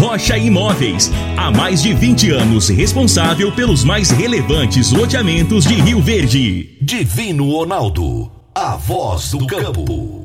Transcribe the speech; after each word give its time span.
Rocha 0.00 0.38
Imóveis. 0.38 1.10
Há 1.36 1.50
mais 1.50 1.82
de 1.82 1.92
20 1.92 2.30
anos 2.30 2.70
responsável 2.70 3.52
pelos 3.54 3.84
mais 3.84 4.10
relevantes 4.10 4.90
loteamentos 4.92 5.64
de 5.64 5.74
Rio 5.74 6.00
Verde. 6.00 6.78
Divino 6.80 7.50
Ronaldo. 7.50 8.32
A 8.54 8.76
voz 8.76 9.32
do 9.32 9.46
campo. 9.46 10.24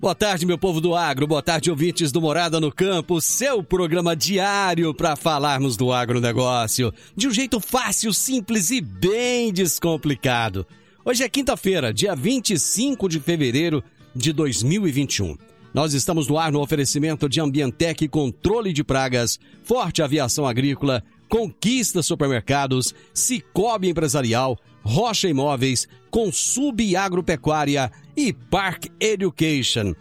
Boa 0.00 0.16
tarde, 0.16 0.44
meu 0.44 0.58
povo 0.58 0.80
do 0.80 0.96
agro. 0.96 1.28
Boa 1.28 1.40
tarde, 1.40 1.70
ouvintes 1.70 2.10
do 2.10 2.20
Morada 2.20 2.58
no 2.58 2.72
Campo. 2.72 3.20
Seu 3.20 3.62
programa 3.62 4.16
diário 4.16 4.92
para 4.92 5.14
falarmos 5.14 5.76
do 5.76 5.92
agronegócio 5.92 6.92
de 7.16 7.28
um 7.28 7.30
jeito 7.30 7.60
fácil, 7.60 8.12
simples 8.12 8.72
e 8.72 8.80
bem 8.80 9.52
descomplicado. 9.52 10.66
Hoje 11.04 11.22
é 11.22 11.28
quinta-feira, 11.28 11.94
dia 11.94 12.16
25 12.16 13.08
de 13.08 13.20
fevereiro 13.20 13.82
de 14.12 14.32
2021. 14.32 15.51
Nós 15.74 15.94
estamos 15.94 16.28
no 16.28 16.38
ar 16.38 16.52
no 16.52 16.60
oferecimento 16.60 17.28
de 17.28 17.40
Ambientec 17.40 18.06
Controle 18.08 18.72
de 18.72 18.84
Pragas, 18.84 19.40
Forte 19.62 20.02
Aviação 20.02 20.46
Agrícola, 20.46 21.02
Conquista 21.30 22.02
Supermercados, 22.02 22.94
Cicobi 23.14 23.88
Empresarial, 23.88 24.58
Rocha 24.82 25.28
Imóveis, 25.28 25.88
Consub 26.10 26.94
Agropecuária 26.94 27.90
e 28.14 28.34
Park 28.34 28.86
Education. 29.00 29.94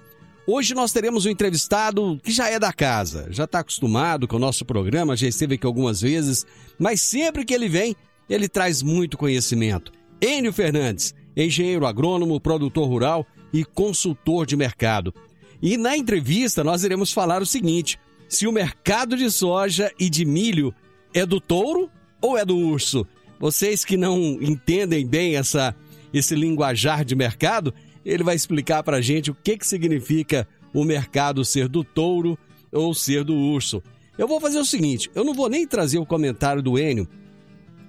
Hoje 0.45 0.73
nós 0.73 0.91
teremos 0.91 1.25
um 1.25 1.29
entrevistado 1.29 2.19
que 2.21 2.31
já 2.31 2.49
é 2.49 2.59
da 2.59 2.73
casa, 2.73 3.27
já 3.29 3.45
está 3.45 3.59
acostumado 3.59 4.27
com 4.27 4.35
o 4.35 4.39
nosso 4.39 4.65
programa, 4.65 5.15
já 5.15 5.27
esteve 5.27 5.55
aqui 5.55 5.65
algumas 5.65 6.01
vezes, 6.01 6.45
mas 6.77 6.99
sempre 6.99 7.45
que 7.45 7.53
ele 7.53 7.69
vem, 7.69 7.95
ele 8.29 8.49
traz 8.49 8.81
muito 8.81 9.17
conhecimento. 9.17 9.93
Enio 10.21 10.51
Fernandes, 10.51 11.15
engenheiro 11.37 11.85
agrônomo, 11.85 12.41
produtor 12.41 12.89
rural 12.89 13.25
e 13.53 13.63
consultor 13.63 14.45
de 14.45 14.57
mercado. 14.57 15.13
E 15.61 15.77
na 15.77 15.95
entrevista 15.95 16.63
nós 16.63 16.83
iremos 16.83 17.13
falar 17.13 17.41
o 17.41 17.45
seguinte: 17.45 17.99
se 18.27 18.47
o 18.47 18.51
mercado 18.51 19.15
de 19.15 19.29
soja 19.29 19.91
e 19.99 20.09
de 20.09 20.25
milho 20.25 20.73
é 21.13 21.25
do 21.25 21.39
touro 21.39 21.89
ou 22.21 22.37
é 22.37 22.43
do 22.43 22.57
urso? 22.57 23.05
Vocês 23.39 23.83
que 23.83 23.97
não 23.97 24.17
entendem 24.41 25.05
bem 25.05 25.35
essa, 25.35 25.75
esse 26.13 26.35
linguajar 26.35 27.03
de 27.03 27.15
mercado, 27.15 27.73
ele 28.05 28.23
vai 28.23 28.35
explicar 28.35 28.83
para 28.83 28.97
a 28.97 29.01
gente 29.01 29.31
o 29.31 29.35
que, 29.35 29.57
que 29.57 29.65
significa 29.65 30.47
o 30.73 30.83
mercado 30.83 31.43
ser 31.43 31.67
do 31.67 31.83
touro 31.83 32.37
ou 32.71 32.93
ser 32.93 33.23
do 33.23 33.35
urso. 33.35 33.81
Eu 34.17 34.27
vou 34.27 34.39
fazer 34.39 34.59
o 34.59 34.65
seguinte: 34.65 35.09
eu 35.13 35.23
não 35.23 35.33
vou 35.33 35.49
nem 35.49 35.67
trazer 35.67 35.99
o 35.99 36.05
comentário 36.05 36.61
do 36.61 36.77
Enio 36.77 37.07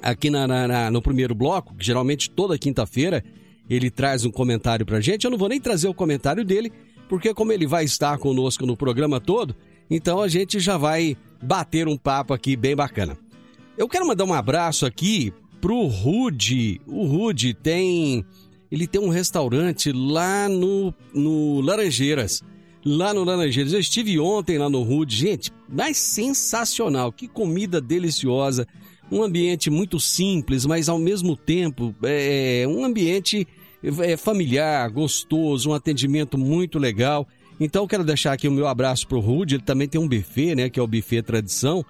aqui 0.03 0.28
na, 0.31 0.47
na, 0.47 0.91
no 0.91 1.00
primeiro 1.00 1.34
bloco, 1.34 1.75
que 1.75 1.84
geralmente 1.84 2.28
toda 2.28 2.59
quinta-feira 2.59 3.25
ele 3.71 3.91
traz 3.91 4.25
um 4.25 4.31
comentário 4.31 4.84
para 4.84 4.99
a 4.99 5.00
gente. 5.00 5.25
Eu 5.25 5.31
não 5.31 5.38
vou 5.38 5.49
nem 5.49 5.61
trazer 5.61 5.88
o 5.88 5.94
comentário 5.94 6.44
dele, 6.44 6.72
porque 7.12 7.34
como 7.34 7.53
ele 7.53 7.67
vai 7.67 7.84
estar 7.84 8.17
conosco 8.17 8.65
no 8.65 8.75
programa 8.75 9.21
todo, 9.21 9.55
então 9.91 10.23
a 10.23 10.28
gente 10.28 10.59
já 10.59 10.78
vai 10.78 11.15
bater 11.43 11.87
um 11.87 11.95
papo 11.95 12.33
aqui 12.33 12.56
bem 12.56 12.75
bacana. 12.75 13.19
Eu 13.77 13.87
quero 13.87 14.06
mandar 14.06 14.25
um 14.25 14.33
abraço 14.33 14.87
aqui 14.87 15.31
pro 15.61 15.84
Rude. 15.89 16.81
O 16.87 17.05
Rude 17.05 17.53
tem 17.53 18.25
ele 18.71 18.87
tem 18.87 18.99
um 18.99 19.11
restaurante 19.11 19.93
lá 19.93 20.49
no, 20.49 20.95
no 21.12 21.61
Laranjeiras. 21.61 22.43
Lá 22.83 23.12
no 23.12 23.25
Laranjeiras. 23.25 23.75
Eu 23.75 23.81
estive 23.81 24.19
ontem 24.19 24.56
lá 24.56 24.71
no 24.71 24.83
Rude. 24.83 25.15
Gente, 25.15 25.53
mas 25.69 25.99
sensacional. 25.99 27.12
Que 27.12 27.29
comida 27.29 27.79
deliciosa. 27.79 28.67
Um 29.11 29.23
ambiente 29.23 29.69
muito 29.69 30.00
simples, 30.00 30.65
mas 30.65 30.89
ao 30.89 30.99
mesmo 30.99 31.37
tempo 31.37 31.94
é 32.03 32.65
um 32.67 32.87
ambiente 32.87 33.47
é, 33.82 34.16
familiar, 34.16 34.88
gostoso, 34.91 35.70
um 35.70 35.75
atendimento 35.75 36.38
muito 36.38 36.78
legal. 36.78 37.26
Então 37.60 37.87
quero 37.87 38.04
deixar 38.04 38.32
aqui 38.32 38.48
o 38.48 38.53
meu 38.53 38.66
abraço 38.66 39.06
pro 39.06 39.20
Rude. 39.20 39.56
Ele 39.56 39.62
também 39.62 39.88
tem 39.88 40.00
um 40.00 40.09
buffet, 40.09 40.54
né? 40.54 40.70
Que 40.70 40.81
é 40.81 40.82
o 40.82 40.87
buffet 40.87 41.22
tradição. 41.22 41.84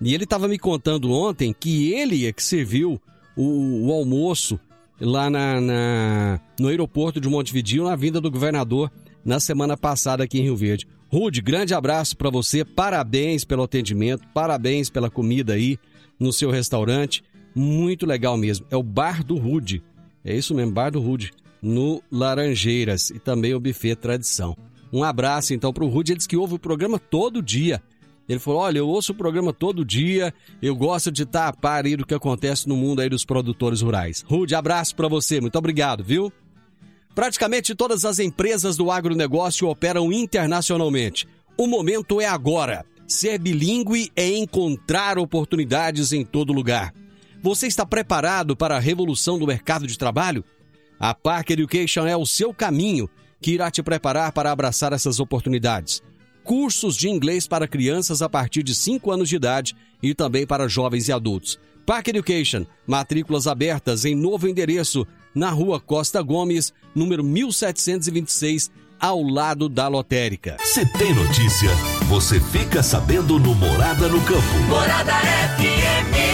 E 0.00 0.14
ele 0.14 0.24
estava 0.24 0.48
me 0.48 0.58
contando 0.58 1.12
ontem 1.12 1.54
que 1.58 1.92
ele 1.92 2.26
é 2.26 2.32
que 2.32 2.42
serviu 2.42 3.00
o, 3.36 3.86
o 3.86 3.92
almoço 3.92 4.58
lá 5.00 5.30
na, 5.30 5.60
na, 5.60 6.40
no 6.58 6.68
aeroporto 6.68 7.20
de 7.20 7.28
Montevideo, 7.28 7.84
na 7.84 7.96
vinda 7.96 8.20
do 8.20 8.30
governador, 8.30 8.90
na 9.24 9.40
semana 9.40 9.76
passada 9.76 10.24
aqui 10.24 10.38
em 10.38 10.42
Rio 10.42 10.56
Verde. 10.56 10.86
Rude, 11.08 11.40
grande 11.40 11.74
abraço 11.74 12.16
para 12.16 12.30
você, 12.30 12.64
parabéns 12.64 13.44
pelo 13.44 13.62
atendimento, 13.62 14.26
parabéns 14.34 14.90
pela 14.90 15.08
comida 15.08 15.54
aí 15.54 15.78
no 16.18 16.32
seu 16.32 16.50
restaurante, 16.50 17.22
muito 17.54 18.04
legal 18.04 18.36
mesmo. 18.36 18.66
É 18.70 18.76
o 18.76 18.82
Bar 18.82 19.22
do 19.22 19.36
Rude, 19.36 19.82
é 20.24 20.34
isso 20.34 20.54
mesmo, 20.54 20.72
Bar 20.72 20.90
do 20.90 21.00
Rude, 21.00 21.32
no 21.60 22.02
Laranjeiras 22.10 23.10
e 23.10 23.18
também 23.18 23.54
o 23.54 23.60
buffet 23.60 23.96
Tradição. 23.96 24.56
Um 24.92 25.02
abraço 25.02 25.52
então 25.52 25.72
para 25.72 25.84
o 25.84 25.88
Rude, 25.88 26.12
ele 26.12 26.18
diz 26.18 26.26
que 26.26 26.36
ouve 26.36 26.54
o 26.54 26.58
programa 26.58 26.98
todo 26.98 27.42
dia. 27.42 27.82
Ele 28.28 28.38
falou: 28.38 28.60
Olha, 28.60 28.78
eu 28.78 28.88
ouço 28.88 29.12
o 29.12 29.14
programa 29.14 29.52
todo 29.52 29.84
dia, 29.84 30.32
eu 30.62 30.74
gosto 30.74 31.10
de 31.10 31.24
estar 31.24 31.48
a 31.48 31.52
par 31.52 31.84
aí 31.84 31.96
do 31.96 32.06
que 32.06 32.14
acontece 32.14 32.68
no 32.68 32.76
mundo 32.76 33.00
aí 33.00 33.08
dos 33.08 33.24
produtores 33.24 33.82
rurais. 33.82 34.24
Rude, 34.26 34.54
abraço 34.54 34.94
para 34.94 35.08
você, 35.08 35.40
muito 35.40 35.58
obrigado, 35.58 36.02
viu? 36.02 36.32
Praticamente 37.14 37.74
todas 37.74 38.04
as 38.04 38.18
empresas 38.18 38.76
do 38.76 38.90
agronegócio 38.90 39.68
operam 39.68 40.12
internacionalmente. 40.12 41.28
O 41.56 41.66
momento 41.66 42.20
é 42.20 42.26
agora. 42.26 42.84
Ser 43.06 43.38
bilíngue 43.38 44.10
é 44.16 44.28
encontrar 44.28 45.18
oportunidades 45.18 46.12
em 46.12 46.24
todo 46.24 46.52
lugar. 46.52 46.92
Você 47.44 47.66
está 47.66 47.84
preparado 47.84 48.56
para 48.56 48.74
a 48.74 48.80
revolução 48.80 49.38
do 49.38 49.46
mercado 49.46 49.86
de 49.86 49.98
trabalho? 49.98 50.42
A 50.98 51.12
Park 51.12 51.50
Education 51.50 52.06
é 52.06 52.16
o 52.16 52.24
seu 52.24 52.54
caminho 52.54 53.06
que 53.38 53.50
irá 53.50 53.70
te 53.70 53.82
preparar 53.82 54.32
para 54.32 54.50
abraçar 54.50 54.94
essas 54.94 55.20
oportunidades 55.20 56.02
cursos 56.42 56.96
de 56.96 57.08
inglês 57.08 57.46
para 57.46 57.66
crianças 57.66 58.22
a 58.22 58.28
partir 58.28 58.62
de 58.62 58.74
5 58.74 59.10
anos 59.10 59.28
de 59.28 59.36
idade 59.36 59.74
e 60.02 60.14
também 60.14 60.46
para 60.46 60.68
jovens 60.68 61.08
e 61.08 61.12
adultos. 61.12 61.58
Park 61.86 62.08
Education, 62.08 62.66
matrículas 62.86 63.46
abertas 63.46 64.04
em 64.04 64.14
novo 64.14 64.46
endereço, 64.46 65.06
na 65.34 65.50
rua 65.50 65.80
Costa 65.80 66.22
Gomes, 66.22 66.72
número 66.94 67.24
1726, 67.24 68.70
ao 69.00 69.22
lado 69.22 69.68
da 69.68 69.88
lotérica. 69.88 70.56
Se 70.62 70.86
tem 70.92 71.14
notícia, 71.14 71.70
você 72.08 72.38
fica 72.38 72.82
sabendo 72.82 73.38
no 73.38 73.54
Morada 73.54 74.08
no 74.08 74.20
Campo. 74.20 74.58
Morada 74.68 75.12
FM. 75.56 76.33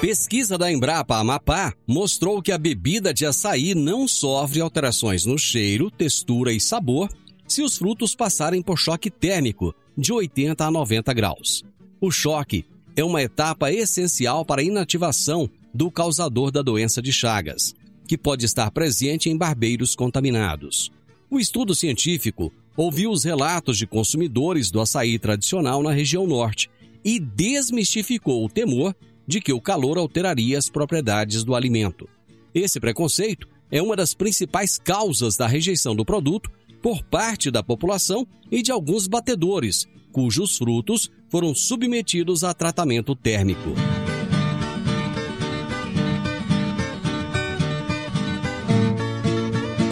Pesquisa 0.00 0.56
da 0.56 0.72
Embrapa 0.72 1.18
Amapá 1.18 1.74
mostrou 1.86 2.40
que 2.40 2.50
a 2.50 2.56
bebida 2.56 3.12
de 3.12 3.26
açaí 3.26 3.74
não 3.74 4.08
sofre 4.08 4.58
alterações 4.58 5.26
no 5.26 5.38
cheiro, 5.38 5.90
textura 5.90 6.54
e 6.54 6.58
sabor 6.58 7.10
se 7.46 7.62
os 7.62 7.76
frutos 7.76 8.14
passarem 8.14 8.62
por 8.62 8.78
choque 8.78 9.10
térmico 9.10 9.74
de 9.94 10.10
80 10.10 10.64
a 10.64 10.70
90 10.70 11.12
graus. 11.12 11.62
O 12.00 12.10
choque 12.10 12.64
é 12.96 13.04
uma 13.04 13.22
etapa 13.22 13.70
essencial 13.70 14.42
para 14.42 14.62
a 14.62 14.64
inativação 14.64 15.50
do 15.74 15.90
causador 15.90 16.50
da 16.50 16.62
doença 16.62 17.02
de 17.02 17.12
Chagas, 17.12 17.74
que 18.08 18.16
pode 18.16 18.46
estar 18.46 18.70
presente 18.70 19.28
em 19.28 19.36
barbeiros 19.36 19.94
contaminados. 19.94 20.90
O 21.28 21.38
estudo 21.38 21.74
científico 21.74 22.50
ouviu 22.74 23.10
os 23.10 23.24
relatos 23.24 23.76
de 23.76 23.86
consumidores 23.86 24.70
do 24.70 24.80
açaí 24.80 25.18
tradicional 25.18 25.82
na 25.82 25.92
região 25.92 26.26
norte 26.26 26.70
e 27.04 27.20
desmistificou 27.20 28.46
o 28.46 28.48
temor 28.48 28.94
de 29.30 29.40
que 29.40 29.52
o 29.52 29.60
calor 29.60 29.96
alteraria 29.96 30.58
as 30.58 30.68
propriedades 30.68 31.44
do 31.44 31.54
alimento. 31.54 32.08
Esse 32.52 32.80
preconceito 32.80 33.46
é 33.70 33.80
uma 33.80 33.94
das 33.94 34.12
principais 34.12 34.76
causas 34.76 35.36
da 35.36 35.46
rejeição 35.46 35.94
do 35.94 36.04
produto 36.04 36.50
por 36.82 37.04
parte 37.04 37.48
da 37.48 37.62
população 37.62 38.26
e 38.50 38.60
de 38.60 38.72
alguns 38.72 39.06
batedores, 39.06 39.86
cujos 40.10 40.58
frutos 40.58 41.12
foram 41.28 41.54
submetidos 41.54 42.42
a 42.42 42.52
tratamento 42.52 43.14
térmico. 43.14 43.70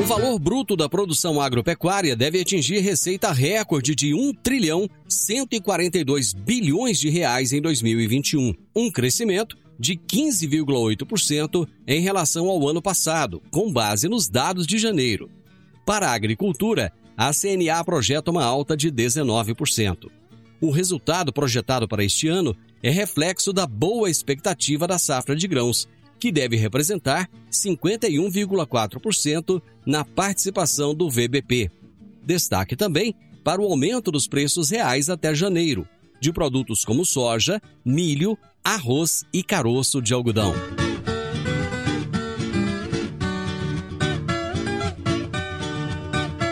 Valor 0.08 0.38
bruto 0.38 0.74
da 0.74 0.88
produção 0.88 1.38
agropecuária 1.38 2.16
deve 2.16 2.40
atingir 2.40 2.78
receita 2.78 3.30
recorde 3.30 3.94
de 3.94 4.14
1 4.14 4.32
trilhão 4.42 4.88
142 5.06 6.32
bilhões 6.32 6.98
de 6.98 7.10
reais 7.10 7.52
em 7.52 7.60
2021, 7.60 8.54
um 8.74 8.90
crescimento 8.90 9.58
de 9.78 9.96
15,8% 9.96 11.68
em 11.86 12.00
relação 12.00 12.48
ao 12.48 12.66
ano 12.66 12.80
passado, 12.80 13.42
com 13.50 13.70
base 13.70 14.08
nos 14.08 14.30
dados 14.30 14.66
de 14.66 14.78
janeiro. 14.78 15.30
Para 15.84 16.08
a 16.08 16.14
agricultura, 16.14 16.90
a 17.14 17.30
CNA 17.34 17.84
projeta 17.84 18.30
uma 18.30 18.44
alta 18.44 18.74
de 18.74 18.90
19%. 18.90 20.08
O 20.58 20.70
resultado 20.70 21.34
projetado 21.34 21.86
para 21.86 22.02
este 22.02 22.28
ano 22.28 22.56
é 22.82 22.88
reflexo 22.88 23.52
da 23.52 23.66
boa 23.66 24.08
expectativa 24.08 24.86
da 24.86 24.98
safra 24.98 25.36
de 25.36 25.46
grãos, 25.46 25.86
que 26.18 26.32
deve 26.32 26.56
representar 26.56 27.28
51,4% 27.50 29.60
na 29.86 30.04
participação 30.04 30.94
do 30.94 31.10
VBP. 31.10 31.70
Destaque 32.24 32.76
também 32.76 33.14
para 33.44 33.62
o 33.62 33.64
aumento 33.64 34.10
dos 34.10 34.28
preços 34.28 34.68
reais 34.70 35.08
até 35.08 35.34
janeiro, 35.34 35.88
de 36.20 36.30
produtos 36.32 36.84
como 36.84 37.06
soja, 37.06 37.62
milho, 37.84 38.36
arroz 38.62 39.24
e 39.32 39.42
caroço 39.42 40.02
de 40.02 40.12
algodão. 40.12 40.54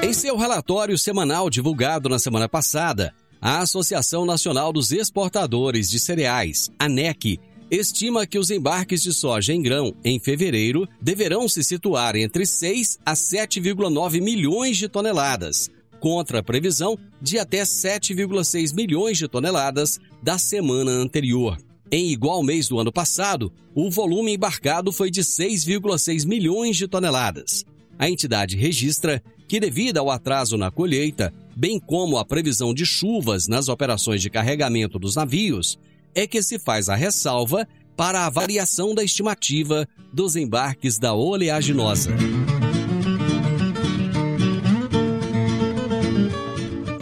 Em 0.03 0.13
seu 0.13 0.37
relatório 0.37 0.97
semanal 0.97 1.51
divulgado 1.51 2.09
na 2.09 2.19
semana 2.19 2.49
passada, 2.49 3.13
a 3.41 3.59
Associação 3.59 4.25
Nacional 4.25 4.73
dos 4.73 4.93
Exportadores 4.93 5.91
de 5.91 6.01
Cereais, 6.01 6.71
ANEC, 6.79 7.39
estima 7.71 8.27
que 8.27 8.39
os 8.39 8.51
embarques 8.51 9.03
de 9.03 9.13
soja 9.13 9.53
em 9.53 9.63
grão 9.63 9.95
em 10.05 10.19
fevereiro 10.21 10.89
deverão 11.01 11.49
se 11.49 11.65
situar 11.65 12.17
entre 12.17 12.47
6 12.47 12.99
a 13.05 13.15
7,9 13.15 14.21
milhões 14.21 14.77
de 14.77 14.89
toneladas, 14.89 15.71
contra 15.99 16.39
a 16.39 16.43
previsão 16.43 16.99
de 17.21 17.39
até 17.39 17.63
7,6 17.63 18.75
milhões 18.75 19.19
de 19.19 19.27
toneladas 19.27 19.99
da 20.23 20.39
semana 20.39 20.93
anterior. 20.93 21.59
Em 21.91 22.11
igual 22.11 22.43
mês 22.43 22.69
do 22.69 22.79
ano 22.79 22.93
passado, 22.93 23.53
o 23.75 23.91
volume 23.91 24.35
embarcado 24.35 24.93
foi 24.93 25.11
de 25.11 25.23
6,6 25.23 26.27
milhões 26.27 26.77
de 26.77 26.89
toneladas. 26.89 27.65
A 27.99 28.11
entidade 28.11 28.57
registra 28.57 29.23
que, 29.49 29.61
devido 29.61 29.99
ao 29.99 30.11
atraso 30.11 30.57
na 30.57 30.71
colheita, 30.71 31.33
bem 31.57 31.79
como 31.79 32.19
a 32.19 32.25
previsão 32.25 32.75
de 32.75 32.85
chuvas 32.85 33.47
nas 33.47 33.69
operações 33.69 34.21
de 34.21 34.29
carregamento 34.29 34.99
dos 34.99 35.15
navios, 35.15 35.79
é 36.17 36.27
que 36.27 36.43
se 36.43 36.59
faz 36.59 36.89
a 36.89 36.97
ressalva 36.97 37.69
para 37.95 38.25
a 38.25 38.31
variação 38.31 38.95
da 38.95 39.05
estimativa 39.05 39.87
dos 40.11 40.35
embarques 40.35 40.99
da 40.99 41.13
oleaginosa. 41.13 42.11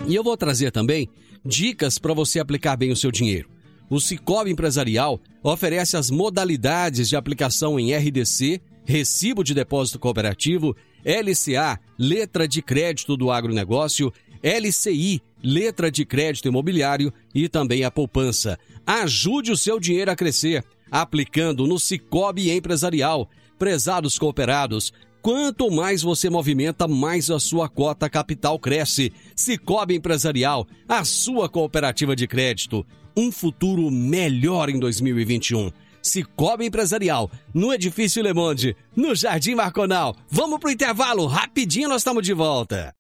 E 0.08 0.14
eu 0.14 0.24
vou 0.24 0.36
trazer 0.36 0.72
também 0.72 1.08
dicas 1.44 1.96
para 1.96 2.12
você 2.12 2.40
aplicar 2.40 2.76
bem 2.76 2.90
o 2.90 2.96
seu 2.96 3.12
dinheiro. 3.12 3.48
O 3.88 4.00
Cicobi 4.00 4.50
Empresarial 4.50 5.20
oferece 5.44 5.96
as 5.96 6.10
modalidades 6.10 7.08
de 7.08 7.14
aplicação 7.14 7.78
em 7.78 7.94
RDC, 7.94 8.60
Recibo 8.84 9.44
de 9.44 9.54
Depósito 9.54 10.00
Cooperativo, 10.00 10.76
LCA, 11.04 11.78
Letra 11.96 12.48
de 12.48 12.60
Crédito 12.60 13.16
do 13.16 13.30
Agronegócio, 13.30 14.12
LCI, 14.44 15.22
Letra 15.42 15.90
de 15.90 16.04
Crédito 16.04 16.48
Imobiliário 16.48 17.10
e 17.34 17.48
também 17.48 17.82
a 17.82 17.90
poupança. 17.90 18.58
Ajude 18.86 19.50
o 19.50 19.56
seu 19.56 19.80
dinheiro 19.80 20.10
a 20.10 20.16
crescer, 20.16 20.62
aplicando 20.90 21.66
no 21.66 21.78
Cicobi 21.78 22.50
Empresarial. 22.50 23.28
Prezados 23.58 24.18
cooperados, 24.18 24.92
Quanto 25.22 25.70
mais 25.70 26.02
você 26.02 26.28
movimenta, 26.28 26.86
mais 26.86 27.30
a 27.30 27.40
sua 27.40 27.66
cota 27.66 28.10
capital 28.10 28.58
cresce. 28.58 29.10
Cicobi 29.34 29.94
Empresarial, 29.94 30.66
a 30.86 31.02
sua 31.02 31.48
cooperativa 31.48 32.14
de 32.14 32.26
crédito. 32.26 32.84
Um 33.16 33.32
futuro 33.32 33.90
melhor 33.90 34.68
em 34.68 34.78
2021. 34.78 35.72
Cicobi 36.02 36.66
Empresarial, 36.66 37.30
no 37.54 37.72
Edifício 37.72 38.22
Le 38.22 38.34
Monde, 38.34 38.76
no 38.94 39.14
Jardim 39.14 39.54
Marconal. 39.54 40.14
Vamos 40.28 40.58
pro 40.60 40.70
intervalo, 40.70 41.24
rapidinho 41.24 41.88
nós 41.88 42.02
estamos 42.02 42.22
de 42.22 42.34
volta. 42.34 42.94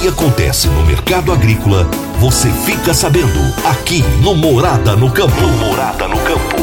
Que 0.00 0.08
acontece 0.08 0.68
no 0.68 0.84
mercado 0.84 1.32
agrícola, 1.32 1.84
você 2.20 2.50
fica 2.66 2.92
sabendo 2.92 3.38
aqui 3.64 4.02
no 4.22 4.34
Morada 4.34 4.94
no 4.94 5.10
Campo. 5.10 5.40
Morada 5.58 6.06
no 6.06 6.18
Campo. 6.18 6.56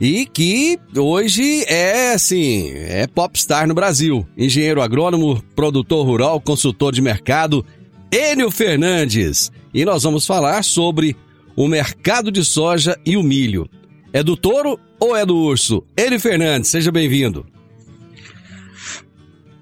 e 0.00 0.24
que 0.24 0.78
hoje 0.96 1.62
é 1.68 2.14
assim, 2.14 2.70
é 2.70 3.06
popstar 3.06 3.68
no 3.68 3.74
Brasil. 3.74 4.26
Engenheiro 4.36 4.80
agrônomo, 4.80 5.42
produtor 5.54 6.06
rural, 6.06 6.40
consultor 6.40 6.92
de 6.92 7.02
mercado, 7.02 7.64
Enio 8.10 8.50
Fernandes. 8.50 9.52
E 9.74 9.84
nós 9.84 10.02
vamos 10.02 10.26
falar 10.26 10.64
sobre 10.64 11.14
o 11.54 11.68
mercado 11.68 12.32
de 12.32 12.42
soja 12.42 12.98
e 13.04 13.16
o 13.16 13.22
milho. 13.22 13.68
É 14.10 14.22
do 14.22 14.36
touro 14.36 14.80
ou 14.98 15.14
é 15.14 15.26
do 15.26 15.36
urso? 15.36 15.84
Ele 15.94 16.18
Fernandes, 16.18 16.70
seja 16.70 16.90
bem-vindo. 16.90 17.46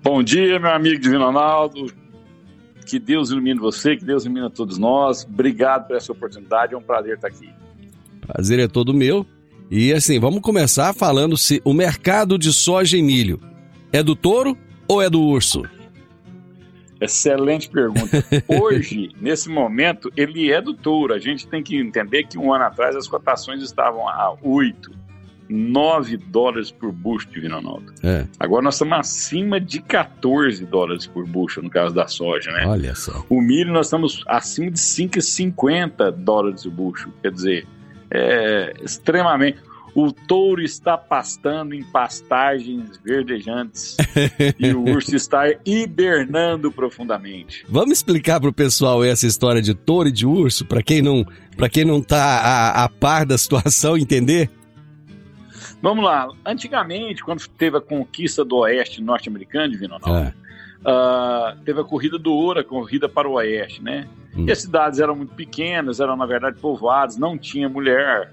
Bom 0.02 0.22
dia, 0.22 0.60
meu 0.60 0.70
amigo 0.70 1.00
Divino 1.00 1.24
Ronaldo. 1.24 1.92
Que 2.86 2.98
Deus 2.98 3.30
ilumine 3.30 3.58
você, 3.58 3.96
que 3.96 4.04
Deus 4.04 4.24
ilumine 4.24 4.48
todos 4.50 4.78
nós. 4.78 5.24
Obrigado 5.24 5.88
por 5.88 5.96
essa 5.96 6.12
oportunidade, 6.12 6.74
é 6.74 6.78
um 6.78 6.82
prazer 6.82 7.16
estar 7.16 7.28
aqui. 7.28 7.50
Prazer 8.20 8.60
é 8.60 8.68
todo 8.68 8.94
meu. 8.94 9.26
E 9.70 9.92
assim, 9.92 10.18
vamos 10.18 10.40
começar 10.40 10.94
falando 10.94 11.36
se 11.36 11.60
o 11.62 11.74
mercado 11.74 12.38
de 12.38 12.52
soja 12.54 12.96
e 12.96 13.02
milho 13.02 13.38
é 13.92 14.02
do 14.02 14.16
touro 14.16 14.56
ou 14.88 15.02
é 15.02 15.10
do 15.10 15.20
urso? 15.20 15.62
Excelente 16.98 17.68
pergunta. 17.68 18.24
Hoje, 18.48 19.10
nesse 19.20 19.48
momento, 19.50 20.10
ele 20.16 20.50
é 20.50 20.60
do 20.60 20.72
touro. 20.72 21.12
A 21.12 21.18
gente 21.18 21.46
tem 21.46 21.62
que 21.62 21.76
entender 21.76 22.24
que 22.24 22.38
um 22.38 22.52
ano 22.52 22.64
atrás 22.64 22.96
as 22.96 23.06
cotações 23.06 23.62
estavam 23.62 24.08
a 24.08 24.34
8, 24.42 24.90
9 25.50 26.16
dólares 26.16 26.70
por 26.70 26.90
bucho, 26.90 27.28
Divino 27.28 27.56
Ronaldo. 27.56 27.92
É. 28.02 28.26
Agora 28.40 28.62
nós 28.62 28.74
estamos 28.74 28.98
acima 28.98 29.60
de 29.60 29.80
14 29.80 30.64
dólares 30.64 31.06
por 31.06 31.26
bucho, 31.26 31.62
no 31.62 31.68
caso 31.68 31.94
da 31.94 32.08
soja, 32.08 32.50
né? 32.52 32.66
Olha 32.66 32.94
só. 32.94 33.24
O 33.28 33.40
milho 33.40 33.70
nós 33.70 33.86
estamos 33.86 34.24
acima 34.26 34.70
de 34.70 34.78
5,50 34.78 36.10
dólares 36.10 36.64
o 36.64 36.70
bucho. 36.70 37.12
Quer 37.22 37.30
dizer, 37.30 37.66
é 38.10 38.74
extremamente 38.82 39.58
o 39.94 40.12
touro 40.12 40.62
está 40.62 40.96
pastando 40.96 41.74
em 41.74 41.82
pastagens 41.82 42.98
verdejantes 43.04 43.96
e 44.58 44.72
o 44.72 44.84
urso 44.88 45.16
está 45.16 45.46
hibernando 45.64 46.70
profundamente. 46.70 47.64
Vamos 47.68 47.98
explicar 47.98 48.40
para 48.40 48.50
o 48.50 48.52
pessoal 48.52 49.02
essa 49.04 49.26
história 49.26 49.60
de 49.60 49.74
touro 49.74 50.08
e 50.08 50.12
de 50.12 50.24
urso, 50.24 50.64
para 50.64 50.82
quem 50.82 51.02
não 51.02 51.26
para 51.56 51.68
quem 51.68 51.84
não 51.84 51.98
está 51.98 52.22
a, 52.22 52.84
a, 52.84 52.88
par 52.88 53.26
da 53.26 53.36
situação 53.36 53.98
entender? 53.98 54.48
Vamos 55.82 56.04
lá. 56.04 56.28
Antigamente, 56.46 57.24
quando 57.24 57.44
teve 57.48 57.78
a 57.78 57.80
conquista 57.80 58.44
do 58.44 58.58
oeste 58.58 59.02
norte-americano, 59.02 59.72
Divino 59.72 59.98
Ronaldo, 59.98 60.28
é. 60.28 60.48
Uh, 60.80 61.58
teve 61.64 61.80
a 61.80 61.84
corrida 61.84 62.16
do 62.16 62.32
ouro, 62.32 62.60
a 62.60 62.64
corrida 62.64 63.08
para 63.08 63.28
o 63.28 63.32
oeste, 63.32 63.82
né? 63.82 64.06
Hum. 64.38 64.46
E 64.46 64.52
as 64.52 64.62
cidades 64.62 65.00
eram 65.00 65.16
muito 65.16 65.34
pequenas, 65.34 66.00
eram 66.00 66.16
na 66.16 66.26
verdade 66.26 66.60
povoadas, 66.60 67.16
não 67.16 67.36
tinha 67.36 67.68
mulher, 67.68 68.32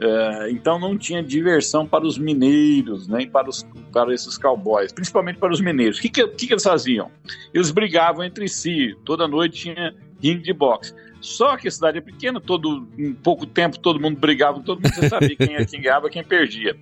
é, 0.00 0.50
então 0.50 0.78
não 0.78 0.96
tinha 0.96 1.22
diversão 1.22 1.86
para 1.86 2.06
os 2.06 2.16
mineiros, 2.16 3.08
nem 3.08 3.28
para, 3.28 3.48
os, 3.48 3.66
para 3.92 4.14
esses 4.14 4.38
cowboys, 4.38 4.92
principalmente 4.92 5.38
para 5.38 5.52
os 5.52 5.60
mineiros. 5.60 5.98
O 5.98 6.02
que, 6.02 6.08
que, 6.08 6.28
que, 6.28 6.52
eles 6.52 6.62
faziam? 6.62 7.10
Eles 7.52 7.72
brigavam 7.72 8.24
entre 8.24 8.48
si, 8.48 8.96
toda 9.04 9.26
noite 9.26 9.62
tinha 9.62 9.94
ringue 10.22 10.42
de 10.42 10.52
boxe. 10.52 10.94
Só 11.20 11.56
que 11.56 11.66
a 11.66 11.70
cidade 11.70 11.98
é 11.98 12.00
pequena, 12.00 12.40
todo, 12.40 12.86
em 12.96 13.12
pouco 13.12 13.44
tempo 13.44 13.76
todo 13.80 13.98
mundo 13.98 14.20
brigava, 14.20 14.60
todo 14.60 14.80
mundo 14.80 15.08
sabia 15.08 15.34
quem, 15.34 15.66
quem 15.66 15.82
ganhava 15.82 16.08
quem 16.08 16.22
perdia. 16.22 16.76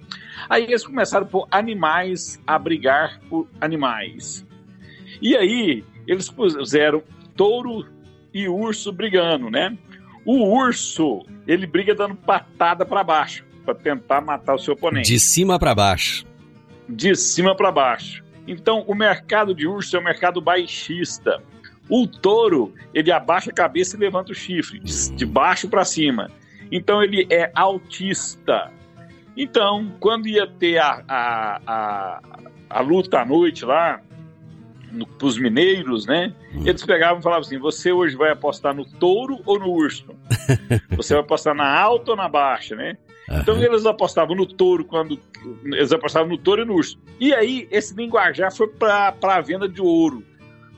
Aí 0.47 0.65
eles 0.65 0.85
começaram 0.85 1.27
por 1.27 1.49
animais 1.51 2.39
a 2.47 2.59
brigar 2.59 3.19
por 3.31 3.49
animais. 3.63 4.47
E 5.23 5.35
aí 5.35 5.83
eles 6.07 6.31
puseram 6.31 7.03
touro 7.35 7.87
e 8.37 8.49
urso 8.49 8.93
brigando, 8.93 9.51
né? 9.51 9.77
O 10.25 10.45
urso, 10.45 11.25
ele 11.47 11.67
briga 11.67 11.95
dando 11.95 12.15
patada 12.15 12.85
para 12.85 13.03
baixo, 13.03 13.45
para 13.65 13.75
tentar 13.75 14.21
matar 14.21 14.55
o 14.55 14.59
seu 14.59 14.75
oponente. 14.75 15.11
De 15.11 15.19
cima 15.19 15.59
para 15.59 15.75
baixo. 15.75 16.27
de 16.89 17.15
cima 17.17 17.55
para 17.57 17.73
baixo. 17.73 18.23
Então, 18.47 18.85
o 18.87 18.95
mercado 18.95 19.55
de 19.55 19.67
urso 19.67 19.97
é 19.97 20.01
um 20.01 20.05
mercado 20.05 20.41
baixista. 20.41 21.43
O 21.89 22.07
touro, 22.07 22.75
ele 22.93 23.11
abaixa 23.11 23.51
a 23.51 23.55
cabeça 23.55 23.97
e 23.97 24.01
levanta 24.01 24.33
o 24.33 24.35
chifre, 24.35 24.79
de 24.81 25.27
baixo 25.27 25.69
para 25.69 25.85
cima. 25.85 26.31
Então, 26.71 27.03
ele 27.03 27.27
é 27.31 27.51
autista. 27.55 28.71
Então, 29.37 29.93
quando 29.99 30.29
ia 30.29 30.47
ter 30.47 30.79
a, 30.79 31.03
a, 31.09 31.61
a, 31.67 32.21
a 32.71 32.81
luta 32.81 33.21
à 33.21 33.25
noite 33.25 33.65
lá, 33.65 34.01
para 35.05 35.27
os 35.27 35.39
mineiros, 35.39 36.07
né? 36.07 36.33
Hum. 36.55 36.63
Eles 36.65 36.85
pegavam 36.85 37.19
e 37.19 37.23
falavam 37.23 37.45
assim: 37.45 37.59
você 37.59 37.93
hoje 37.93 38.17
vai 38.17 38.31
apostar 38.31 38.75
no 38.75 38.85
touro 38.85 39.41
ou 39.45 39.59
no 39.59 39.71
urso? 39.71 40.07
você 40.97 41.15
vai 41.15 41.23
apostar 41.23 41.55
na 41.55 41.69
alta 41.69 42.13
ou 42.13 42.17
na 42.17 42.29
baixa, 42.29 42.75
né? 42.75 42.97
Uhum. 43.29 43.39
Então 43.41 43.63
eles 43.63 43.85
apostavam 43.85 44.37
no 44.37 44.47
touro 44.47 44.85
quando. 44.85 45.19
Eles 45.65 45.93
apostavam 45.93 46.29
no 46.29 46.39
touro 46.39 46.63
e 46.63 46.65
no 46.65 46.75
urso. 46.75 46.99
E 47.21 47.35
aí, 47.35 47.67
esse 47.71 47.95
linguajar 47.95 48.55
foi 48.55 48.69
para 48.69 49.15
a 49.23 49.41
venda 49.41 49.69
de 49.69 49.83
ouro. 49.83 50.23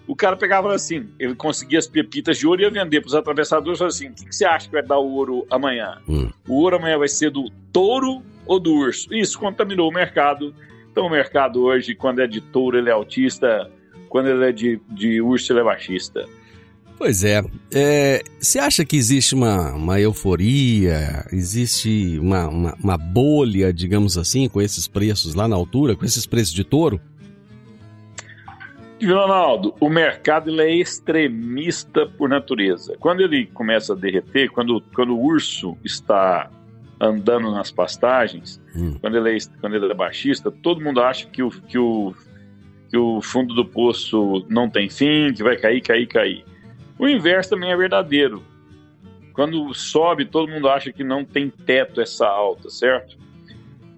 O 0.06 0.16
cara 0.16 0.36
pegava 0.36 0.74
assim, 0.74 1.10
ele 1.18 1.34
conseguia 1.34 1.78
as 1.78 1.86
pepitas 1.86 2.38
de 2.38 2.46
ouro 2.46 2.62
e 2.62 2.64
ia 2.64 2.70
vender 2.70 3.02
para 3.02 3.08
os 3.08 3.14
atravessadores 3.14 3.76
e 3.76 3.78
falava 3.78 3.94
assim: 3.94 4.08
o 4.08 4.14
que, 4.14 4.24
que, 4.24 4.34
você 4.34 4.46
acha 4.46 4.66
que 4.66 4.72
vai 4.72 4.82
dar 4.82 4.98
o 4.98 5.12
ouro 5.12 5.46
amanhã? 5.50 5.98
Uhum. 6.08 6.32
O 6.48 6.62
ouro 6.62 6.76
amanhã 6.76 6.96
vai 6.96 7.08
ser 7.08 7.30
do 7.30 7.50
touro 7.70 8.22
ou 8.46 8.58
do 8.58 8.72
urso? 8.74 9.12
Isso 9.14 9.38
contaminou 9.38 9.90
o 9.90 9.92
mercado. 9.92 10.54
Então 10.90 11.06
o 11.06 11.10
mercado 11.10 11.62
hoje, 11.62 11.94
quando 11.94 12.20
é 12.20 12.26
de 12.26 12.40
touro, 12.40 12.78
ele 12.78 12.88
é 12.88 12.92
autista, 12.92 13.70
quando 14.08 14.28
ele 14.28 14.44
é 14.44 14.52
de, 14.52 14.80
de 14.90 15.20
urso, 15.20 15.52
ele 15.52 15.60
é 15.60 15.64
baixista. 15.64 16.26
Pois 16.98 17.22
é. 17.22 17.44
é. 17.72 18.22
Você 18.40 18.58
acha 18.58 18.84
que 18.84 18.96
existe 18.96 19.34
uma, 19.34 19.72
uma 19.72 20.00
euforia, 20.00 21.24
existe 21.32 22.18
uma, 22.18 22.48
uma, 22.48 22.74
uma, 22.82 22.98
bolha, 22.98 23.72
digamos 23.72 24.18
assim, 24.18 24.48
com 24.48 24.60
esses 24.60 24.88
preços 24.88 25.34
lá 25.34 25.46
na 25.46 25.54
altura, 25.54 25.94
com 25.94 26.04
esses 26.04 26.26
preços 26.26 26.52
de 26.52 26.64
touro? 26.64 27.00
Ronaldo, 29.00 29.76
o 29.80 29.88
mercado 29.88 30.50
ele 30.50 30.62
é 30.62 30.74
extremista 30.74 32.04
por 32.04 32.28
natureza. 32.28 32.96
Quando 32.98 33.20
ele 33.20 33.46
começa 33.46 33.92
a 33.92 33.96
derreter, 33.96 34.50
quando, 34.50 34.82
quando 34.92 35.14
o 35.14 35.20
urso 35.20 35.78
está 35.84 36.50
andando 37.00 37.52
nas 37.52 37.70
pastagens, 37.70 38.60
hum. 38.74 38.96
quando, 39.00 39.16
ele 39.16 39.36
é, 39.36 39.38
quando 39.60 39.76
ele 39.76 39.86
é 39.86 39.94
baixista, 39.94 40.50
todo 40.50 40.80
mundo 40.80 41.00
acha 41.00 41.28
que 41.28 41.44
o, 41.44 41.50
que, 41.50 41.78
o, 41.78 42.12
que 42.88 42.96
o 42.96 43.20
fundo 43.20 43.54
do 43.54 43.64
poço 43.64 44.44
não 44.48 44.68
tem 44.68 44.88
fim, 44.88 45.32
que 45.32 45.42
vai 45.42 45.56
cair, 45.56 45.80
cair, 45.80 46.06
cair. 46.06 46.44
O 46.98 47.08
inverso 47.08 47.50
também 47.50 47.70
é 47.70 47.76
verdadeiro. 47.76 48.42
Quando 49.32 49.72
sobe, 49.72 50.24
todo 50.24 50.50
mundo 50.50 50.68
acha 50.68 50.92
que 50.92 51.04
não 51.04 51.24
tem 51.24 51.48
teto 51.48 52.00
essa 52.00 52.26
alta, 52.26 52.68
certo? 52.70 53.16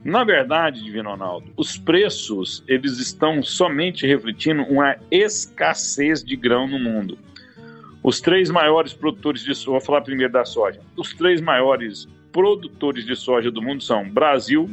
Na 0.05 0.25
verdade, 0.25 0.83
Divino 0.83 1.11
Ronaldo, 1.11 1.51
os 1.57 1.77
preços 1.77 2.65
eles 2.67 2.99
estão 2.99 3.43
somente 3.43 4.07
refletindo 4.07 4.63
uma 4.63 4.97
escassez 5.11 6.25
de 6.25 6.37
grão 6.37 6.67
no 6.67 6.79
mundo. 6.79 7.19
Os 8.03 8.21
três 8.21 8.51
maiores 8.51 8.95
produtores 8.95 9.43
de 9.43 9.55
soja, 9.55 9.73
vou 9.73 9.81
falar 9.81 10.01
primeiro 10.01 10.33
da 10.33 10.45
soja. 10.45 10.81
Os 10.97 11.13
três 11.13 11.41
maiores 11.41 12.09
produtores 12.33 13.05
de 13.05 13.15
soja 13.15 13.51
do 13.51 13.61
mundo 13.61 13.83
são 13.83 14.09
Brasil, 14.09 14.71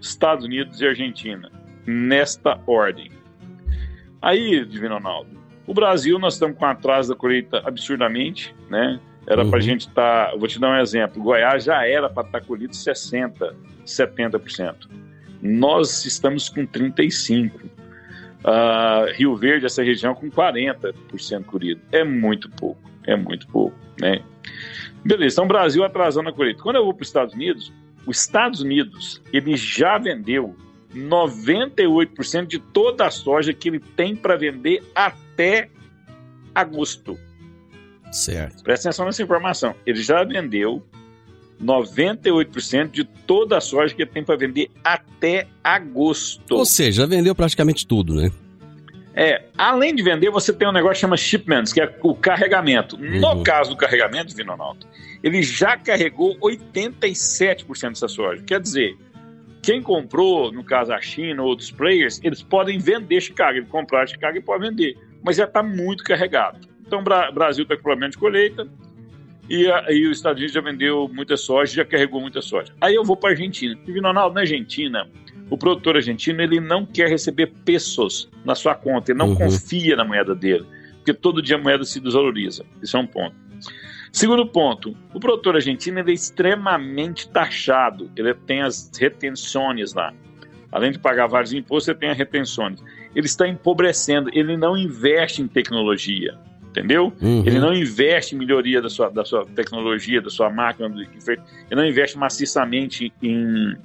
Estados 0.00 0.44
Unidos 0.44 0.80
e 0.80 0.86
Argentina, 0.86 1.50
nesta 1.88 2.60
ordem. 2.66 3.10
Aí, 4.20 4.62
Divino 4.66 4.94
Ronaldo, 4.94 5.30
o 5.66 5.72
Brasil, 5.72 6.18
nós 6.18 6.34
estamos 6.34 6.58
com 6.58 6.66
atraso 6.66 7.08
da 7.08 7.16
colheita 7.16 7.62
absurdamente, 7.64 8.54
né? 8.68 9.00
Era 9.26 9.42
uhum. 9.42 9.50
para 9.50 9.58
a 9.58 9.62
gente 9.62 9.88
estar. 9.88 10.30
Tá, 10.30 10.36
vou 10.36 10.46
te 10.46 10.60
dar 10.60 10.70
um 10.70 10.80
exemplo: 10.80 11.22
Goiás 11.22 11.64
já 11.64 11.86
era 11.86 12.08
para 12.08 12.26
estar 12.26 12.40
tá 12.40 12.46
colhido 12.46 12.72
60%, 12.72 13.54
70%. 13.86 14.74
Nós 15.40 16.04
estamos 16.04 16.48
com 16.48 16.66
35%. 16.66 17.52
Uh, 17.54 17.70
ah, 18.44 19.06
Rio 19.14 19.36
Verde, 19.36 19.66
essa 19.66 19.82
região, 19.82 20.14
com 20.14 20.30
40% 20.30 21.44
colhido. 21.44 21.80
É 21.90 22.04
muito 22.04 22.48
pouco, 22.50 22.80
é 23.04 23.16
muito 23.16 23.46
pouco, 23.48 23.76
né? 24.00 24.22
Beleza, 25.04 25.34
então 25.34 25.44
o 25.44 25.48
Brasil 25.48 25.84
atrasando 25.84 26.28
a 26.28 26.32
colheita. 26.32 26.62
Quando 26.62 26.76
eu 26.76 26.84
vou 26.84 26.94
para 26.94 27.02
os 27.02 27.08
Estados 27.08 27.34
Unidos, 27.34 27.72
os 28.06 28.20
Estados 28.20 28.60
Unidos, 28.60 29.22
ele 29.32 29.56
já 29.56 29.98
vendeu 29.98 30.56
98% 30.94 32.46
de 32.46 32.58
toda 32.58 33.06
a 33.06 33.10
soja 33.10 33.52
que 33.52 33.68
ele 33.68 33.80
tem 33.80 34.16
para 34.16 34.36
vender 34.36 34.82
até 34.94 35.68
agosto. 36.54 37.18
Certo. 38.10 38.62
Presta 38.62 38.88
atenção 38.88 39.06
nessa 39.06 39.22
informação. 39.22 39.74
Ele 39.86 40.02
já 40.02 40.24
vendeu 40.24 40.82
98% 41.62 42.90
de 42.90 43.04
toda 43.04 43.58
a 43.58 43.60
soja 43.60 43.94
que 43.94 44.02
ele 44.02 44.10
tem 44.10 44.24
para 44.24 44.36
vender 44.36 44.70
até 44.82 45.46
agosto. 45.62 46.54
Ou 46.54 46.64
seja, 46.64 47.02
já 47.02 47.06
vendeu 47.06 47.34
praticamente 47.34 47.86
tudo, 47.86 48.14
né? 48.14 48.30
É, 49.14 49.46
além 49.58 49.94
de 49.94 50.02
vender, 50.02 50.30
você 50.30 50.52
tem 50.52 50.68
um 50.68 50.72
negócio 50.72 50.94
que 50.94 51.00
chama 51.00 51.16
shipments, 51.16 51.72
que 51.72 51.80
é 51.80 51.92
o 52.02 52.14
carregamento. 52.14 52.94
Uhum. 52.96 53.18
No 53.18 53.42
caso 53.42 53.70
do 53.70 53.76
carregamento, 53.76 54.34
Vinonaldo, 54.34 54.86
ele 55.24 55.42
já 55.42 55.76
carregou 55.76 56.38
87% 56.38 57.88
dessa 57.88 58.06
soja. 58.06 58.40
Quer 58.44 58.60
dizer, 58.60 58.96
quem 59.68 59.82
comprou, 59.82 60.50
no 60.50 60.64
caso 60.64 60.94
a 60.94 60.98
China 60.98 61.42
ou 61.42 61.50
outros 61.50 61.70
players, 61.70 62.18
eles 62.24 62.42
podem 62.42 62.78
vender 62.78 63.20
Chicago. 63.20 63.58
Ele 63.58 63.66
comprar 63.66 64.08
Chicago 64.08 64.38
e 64.38 64.40
pode 64.40 64.66
vender, 64.66 64.96
mas 65.22 65.36
já 65.36 65.44
está 65.44 65.62
muito 65.62 66.02
carregado. 66.04 66.66
Então, 66.86 67.00
o 67.00 67.32
Brasil 67.34 67.64
está 67.64 67.76
com 67.76 67.82
problema 67.82 68.10
de 68.10 68.16
colheita 68.16 68.66
e, 69.46 69.70
a, 69.70 69.92
e 69.92 70.06
os 70.06 70.16
Estados 70.16 70.38
Unidos 70.38 70.54
já 70.54 70.62
vendeu 70.62 71.06
muita 71.12 71.36
soja, 71.36 71.74
já 71.74 71.84
carregou 71.84 72.18
muita 72.18 72.40
soja. 72.40 72.72
Aí 72.80 72.94
eu 72.94 73.04
vou 73.04 73.14
para 73.14 73.28
a 73.28 73.32
Argentina. 73.32 73.78
E, 73.86 74.00
Ronaldo, 74.00 74.34
na 74.36 74.40
Argentina, 74.40 75.06
o 75.50 75.58
produtor 75.58 75.96
argentino 75.96 76.40
ele 76.40 76.60
não 76.60 76.86
quer 76.86 77.10
receber 77.10 77.52
pesos 77.66 78.30
na 78.46 78.54
sua 78.54 78.74
conta, 78.74 79.12
ele 79.12 79.18
não 79.18 79.28
uhum. 79.28 79.36
confia 79.36 79.94
na 79.96 80.04
moeda 80.06 80.34
dele, 80.34 80.64
porque 80.94 81.12
todo 81.12 81.42
dia 81.42 81.56
a 81.56 81.58
moeda 81.58 81.84
se 81.84 82.00
desvaloriza. 82.00 82.64
Isso 82.82 82.96
é 82.96 83.00
um 83.00 83.06
ponto. 83.06 83.36
Segundo 84.12 84.46
ponto, 84.46 84.96
o 85.12 85.20
produtor 85.20 85.56
argentino 85.56 85.98
é 86.00 86.12
extremamente 86.12 87.28
taxado, 87.28 88.10
ele 88.16 88.32
tem 88.34 88.62
as 88.62 88.90
retenções 88.98 89.92
lá. 89.94 90.12
Além 90.70 90.92
de 90.92 90.98
pagar 90.98 91.26
vários 91.26 91.52
impostos, 91.52 91.88
ele 91.88 91.98
tem 91.98 92.10
as 92.10 92.18
retenções. 92.18 92.82
Ele 93.14 93.26
está 93.26 93.48
empobrecendo, 93.48 94.30
ele 94.32 94.56
não 94.56 94.76
investe 94.76 95.40
em 95.40 95.48
tecnologia, 95.48 96.38
entendeu? 96.68 97.12
Uhum. 97.20 97.42
Ele 97.46 97.58
não 97.58 97.72
investe 97.72 98.34
em 98.34 98.38
melhoria 98.38 98.80
da 98.80 98.88
sua, 98.88 99.08
da 99.08 99.24
sua 99.24 99.46
tecnologia, 99.46 100.20
da 100.20 100.30
sua 100.30 100.50
máquina, 100.50 100.88
ele 100.88 101.40
não 101.70 101.86
investe 101.86 102.18
maciçamente 102.18 103.12
em, 103.22 103.76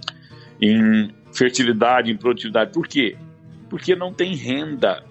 em 0.62 1.10
fertilidade, 1.32 2.12
em 2.12 2.18
produtividade. 2.18 2.72
Por 2.72 2.88
quê? 2.88 3.16
Porque 3.70 3.96
não 3.96 4.14
tem 4.14 4.36
renda 4.36 5.04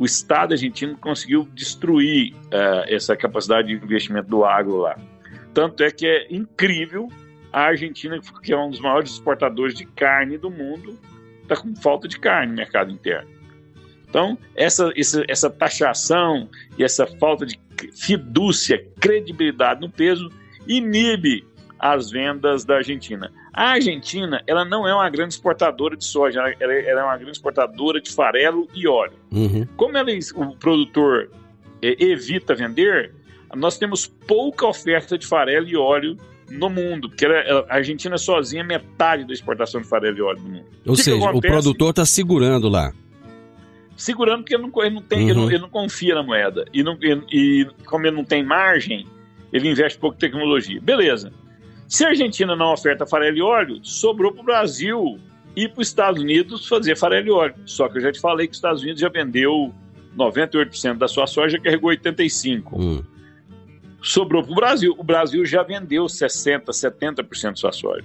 o 0.00 0.06
Estado 0.06 0.52
argentino 0.52 0.96
conseguiu 0.96 1.46
destruir 1.54 2.32
uh, 2.32 2.88
essa 2.88 3.14
capacidade 3.14 3.68
de 3.68 3.74
investimento 3.74 4.30
do 4.30 4.46
agro 4.46 4.78
lá. 4.78 4.98
Tanto 5.52 5.82
é 5.82 5.90
que 5.90 6.06
é 6.06 6.26
incrível 6.30 7.06
a 7.52 7.64
Argentina, 7.64 8.18
que 8.42 8.50
é 8.50 8.58
um 8.58 8.70
dos 8.70 8.80
maiores 8.80 9.10
exportadores 9.10 9.74
de 9.74 9.84
carne 9.84 10.38
do 10.38 10.50
mundo, 10.50 10.98
está 11.42 11.54
com 11.54 11.76
falta 11.76 12.08
de 12.08 12.18
carne 12.18 12.52
no 12.52 12.56
mercado 12.56 12.90
interno. 12.90 13.28
Então, 14.08 14.38
essa, 14.56 14.90
essa, 14.96 15.22
essa 15.28 15.50
taxação 15.50 16.48
e 16.78 16.82
essa 16.82 17.06
falta 17.06 17.44
de 17.44 17.60
fidúcia, 17.94 18.82
credibilidade 18.98 19.82
no 19.82 19.90
peso, 19.90 20.30
inibe 20.66 21.44
as 21.78 22.10
vendas 22.10 22.64
da 22.64 22.76
Argentina. 22.76 23.30
A 23.52 23.72
Argentina, 23.72 24.42
ela 24.46 24.64
não 24.64 24.86
é 24.86 24.94
uma 24.94 25.08
grande 25.10 25.34
exportadora 25.34 25.96
de 25.96 26.04
soja, 26.04 26.40
ela, 26.40 26.72
ela 26.74 27.00
é 27.00 27.04
uma 27.04 27.16
grande 27.16 27.32
exportadora 27.32 28.00
de 28.00 28.10
farelo 28.10 28.68
e 28.74 28.86
óleo. 28.86 29.18
Uhum. 29.32 29.66
Como 29.76 29.96
ela, 29.96 30.08
o 30.36 30.56
produtor 30.56 31.30
é, 31.82 31.96
evita 32.02 32.54
vender, 32.54 33.12
nós 33.54 33.76
temos 33.76 34.06
pouca 34.06 34.66
oferta 34.66 35.18
de 35.18 35.26
farelo 35.26 35.68
e 35.68 35.76
óleo 35.76 36.16
no 36.48 36.68
mundo, 36.68 37.08
porque 37.08 37.24
ela, 37.24 37.66
a 37.68 37.76
Argentina 37.76 38.16
sozinha 38.18 38.62
é 38.62 38.66
metade 38.66 39.24
da 39.24 39.32
exportação 39.32 39.80
de 39.80 39.88
farelo 39.88 40.16
e 40.16 40.22
óleo 40.22 40.40
no 40.40 40.48
mundo. 40.48 40.66
Ou 40.86 40.94
que 40.94 41.02
seja, 41.02 41.18
que 41.18 41.36
o 41.36 41.40
produtor 41.40 41.90
está 41.90 42.04
segurando 42.04 42.68
lá. 42.68 42.92
Segurando 43.96 44.42
porque 44.42 44.54
ele 44.54 44.62
não, 44.62 44.82
ele 44.82 44.94
não 44.94 45.02
tem, 45.02 45.18
uhum. 45.18 45.28
ele, 45.28 45.34
não, 45.34 45.50
ele, 45.50 45.58
não, 45.58 45.68
confia 45.68 46.14
na 46.14 46.22
moeda. 46.22 46.64
E, 46.72 46.82
não, 46.82 46.96
e, 47.02 47.20
e 47.30 47.66
como 47.84 48.06
ele 48.06 48.16
não 48.16 48.24
tem 48.24 48.44
margem, 48.44 49.06
ele 49.52 49.68
investe 49.68 49.98
pouco 49.98 50.16
em 50.16 50.20
tecnologia. 50.20 50.80
Beleza. 50.80 51.32
Se 51.90 52.04
a 52.04 52.10
Argentina 52.10 52.54
não 52.54 52.72
oferta 52.72 53.04
farelo 53.04 53.36
e 53.36 53.42
óleo, 53.42 53.80
sobrou 53.82 54.30
para 54.30 54.42
o 54.42 54.44
Brasil 54.44 55.18
e 55.56 55.66
para 55.66 55.82
os 55.82 55.88
Estados 55.88 56.22
Unidos 56.22 56.68
fazer 56.68 56.96
farelo 56.96 57.26
e 57.26 57.30
óleo. 57.32 57.54
Só 57.66 57.88
que 57.88 57.98
eu 57.98 58.02
já 58.02 58.12
te 58.12 58.20
falei 58.20 58.46
que 58.46 58.52
os 58.52 58.58
Estados 58.58 58.80
Unidos 58.80 59.00
já 59.00 59.08
vendeu 59.08 59.74
98% 60.16 60.98
da 60.98 61.08
sua 61.08 61.26
soja, 61.26 61.58
carregou 61.58 61.90
85%. 61.90 62.62
Hum. 62.72 63.02
Sobrou 64.00 64.40
para 64.40 64.52
o 64.52 64.54
Brasil. 64.54 64.94
O 64.96 65.02
Brasil 65.02 65.44
já 65.44 65.64
vendeu 65.64 66.04
60%, 66.04 66.66
70% 66.66 67.50
da 67.50 67.56
sua 67.56 67.72
soja. 67.72 68.04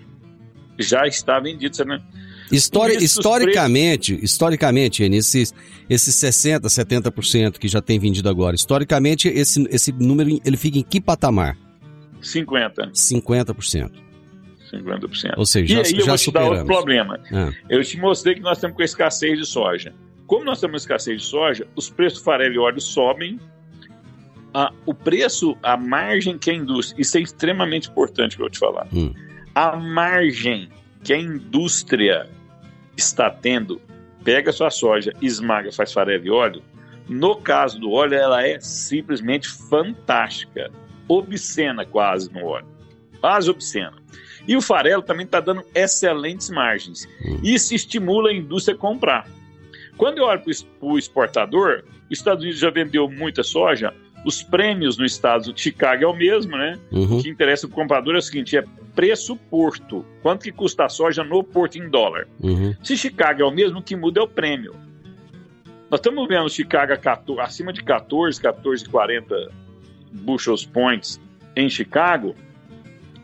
Já 0.79 1.05
está 1.05 1.39
vendido. 1.39 1.85
Né? 1.85 2.01
Histori 2.51 2.95
historicamente, 2.95 4.13
preços... 4.13 4.31
historicamente, 4.31 5.03
esses, 5.03 5.53
esses 5.87 6.15
60%, 6.15 6.61
70% 6.61 7.59
que 7.59 7.67
já 7.67 7.83
tem 7.83 7.99
vendido 7.99 8.27
agora, 8.29 8.55
historicamente, 8.55 9.27
esse, 9.27 9.63
esse 9.69 9.91
número 9.91 10.41
ele 10.43 10.57
fica 10.57 10.79
em 10.79 10.83
que 10.83 10.99
patamar? 10.99 11.55
50%. 12.25 12.91
50%. 12.93 13.91
50%. 14.71 15.33
Ou 15.37 15.45
seja, 15.45 15.65
e 15.65 15.75
já, 15.75 15.81
aí 15.81 15.85
já 15.85 15.97
eu 15.97 16.05
vou 16.05 16.17
te 16.17 16.23
superamos. 16.23 16.53
dar 16.53 16.61
outro 16.61 16.75
problema. 16.75 17.19
Ah. 17.31 17.51
Eu 17.69 17.83
te 17.83 17.97
mostrei 17.99 18.35
que 18.35 18.41
nós 18.41 18.57
estamos 18.57 18.75
com 18.75 18.83
escassez 18.83 19.37
de 19.37 19.45
soja. 19.45 19.93
Como 20.25 20.43
nós 20.43 20.59
temos 20.59 20.81
escassez 20.81 21.21
de 21.21 21.27
soja, 21.27 21.67
os 21.75 21.89
preços 21.89 22.19
do 22.19 22.25
farelo 22.25 22.55
e 22.55 22.57
óleo 22.57 22.81
sobem. 22.81 23.39
O 24.85 24.93
preço, 24.93 25.55
a 25.61 25.75
margem 25.75 26.37
que 26.37 26.49
a 26.49 26.53
indústria. 26.53 27.01
Isso 27.01 27.17
é 27.17 27.21
extremamente 27.21 27.89
importante 27.89 28.37
que 28.37 28.41
eu 28.41 28.49
te 28.49 28.57
falar. 28.57 28.87
Hum. 28.93 29.13
A 29.53 29.75
margem 29.75 30.69
que 31.03 31.13
a 31.13 31.17
indústria 31.17 32.29
está 32.97 33.29
tendo, 33.29 33.81
pega 34.23 34.51
sua 34.51 34.69
soja, 34.71 35.13
esmaga, 35.21 35.71
faz 35.71 35.91
farelo 35.91 36.25
e 36.25 36.31
óleo. 36.31 36.63
No 37.07 37.35
caso 37.35 37.79
do 37.79 37.91
óleo, 37.91 38.15
ela 38.15 38.47
é 38.47 38.59
simplesmente 38.59 39.47
fantástica. 39.47 40.71
Obscena 41.07 41.85
quase 41.85 42.31
no 42.33 42.45
óleo. 42.45 42.67
Quase 43.19 43.49
obscena. 43.49 43.93
E 44.47 44.55
o 44.55 44.61
farelo 44.61 45.01
também 45.01 45.25
está 45.25 45.39
dando 45.39 45.63
excelentes 45.73 46.49
margens. 46.49 47.07
Hum. 47.25 47.39
Isso 47.43 47.73
estimula 47.73 48.29
a 48.29 48.33
indústria 48.33 48.75
a 48.75 48.77
comprar. 48.77 49.27
Quando 49.97 50.19
eu 50.19 50.25
olho 50.25 50.41
para 50.41 50.51
o 50.81 50.97
exportador, 50.97 51.83
os 52.11 52.17
Estados 52.17 52.43
Unidos 52.43 52.59
já 52.59 52.69
vendeu 52.69 53.09
muita 53.09 53.43
soja, 53.43 53.93
os 54.25 54.43
prêmios 54.43 54.97
no 54.97 55.05
estado 55.05 55.53
de 55.53 55.61
Chicago 55.61 56.03
é 56.03 56.07
o 56.07 56.13
mesmo, 56.13 56.57
né? 56.57 56.79
Uhum. 56.91 57.19
O 57.19 57.23
que 57.23 57.29
interessa 57.29 57.67
para 57.67 57.73
o 57.73 57.75
comprador 57.75 58.15
é 58.15 58.17
o 58.17 58.21
seguinte: 58.21 58.57
é 58.57 58.63
preço 58.95 59.35
porto. 59.35 60.05
Quanto 60.21 60.43
que 60.43 60.51
custa 60.51 60.85
a 60.85 60.89
soja 60.89 61.23
no 61.23 61.43
porto 61.43 61.77
em 61.77 61.89
dólar? 61.89 62.27
Uhum. 62.41 62.75
Se 62.83 62.97
Chicago 62.97 63.41
é 63.41 63.45
o 63.45 63.51
mesmo, 63.51 63.79
o 63.79 63.83
que 63.83 63.95
muda 63.95 64.19
é 64.19 64.23
o 64.23 64.27
prêmio. 64.27 64.73
Nós 65.89 65.99
estamos 65.99 66.27
vendo 66.27 66.49
Chicago 66.49 66.93
a 66.93 66.97
14 66.97 67.41
acima 67.41 67.71
de 67.71 67.83
14, 67.83 68.41
14,40 68.41 69.51
bushels 70.15 70.65
points 70.65 71.19
em 71.55 71.69
Chicago. 71.69 72.35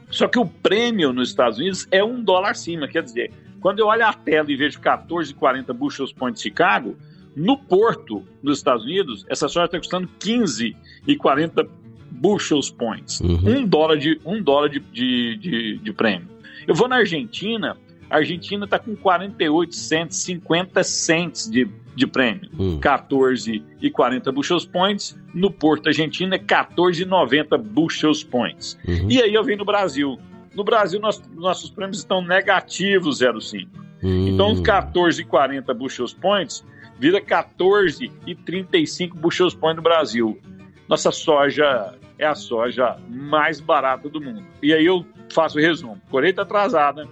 Só 0.10 0.28
que 0.28 0.38
o 0.38 0.46
prêmio 0.46 1.14
nos 1.14 1.30
Estados 1.30 1.58
Unidos 1.58 1.88
é 1.90 2.04
um 2.04 2.22
dólar 2.22 2.52
acima. 2.52 2.88
Quer 2.88 3.04
dizer, 3.04 3.32
quando 3.62 3.80
eu 3.80 3.88
olho 3.88 4.06
a 4.06 4.14
tela 4.14 4.52
e 4.52 4.56
vejo 4.56 4.80
14,40 4.80 5.74
bushels 5.74 6.12
points 6.12 6.42
Chicago, 6.42 6.98
no 7.36 7.58
porto 7.58 8.24
nos 8.44 8.58
Estados 8.58 8.84
Unidos, 8.84 9.26
essa 9.30 9.48
soja 9.48 9.66
está 9.66 9.78
custando 9.78 10.10
15,40 10.20 11.68
bushels 12.12 12.70
points. 12.70 13.22
Uhum. 13.22 13.60
Um 13.60 13.66
dólar, 13.66 13.98
de, 13.98 14.20
um 14.26 14.42
dólar 14.44 14.70
de, 14.70 14.80
de, 14.80 15.38
de, 15.38 15.78
de 15.78 15.94
prêmio. 15.94 16.28
Eu 16.68 16.76
vou 16.76 16.88
na 16.88 16.98
Argentina, 16.98 17.78
a 18.12 18.18
Argentina 18.18 18.66
está 18.66 18.78
com 18.78 18.96
48 18.96 19.74
cents, 19.74 20.18
50 20.18 20.84
cents 20.84 21.50
de, 21.50 21.68
de 21.96 22.06
prêmio. 22.06 22.50
Hum. 22.60 22.80
14,40 22.80 24.32
bushels 24.32 24.66
points. 24.66 25.18
No 25.34 25.50
Porto 25.50 25.88
Argentina 25.88 26.36
é 26.36 26.40
14,90 26.40 27.58
bushels 27.58 28.24
points. 28.24 28.78
Uhum. 28.88 29.10
E 29.10 29.22
aí 29.22 29.34
eu 29.34 29.44
venho 29.44 29.60
no 29.60 29.66
Brasil. 29.66 30.20
No 30.54 30.64
Brasil, 30.64 31.00
nós- 31.00 31.22
nossos 31.36 31.70
prêmios 31.70 32.00
estão 32.00 32.22
negativos 32.22 33.20
0,5. 33.20 33.70
Então, 34.04 34.52
os 34.52 34.60
Hum. 34.60 34.64
14,40 34.64 35.74
bushels 35.74 36.14
points 36.14 36.66
vira 37.00 37.22
14,35 37.22 39.16
bushels 39.16 39.54
points 39.54 39.78
no 39.78 39.82
Brasil. 39.82 40.40
Nossa 40.88 41.12
soja 41.12 41.94
é 42.18 42.26
a 42.26 42.36
soja 42.36 42.98
mais 43.10 43.60
barata 43.60 44.10
do 44.10 44.20
mundo. 44.22 44.44
E 44.62 44.74
aí 44.74 44.86
eu 44.86 45.06
faço 45.34 45.58
o 45.58 45.62
resumo. 45.62 46.00
Colheita 46.10 46.42
atrasada, 46.42 47.08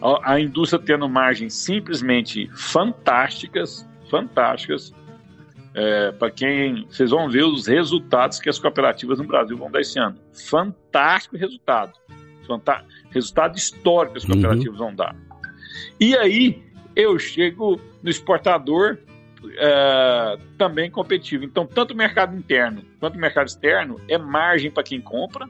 a, 0.00 0.32
a 0.34 0.40
indústria 0.40 0.82
tendo 0.82 1.08
margens 1.08 1.54
simplesmente 1.54 2.48
fantásticas, 2.54 3.88
fantásticas. 4.10 4.92
Para 6.18 6.30
quem 6.30 6.86
vocês 6.86 7.10
vão 7.10 7.30
ver 7.30 7.44
os 7.44 7.68
resultados 7.68 8.40
que 8.40 8.48
as 8.48 8.58
cooperativas 8.58 9.18
no 9.18 9.24
Brasil 9.24 9.56
vão 9.56 9.70
dar 9.70 9.80
esse 9.80 9.96
ano. 9.98 10.18
Fantástico 10.32 11.36
resultado. 11.36 11.92
Resultado 13.10 13.56
histórico 13.56 14.14
que 14.14 14.18
as 14.18 14.24
Uhum. 14.24 14.30
cooperativas 14.30 14.78
vão 14.78 14.92
dar. 14.94 15.14
E 16.00 16.16
aí 16.16 16.62
eu 16.96 17.16
chego 17.18 17.80
no 18.02 18.10
exportador 18.10 18.98
é, 19.56 20.38
também 20.56 20.90
competitivo. 20.90 21.44
Então, 21.44 21.64
tanto 21.64 21.94
o 21.94 21.96
mercado 21.96 22.36
interno 22.36 22.82
quanto 22.98 23.14
o 23.14 23.20
mercado 23.20 23.46
externo 23.46 24.00
é 24.08 24.18
margem 24.18 24.70
para 24.72 24.82
quem 24.82 25.00
compra 25.00 25.46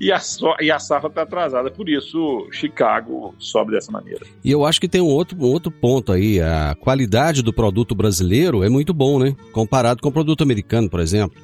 e 0.00 0.10
a, 0.10 0.18
so- 0.18 0.54
e 0.60 0.70
a 0.70 0.78
safra 0.78 1.08
está 1.08 1.22
atrasada. 1.22 1.70
Por 1.70 1.88
isso, 1.88 2.48
Chicago 2.50 3.34
sobe 3.38 3.72
dessa 3.72 3.90
maneira. 3.92 4.26
E 4.44 4.50
eu 4.50 4.64
acho 4.64 4.80
que 4.80 4.88
tem 4.88 5.00
um 5.00 5.06
outro, 5.06 5.36
um 5.38 5.44
outro 5.44 5.70
ponto 5.70 6.12
aí. 6.12 6.40
A 6.40 6.74
qualidade 6.78 7.42
do 7.42 7.52
produto 7.52 7.94
brasileiro 7.94 8.62
é 8.64 8.68
muito 8.68 8.92
bom, 8.92 9.18
né? 9.18 9.36
Comparado 9.52 10.00
com 10.02 10.08
o 10.08 10.12
produto 10.12 10.42
americano, 10.42 10.88
por 10.90 11.00
exemplo. 11.00 11.40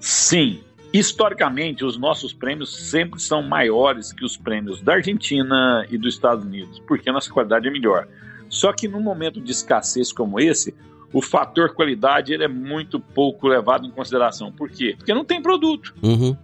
Sim, 0.00 0.60
historicamente, 0.92 1.84
os 1.84 1.96
nossos 1.96 2.32
prêmios 2.32 2.88
sempre 2.90 3.20
são 3.20 3.42
maiores 3.42 4.12
que 4.12 4.24
os 4.24 4.36
prêmios 4.36 4.80
da 4.82 4.94
Argentina 4.94 5.86
e 5.90 5.96
dos 5.96 6.14
Estados 6.14 6.44
Unidos, 6.44 6.80
porque 6.86 7.08
a 7.08 7.12
nossa 7.12 7.30
qualidade 7.30 7.66
é 7.66 7.70
melhor. 7.70 8.06
Só 8.48 8.72
que 8.72 8.86
num 8.86 9.00
momento 9.00 9.40
de 9.40 9.50
escassez 9.50 10.12
como 10.12 10.38
esse, 10.38 10.74
o 11.12 11.22
fator 11.22 11.74
qualidade 11.74 12.32
ele 12.32 12.44
é 12.44 12.48
muito 12.48 13.00
pouco 13.00 13.48
levado 13.48 13.86
em 13.86 13.90
consideração. 13.90 14.52
Por 14.52 14.68
quê? 14.68 14.94
Porque 14.96 15.14
não 15.14 15.24
tem 15.24 15.40
produto. 15.40 15.94
Uhum. 16.02 16.36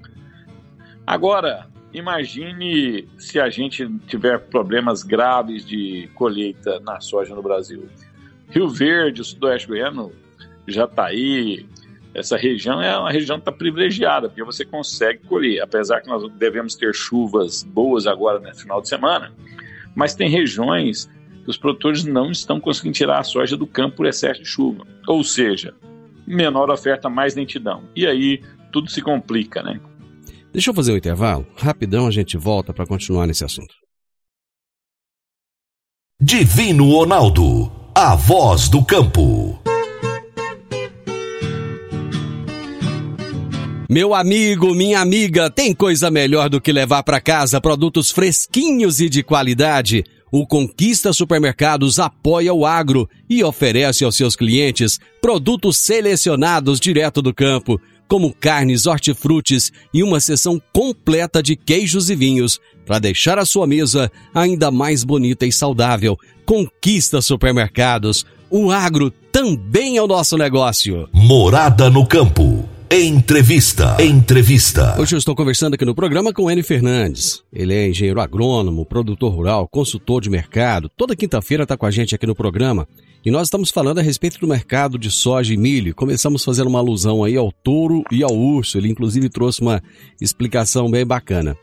Agora, 1.10 1.66
imagine 1.92 3.08
se 3.18 3.40
a 3.40 3.50
gente 3.50 3.84
tiver 4.06 4.38
problemas 4.38 5.02
graves 5.02 5.66
de 5.66 6.08
colheita 6.14 6.78
na 6.78 7.00
soja 7.00 7.34
no 7.34 7.42
Brasil. 7.42 7.88
Rio 8.48 8.68
Verde, 8.68 9.20
o 9.20 9.24
Sudoeste 9.24 9.66
Goiano 9.66 10.12
já 10.68 10.84
está 10.84 11.06
aí. 11.06 11.66
Essa 12.14 12.36
região 12.36 12.80
é 12.80 12.96
uma 12.96 13.10
região 13.10 13.38
que 13.38 13.42
está 13.42 13.50
privilegiada, 13.50 14.28
porque 14.28 14.44
você 14.44 14.64
consegue 14.64 15.26
colher. 15.26 15.60
Apesar 15.60 16.00
que 16.00 16.06
nós 16.06 16.30
devemos 16.34 16.76
ter 16.76 16.94
chuvas 16.94 17.64
boas 17.64 18.06
agora 18.06 18.38
no 18.38 18.54
final 18.54 18.80
de 18.80 18.88
semana, 18.88 19.32
mas 19.96 20.14
tem 20.14 20.30
regiões 20.30 21.10
que 21.42 21.50
os 21.50 21.56
produtores 21.56 22.04
não 22.04 22.30
estão 22.30 22.60
conseguindo 22.60 22.94
tirar 22.94 23.18
a 23.18 23.24
soja 23.24 23.56
do 23.56 23.66
campo 23.66 23.96
por 23.96 24.06
excesso 24.06 24.42
de 24.42 24.48
chuva. 24.48 24.86
Ou 25.08 25.24
seja, 25.24 25.74
menor 26.24 26.70
oferta, 26.70 27.10
mais 27.10 27.34
lentidão. 27.34 27.82
E 27.96 28.06
aí 28.06 28.40
tudo 28.70 28.88
se 28.88 29.02
complica, 29.02 29.60
né? 29.60 29.80
Deixa 30.52 30.70
eu 30.70 30.74
fazer 30.74 30.92
um 30.92 30.96
intervalo. 30.96 31.46
Rapidão 31.56 32.06
a 32.06 32.10
gente 32.10 32.36
volta 32.36 32.72
para 32.72 32.86
continuar 32.86 33.26
nesse 33.26 33.44
assunto. 33.44 33.74
Divino 36.20 36.90
Ronaldo, 36.90 37.72
a 37.94 38.14
voz 38.14 38.68
do 38.68 38.84
campo. 38.84 39.58
Meu 43.88 44.14
amigo, 44.14 44.74
minha 44.74 45.00
amiga, 45.00 45.50
tem 45.50 45.74
coisa 45.74 46.10
melhor 46.10 46.48
do 46.48 46.60
que 46.60 46.72
levar 46.72 47.02
para 47.02 47.20
casa 47.20 47.60
produtos 47.60 48.10
fresquinhos 48.10 49.00
e 49.00 49.08
de 49.08 49.22
qualidade? 49.22 50.04
O 50.30 50.46
Conquista 50.46 51.12
Supermercados 51.12 51.98
apoia 51.98 52.54
o 52.54 52.64
agro 52.64 53.08
e 53.28 53.42
oferece 53.42 54.04
aos 54.04 54.16
seus 54.16 54.36
clientes 54.36 55.00
produtos 55.20 55.78
selecionados 55.78 56.78
direto 56.78 57.20
do 57.20 57.34
campo, 57.34 57.80
como 58.10 58.34
carnes, 58.34 58.86
hortifrutis 58.86 59.70
e 59.94 60.02
uma 60.02 60.18
seção 60.18 60.60
completa 60.72 61.40
de 61.40 61.54
queijos 61.54 62.10
e 62.10 62.16
vinhos, 62.16 62.60
para 62.84 62.98
deixar 62.98 63.38
a 63.38 63.46
sua 63.46 63.68
mesa 63.68 64.10
ainda 64.34 64.68
mais 64.68 65.04
bonita 65.04 65.46
e 65.46 65.52
saudável. 65.52 66.18
Conquista 66.44 67.22
Supermercados. 67.22 68.26
O 68.50 68.72
agro 68.72 69.12
também 69.30 69.96
é 69.96 70.02
o 70.02 70.08
nosso 70.08 70.36
negócio. 70.36 71.08
Morada 71.12 71.88
no 71.88 72.04
campo. 72.04 72.68
Entrevista. 72.92 73.96
Entrevista. 74.02 75.00
Hoje 75.00 75.14
eu 75.14 75.18
estou 75.18 75.36
conversando 75.36 75.74
aqui 75.74 75.84
no 75.84 75.94
programa 75.94 76.32
com 76.32 76.42
o 76.42 76.50
Enio 76.50 76.64
Fernandes. 76.64 77.40
Ele 77.52 77.72
é 77.72 77.88
engenheiro 77.88 78.20
agrônomo, 78.20 78.84
produtor 78.84 79.32
rural, 79.32 79.68
consultor 79.68 80.20
de 80.20 80.28
mercado. 80.28 80.90
Toda 80.96 81.14
quinta-feira 81.14 81.62
está 81.62 81.76
com 81.76 81.86
a 81.86 81.90
gente 81.92 82.16
aqui 82.16 82.26
no 82.26 82.34
programa. 82.34 82.88
E 83.24 83.30
nós 83.30 83.46
estamos 83.46 83.70
falando 83.70 84.00
a 84.00 84.02
respeito 84.02 84.40
do 84.40 84.48
mercado 84.48 84.98
de 84.98 85.08
soja 85.08 85.54
e 85.54 85.56
milho. 85.56 85.94
Começamos 85.94 86.42
fazendo 86.42 86.66
uma 86.66 86.80
alusão 86.80 87.22
aí 87.22 87.36
ao 87.36 87.52
touro 87.52 88.02
e 88.10 88.24
ao 88.24 88.36
urso. 88.36 88.76
Ele 88.76 88.90
inclusive 88.90 89.28
trouxe 89.28 89.60
uma 89.60 89.80
explicação 90.20 90.90
bem 90.90 91.06
bacana. 91.06 91.56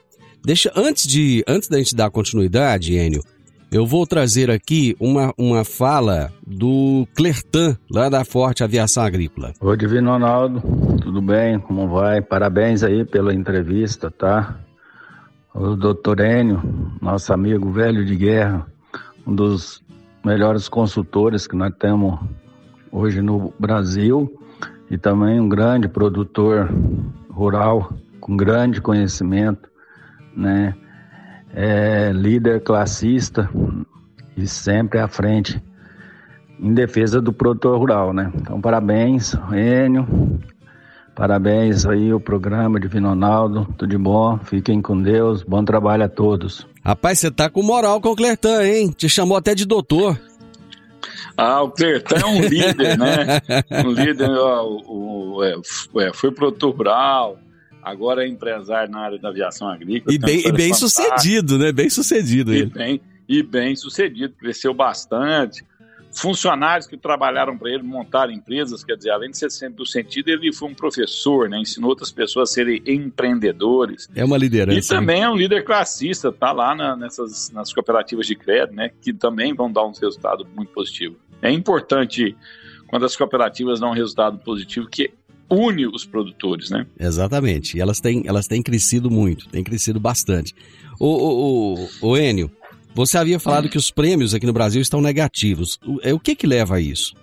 Deixa 0.45 0.71
antes 0.77 1.05
de 1.05 1.43
antes 1.45 1.67
da 1.67 1.77
gente 1.77 1.93
dar 1.93 2.09
continuidade, 2.09 2.95
Enio, 2.95 3.21
eu 3.69 3.85
vou 3.85 4.07
trazer 4.07 4.49
aqui 4.49 4.95
uma, 4.97 5.33
uma 5.37 5.65
fala 5.65 6.31
do 6.45 7.05
Clertan, 7.13 7.77
lá 7.91 8.07
da 8.07 8.23
Forte 8.23 8.63
Aviação 8.63 9.03
Agrícola. 9.03 9.53
Oi, 9.59 9.75
Divino 9.75 10.11
Ronaldo, 10.11 10.63
tudo 10.97 11.21
bem? 11.21 11.59
Como 11.59 11.87
vai? 11.87 12.21
Parabéns 12.21 12.83
aí 12.83 13.05
pela 13.05 13.33
entrevista, 13.33 14.09
tá? 14.11 14.57
O 15.53 15.75
doutor 15.75 16.19
Enio, 16.19 16.61
nosso 17.01 17.33
amigo 17.33 17.71
velho 17.71 18.05
de 18.05 18.15
guerra, 18.15 18.65
um 19.25 19.33
dos 19.33 19.83
melhores 20.23 20.67
consultores 20.67 21.47
que 21.47 21.55
nós 21.55 21.73
temos 21.79 22.19
hoje 22.91 23.21
no 23.21 23.53
Brasil 23.59 24.31
e 24.89 24.97
também 24.97 25.39
um 25.39 25.49
grande 25.49 25.87
produtor 25.87 26.69
rural 27.29 27.93
com 28.19 28.35
grande 28.35 28.81
conhecimento, 28.81 29.69
né? 30.35 30.75
É 31.53 32.11
líder 32.11 32.61
classista 32.61 33.49
e 34.35 34.45
sempre 34.45 34.99
à 34.99 35.07
frente 35.07 35.61
em 36.59 36.73
defesa 36.73 37.21
do 37.21 37.31
produtor 37.31 37.77
rural, 37.77 38.13
né? 38.13 38.31
Então, 38.35 38.59
parabéns, 38.59 39.33
Enio, 39.53 40.05
Parabéns 41.17 41.83
aí 41.83 42.13
o 42.13 42.19
programa 42.19 42.79
de 42.79 42.87
Ronaldo, 42.87 43.67
tudo 43.75 43.89
de 43.89 43.97
bom, 43.97 44.37
fiquem 44.37 44.79
com 44.79 45.01
Deus, 45.01 45.41
bom 45.41 45.65
trabalho 45.65 46.03
a 46.03 46.07
todos. 46.07 46.67
Rapaz, 46.85 47.17
você 47.17 47.31
tá 47.31 47.49
com 47.49 47.63
moral 47.63 47.99
com 47.99 48.09
o 48.09 48.15
Clertan, 48.15 48.63
hein? 48.63 48.91
Te 48.95 49.09
chamou 49.09 49.35
até 49.35 49.55
de 49.55 49.65
doutor. 49.65 50.15
Ah, 51.35 51.63
o 51.63 51.71
Clertan 51.71 52.17
é 52.19 52.25
um 52.25 52.41
líder, 52.41 52.97
né? 52.99 53.41
Um 53.83 53.91
líder, 53.91 54.29
ó, 54.29 54.63
o, 54.63 55.37
o, 55.37 55.43
é, 55.43 55.55
é 56.07 56.13
foi 56.13 56.31
produtor 56.31 56.75
rural, 56.75 57.39
agora 57.81 58.23
é 58.23 58.27
empresário 58.27 58.91
na 58.91 58.99
área 58.99 59.17
da 59.17 59.29
aviação 59.29 59.67
agrícola. 59.67 60.13
E 60.13 60.19
bem, 60.19 60.47
e 60.47 60.51
bem 60.51 60.71
sucedido, 60.71 61.57
né? 61.57 61.71
Bem 61.71 61.89
sucedido 61.89 62.53
e 62.53 62.59
ele. 62.59 62.69
Bem, 62.69 63.01
e 63.27 63.41
bem 63.41 63.75
sucedido, 63.75 64.35
cresceu 64.37 64.71
bastante 64.71 65.65
funcionários 66.19 66.87
que 66.87 66.97
trabalharam 66.97 67.57
para 67.57 67.69
ele 67.69 67.83
montar 67.83 68.29
empresas, 68.29 68.83
quer 68.83 68.95
dizer, 68.95 69.11
além 69.11 69.31
de 69.31 69.37
ser 69.37 69.51
sempre 69.51 69.77
do 69.77 69.85
sentido, 69.85 70.29
ele 70.29 70.53
foi 70.53 70.69
um 70.69 70.73
professor, 70.73 71.49
né? 71.49 71.59
ensinou 71.59 71.89
outras 71.89 72.11
pessoas 72.11 72.49
a 72.49 72.53
serem 72.53 72.81
empreendedores. 72.85 74.09
É 74.15 74.23
uma 74.23 74.37
liderança. 74.37 74.79
E 74.79 74.97
também 74.97 75.23
é 75.23 75.29
um 75.29 75.35
líder 75.35 75.63
classista, 75.63 76.31
tá 76.31 76.51
lá 76.51 76.75
na, 76.75 76.95
nessas 76.95 77.51
nas 77.51 77.73
cooperativas 77.73 78.25
de 78.25 78.35
crédito, 78.35 78.75
né? 78.75 78.91
Que 79.01 79.13
também 79.13 79.53
vão 79.53 79.71
dar 79.71 79.85
um 79.85 79.91
resultado 79.91 80.47
muito 80.55 80.71
positivo. 80.71 81.15
É 81.41 81.51
importante 81.51 82.35
quando 82.87 83.05
as 83.05 83.15
cooperativas 83.15 83.79
dão 83.79 83.89
um 83.89 83.93
resultado 83.93 84.37
positivo 84.39 84.87
que 84.87 85.11
une 85.49 85.87
os 85.87 86.05
produtores, 86.05 86.69
né? 86.69 86.85
Exatamente. 86.99 87.77
E 87.77 87.81
elas 87.81 87.99
têm, 87.99 88.23
elas 88.25 88.47
têm 88.47 88.61
crescido 88.61 89.09
muito, 89.09 89.47
têm 89.49 89.63
crescido 89.63 89.99
bastante. 89.99 90.53
O, 90.99 91.07
o, 91.07 91.73
o, 91.73 92.09
o 92.09 92.17
Enio, 92.17 92.51
você 92.97 93.15
havia 93.15 93.39
falado 93.39 93.69
que 93.69 93.77
os 93.77 93.91
prêmios 93.91 94.33
aqui 94.33 94.47
no 94.47 94.51
Brasil 94.51 94.81
estão 94.81 94.99
negativos. 94.99 95.79
O, 95.85 95.99
é, 96.01 96.17
que 96.17 96.35
que 96.35 96.47
leva 96.47 96.77
a 96.77 96.81
isso? 96.81 97.13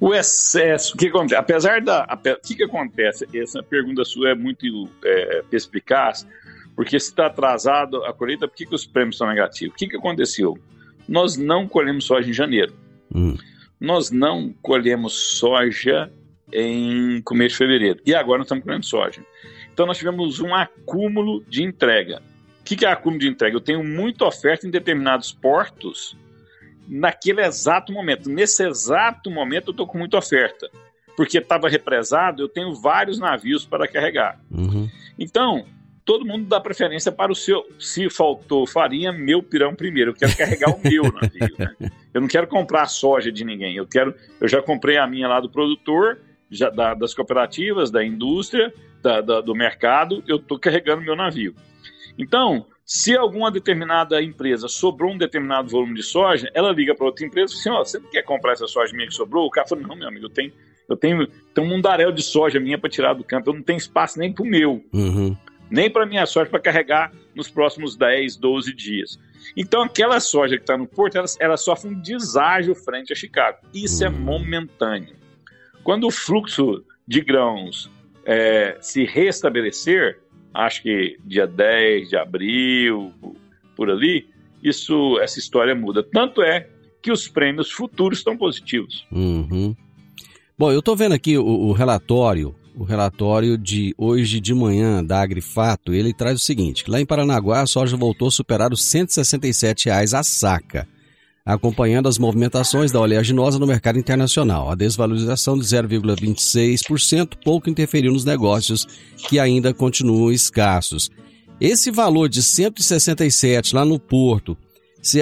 O 0.00 0.14
excesso, 0.14 0.96
que 0.96 1.08
acontece? 1.08 1.34
Apesar 1.34 1.82
da. 1.82 2.04
O 2.10 2.40
que, 2.40 2.54
que 2.54 2.64
acontece? 2.64 3.28
Essa 3.34 3.62
pergunta 3.62 4.06
sua 4.06 4.30
é 4.30 4.34
muito 4.34 4.88
é, 5.04 5.42
perspicaz, 5.50 6.26
porque 6.74 6.98
se 6.98 7.10
está 7.10 7.26
atrasado 7.26 8.02
a 8.06 8.12
colheita, 8.14 8.48
por 8.48 8.56
que, 8.56 8.64
que 8.64 8.74
os 8.74 8.86
prêmios 8.86 9.16
estão 9.16 9.28
negativos? 9.28 9.74
O 9.74 9.76
que, 9.76 9.86
que 9.86 9.96
aconteceu? 9.96 10.56
Nós 11.06 11.36
não 11.36 11.68
colhemos 11.68 12.06
soja 12.06 12.30
em 12.30 12.32
janeiro. 12.32 12.72
Hum. 13.14 13.36
Nós 13.78 14.10
não 14.10 14.54
colhemos 14.62 15.12
soja 15.38 16.10
em 16.50 17.20
começo 17.20 17.50
de 17.50 17.58
fevereiro. 17.58 18.00
E 18.06 18.14
agora 18.14 18.38
nós 18.38 18.46
estamos 18.46 18.64
colhendo 18.64 18.86
soja. 18.86 19.22
Então 19.74 19.84
nós 19.84 19.98
tivemos 19.98 20.40
um 20.40 20.54
acúmulo 20.54 21.44
de 21.46 21.62
entrega. 21.62 22.22
O 22.62 22.64
que, 22.64 22.76
que 22.76 22.86
é 22.86 22.92
acúmulo 22.92 23.20
de 23.20 23.28
entrega? 23.28 23.56
Eu 23.56 23.60
tenho 23.60 23.82
muita 23.82 24.24
oferta 24.24 24.68
em 24.68 24.70
determinados 24.70 25.32
portos 25.32 26.16
naquele 26.86 27.42
exato 27.42 27.92
momento. 27.92 28.30
Nesse 28.30 28.64
exato 28.64 29.32
momento 29.32 29.68
eu 29.68 29.70
estou 29.72 29.86
com 29.86 29.98
muita 29.98 30.16
oferta. 30.16 30.70
Porque 31.16 31.38
estava 31.38 31.68
represado, 31.68 32.40
eu 32.40 32.48
tenho 32.48 32.72
vários 32.72 33.18
navios 33.18 33.66
para 33.66 33.88
carregar. 33.88 34.40
Uhum. 34.48 34.88
Então, 35.18 35.66
todo 36.04 36.24
mundo 36.24 36.46
dá 36.46 36.60
preferência 36.60 37.10
para 37.10 37.32
o 37.32 37.34
seu. 37.34 37.66
Se 37.80 38.08
faltou 38.08 38.64
farinha, 38.64 39.12
meu 39.12 39.42
pirão 39.42 39.74
primeiro. 39.74 40.12
Eu 40.12 40.14
quero 40.14 40.36
carregar 40.36 40.70
o 40.70 40.80
meu 40.80 41.02
navio. 41.12 41.56
Né? 41.58 41.90
Eu 42.14 42.20
não 42.20 42.28
quero 42.28 42.46
comprar 42.46 42.86
soja 42.86 43.32
de 43.32 43.44
ninguém. 43.44 43.74
Eu 43.74 43.86
quero. 43.86 44.14
Eu 44.40 44.46
já 44.46 44.62
comprei 44.62 44.98
a 44.98 45.06
minha 45.06 45.26
lá 45.26 45.40
do 45.40 45.50
produtor, 45.50 46.20
já, 46.48 46.70
da, 46.70 46.94
das 46.94 47.12
cooperativas, 47.12 47.90
da 47.90 48.04
indústria, 48.04 48.72
da, 49.02 49.20
da, 49.20 49.40
do 49.40 49.52
mercado. 49.52 50.22
Eu 50.28 50.36
estou 50.36 50.58
carregando 50.58 51.02
meu 51.02 51.16
navio. 51.16 51.54
Então, 52.18 52.66
se 52.84 53.16
alguma 53.16 53.50
determinada 53.50 54.22
empresa 54.22 54.68
sobrou 54.68 55.12
um 55.12 55.18
determinado 55.18 55.68
volume 55.68 55.94
de 55.94 56.02
soja, 56.02 56.50
ela 56.54 56.72
liga 56.72 56.94
para 56.94 57.06
outra 57.06 57.24
empresa 57.24 57.54
e 57.54 57.62
fala 57.62 57.82
assim: 57.82 57.92
você 57.92 57.98
não 57.98 58.10
quer 58.10 58.22
comprar 58.22 58.52
essa 58.52 58.66
soja 58.66 58.92
minha 58.94 59.08
que 59.08 59.14
sobrou? 59.14 59.46
O 59.46 59.50
cara 59.50 59.66
fala: 59.66 59.80
não, 59.82 59.96
meu 59.96 60.08
amigo, 60.08 60.26
eu 60.26 60.30
tenho, 60.30 60.52
eu 60.88 60.96
tenho, 60.96 61.26
tenho 61.54 61.66
um 61.66 61.70
mundaréu 61.70 62.12
de 62.12 62.22
soja 62.22 62.60
minha 62.60 62.78
para 62.78 62.90
tirar 62.90 63.14
do 63.14 63.24
campo, 63.24 63.50
eu 63.50 63.54
não 63.54 63.62
tenho 63.62 63.78
espaço 63.78 64.18
nem 64.18 64.32
para 64.32 64.42
o 64.42 64.46
meu, 64.46 64.84
uhum. 64.92 65.36
nem 65.70 65.90
para 65.90 66.04
minha 66.04 66.26
soja 66.26 66.50
para 66.50 66.60
carregar 66.60 67.12
nos 67.34 67.48
próximos 67.48 67.96
10, 67.96 68.36
12 68.36 68.74
dias. 68.74 69.18
Então, 69.56 69.82
aquela 69.82 70.20
soja 70.20 70.56
que 70.56 70.62
está 70.62 70.76
no 70.76 70.86
porto, 70.86 71.16
ela, 71.16 71.26
ela, 71.40 71.56
sofre 71.56 71.90
um 71.90 72.00
deságio 72.00 72.74
frente 72.74 73.12
a 73.12 73.16
Chicago. 73.16 73.58
Isso 73.74 74.04
é 74.04 74.08
uhum. 74.08 74.14
é 74.14 74.18
momentâneo. 74.18 75.16
Quando 75.82 76.06
o 76.06 76.10
fluxo 76.10 76.84
de 77.06 77.20
grãos 77.20 77.90
é, 78.24 78.76
se 78.80 79.04
restabelecer, 79.04 80.20
acho 80.54 80.82
que 80.82 81.16
dia 81.24 81.46
10 81.46 82.10
de 82.10 82.16
abril, 82.16 83.12
por 83.76 83.90
ali, 83.90 84.26
isso, 84.62 85.18
essa 85.20 85.38
história 85.38 85.74
muda. 85.74 86.02
Tanto 86.02 86.42
é 86.42 86.68
que 87.02 87.10
os 87.10 87.26
prêmios 87.26 87.70
futuros 87.70 88.18
estão 88.18 88.36
positivos. 88.36 89.06
Uhum. 89.10 89.74
Bom, 90.56 90.70
eu 90.70 90.78
estou 90.78 90.94
vendo 90.94 91.12
aqui 91.12 91.36
o, 91.36 91.44
o, 91.44 91.72
relatório, 91.72 92.54
o 92.76 92.84
relatório 92.84 93.58
de 93.58 93.94
hoje 93.98 94.38
de 94.38 94.54
manhã 94.54 95.04
da 95.04 95.20
Agrifato, 95.20 95.92
ele 95.92 96.14
traz 96.14 96.36
o 96.40 96.44
seguinte, 96.44 96.84
lá 96.88 97.00
em 97.00 97.06
Paranaguá 97.06 97.62
a 97.62 97.66
soja 97.66 97.96
voltou 97.96 98.28
a 98.28 98.30
superar 98.30 98.72
os 98.72 98.84
167 98.84 99.86
reais 99.86 100.14
a 100.14 100.22
saca 100.22 100.86
acompanhando 101.44 102.08
as 102.08 102.18
movimentações 102.18 102.92
da 102.92 103.00
oleaginosa 103.00 103.58
no 103.58 103.66
mercado 103.66 103.98
internacional. 103.98 104.70
A 104.70 104.74
desvalorização 104.74 105.58
de 105.58 105.64
0,26% 105.64 107.36
pouco 107.44 107.68
interferiu 107.68 108.12
nos 108.12 108.24
negócios 108.24 108.86
que 109.28 109.38
ainda 109.38 109.74
continuam 109.74 110.30
escassos. 110.30 111.10
Esse 111.60 111.90
valor 111.90 112.28
de 112.28 112.42
167 112.42 113.74
lá 113.74 113.84
no 113.84 113.98
porto, 113.98 114.56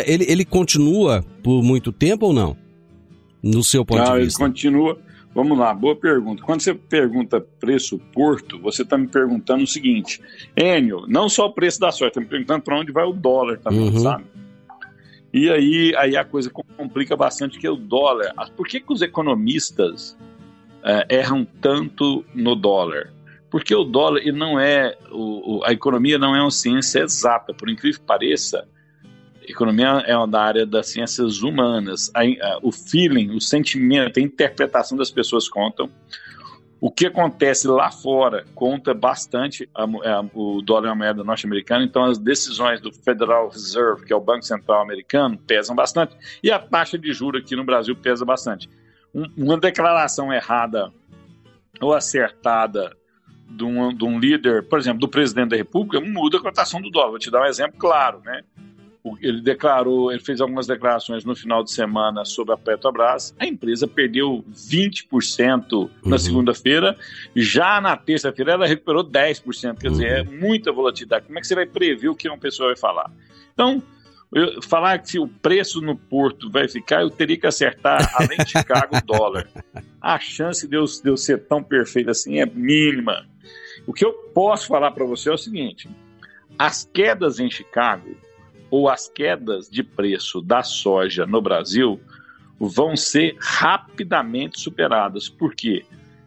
ele, 0.06 0.24
ele 0.28 0.44
continua 0.44 1.24
por 1.42 1.62
muito 1.62 1.92
tempo 1.92 2.26
ou 2.26 2.32
não? 2.32 2.56
No 3.42 3.64
seu 3.64 3.84
ponto 3.84 4.02
não, 4.02 4.18
de 4.18 4.24
vista? 4.24 4.42
Ele 4.42 4.50
continua. 4.50 4.98
Vamos 5.34 5.56
lá, 5.56 5.72
boa 5.72 5.94
pergunta. 5.94 6.42
Quando 6.42 6.60
você 6.60 6.74
pergunta 6.74 7.40
preço 7.40 7.98
porto, 8.12 8.58
você 8.58 8.82
está 8.82 8.98
me 8.98 9.06
perguntando 9.06 9.62
o 9.62 9.66
seguinte, 9.66 10.20
Enio, 10.56 11.04
não 11.06 11.28
só 11.28 11.46
o 11.46 11.52
preço 11.52 11.78
da 11.78 11.92
soja, 11.92 12.08
está 12.08 12.20
me 12.20 12.26
perguntando 12.26 12.62
para 12.62 12.78
onde 12.78 12.90
vai 12.90 13.04
o 13.04 13.12
dólar 13.12 13.58
também, 13.58 13.90
uhum. 13.90 14.00
sabe? 14.00 14.24
E 15.32 15.48
aí, 15.48 15.94
aí 15.96 16.16
a 16.16 16.24
coisa 16.24 16.50
complica 16.50 17.16
bastante, 17.16 17.58
que 17.58 17.66
é 17.66 17.70
o 17.70 17.76
dólar. 17.76 18.32
Ah, 18.36 18.48
por 18.48 18.66
que, 18.66 18.80
que 18.80 18.92
os 18.92 19.00
economistas 19.00 20.16
é, 20.82 21.18
erram 21.18 21.44
tanto 21.44 22.24
no 22.34 22.56
dólar? 22.56 23.12
Porque 23.48 23.74
o 23.74 23.84
dólar 23.84 24.20
ele 24.20 24.36
não 24.36 24.58
é. 24.58 24.96
O, 25.10 25.62
a 25.64 25.72
economia 25.72 26.18
não 26.18 26.34
é 26.34 26.40
uma 26.40 26.50
ciência 26.50 27.00
exata, 27.00 27.54
por 27.54 27.68
incrível 27.68 28.00
que 28.00 28.06
pareça. 28.06 28.66
Economia 29.46 30.04
é 30.06 30.16
uma 30.16 30.28
da 30.28 30.42
área 30.42 30.66
das 30.66 30.88
ciências 30.88 31.42
humanas. 31.42 32.10
A, 32.14 32.22
a, 32.22 32.58
o 32.62 32.70
feeling, 32.70 33.30
o 33.30 33.40
sentimento, 33.40 34.18
a 34.18 34.22
interpretação 34.22 34.96
das 34.96 35.10
pessoas 35.10 35.48
contam. 35.48 35.90
O 36.80 36.90
que 36.90 37.06
acontece 37.06 37.68
lá 37.68 37.90
fora 37.90 38.46
conta 38.54 38.94
bastante, 38.94 39.68
a, 39.74 39.82
a, 39.82 40.24
o 40.32 40.62
dólar 40.62 40.88
é 40.88 40.90
uma 40.90 40.96
moeda 40.96 41.22
norte-americana, 41.22 41.84
então 41.84 42.04
as 42.04 42.16
decisões 42.16 42.80
do 42.80 42.90
Federal 42.90 43.50
Reserve, 43.50 44.06
que 44.06 44.12
é 44.12 44.16
o 44.16 44.20
Banco 44.20 44.42
Central 44.42 44.80
americano, 44.80 45.36
pesam 45.36 45.76
bastante, 45.76 46.16
e 46.42 46.50
a 46.50 46.58
taxa 46.58 46.96
de 46.96 47.12
juros 47.12 47.42
aqui 47.42 47.54
no 47.54 47.64
Brasil 47.64 47.94
pesa 47.94 48.24
bastante. 48.24 48.70
Um, 49.14 49.24
uma 49.36 49.58
declaração 49.58 50.32
errada 50.32 50.90
ou 51.82 51.92
acertada 51.92 52.96
de 53.50 53.64
um, 53.64 53.92
de 53.92 54.04
um 54.04 54.18
líder, 54.18 54.66
por 54.66 54.78
exemplo, 54.78 55.00
do 55.00 55.08
presidente 55.08 55.50
da 55.50 55.56
República, 55.56 56.00
muda 56.00 56.38
a 56.38 56.40
cotação 56.40 56.80
do 56.80 56.90
dólar. 56.90 57.10
Vou 57.10 57.18
te 57.18 57.30
dar 57.30 57.42
um 57.42 57.46
exemplo 57.46 57.78
claro, 57.78 58.22
né? 58.24 58.42
Ele 59.20 59.40
declarou, 59.40 60.12
ele 60.12 60.20
fez 60.20 60.40
algumas 60.40 60.66
declarações 60.66 61.24
no 61.24 61.34
final 61.34 61.64
de 61.64 61.72
semana 61.72 62.24
sobre 62.24 62.54
a 62.54 62.56
Petrobras. 62.56 63.34
A 63.38 63.46
empresa 63.46 63.86
perdeu 63.86 64.44
20% 64.52 65.90
na 66.04 66.12
uhum. 66.12 66.18
segunda-feira, 66.18 66.96
já 67.34 67.80
na 67.80 67.96
terça-feira 67.96 68.52
ela 68.52 68.66
recuperou 68.66 69.02
10%. 69.04 69.78
Quer 69.78 69.88
uhum. 69.88 69.92
dizer, 69.92 70.06
é 70.06 70.22
muita 70.22 70.72
volatilidade. 70.72 71.26
Como 71.26 71.38
é 71.38 71.40
que 71.40 71.46
você 71.46 71.54
vai 71.54 71.66
prever 71.66 72.08
o 72.08 72.14
que 72.14 72.28
uma 72.28 72.38
pessoa 72.38 72.68
vai 72.68 72.76
falar? 72.76 73.10
Então, 73.54 73.82
eu, 74.32 74.62
falar 74.62 74.98
que 74.98 75.18
o 75.18 75.26
preço 75.26 75.80
no 75.80 75.96
porto 75.96 76.50
vai 76.50 76.68
ficar, 76.68 77.02
eu 77.02 77.10
teria 77.10 77.38
que 77.38 77.46
acertar, 77.46 78.12
além 78.14 78.38
de 78.38 78.50
Chicago, 78.50 78.96
o 78.96 79.04
dólar. 79.04 79.48
A 80.00 80.18
chance 80.18 80.68
de 80.68 80.76
eu, 80.76 80.84
de 80.84 81.08
eu 81.08 81.16
ser 81.16 81.46
tão 81.46 81.62
perfeito 81.62 82.10
assim 82.10 82.38
é 82.38 82.46
mínima. 82.46 83.26
O 83.86 83.92
que 83.92 84.04
eu 84.04 84.12
posso 84.12 84.68
falar 84.68 84.92
para 84.92 85.04
você 85.04 85.30
é 85.30 85.32
o 85.32 85.38
seguinte: 85.38 85.88
as 86.58 86.84
quedas 86.84 87.40
em 87.40 87.50
Chicago 87.50 88.14
ou 88.70 88.88
as 88.88 89.08
quedas 89.08 89.68
de 89.68 89.82
preço 89.82 90.40
da 90.40 90.62
soja 90.62 91.26
no 91.26 91.40
Brasil 91.42 92.00
vão 92.58 92.94
ser 92.96 93.36
rapidamente 93.40 94.60
superadas, 94.60 95.28
porque 95.28 95.84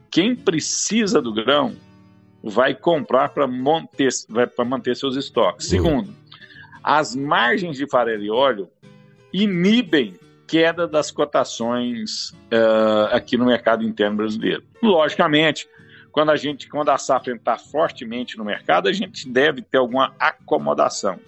quem 0.10 0.36
precisa 0.36 1.22
do 1.22 1.34
grão 1.34 1.76
vai 2.44 2.76
comprar 2.76 3.30
para 3.30 3.48
manter, 3.48 4.10
manter 4.66 4.96
seus 4.96 5.16
estoques. 5.16 5.72
Uhum. 5.72 5.78
Segundo, 5.78 6.14
as 6.84 7.16
margens 7.16 7.78
de 7.78 7.88
farelo 7.88 8.24
e 8.24 8.30
óleo 8.30 8.70
inibem 9.32 10.16
queda 10.46 10.88
das 10.88 11.10
cotações 11.10 12.30
uh, 12.52 13.08
aqui 13.12 13.38
no 13.38 13.46
mercado 13.46 13.84
interno 13.84 14.18
brasileiro. 14.18 14.64
Logicamente, 14.82 15.68
quando 16.12 16.32
a 16.32 16.36
gente, 16.36 16.70
quando 16.70 16.90
a 16.90 16.98
safra 16.98 17.34
está 17.34 17.58
fortemente 17.58 18.38
no 18.38 18.44
mercado, 18.44 18.88
a 18.88 18.94
gente 18.94 19.28
deve 19.28 19.62
ter 19.62 19.78
alguma 19.78 20.14
acomodação 20.20 21.20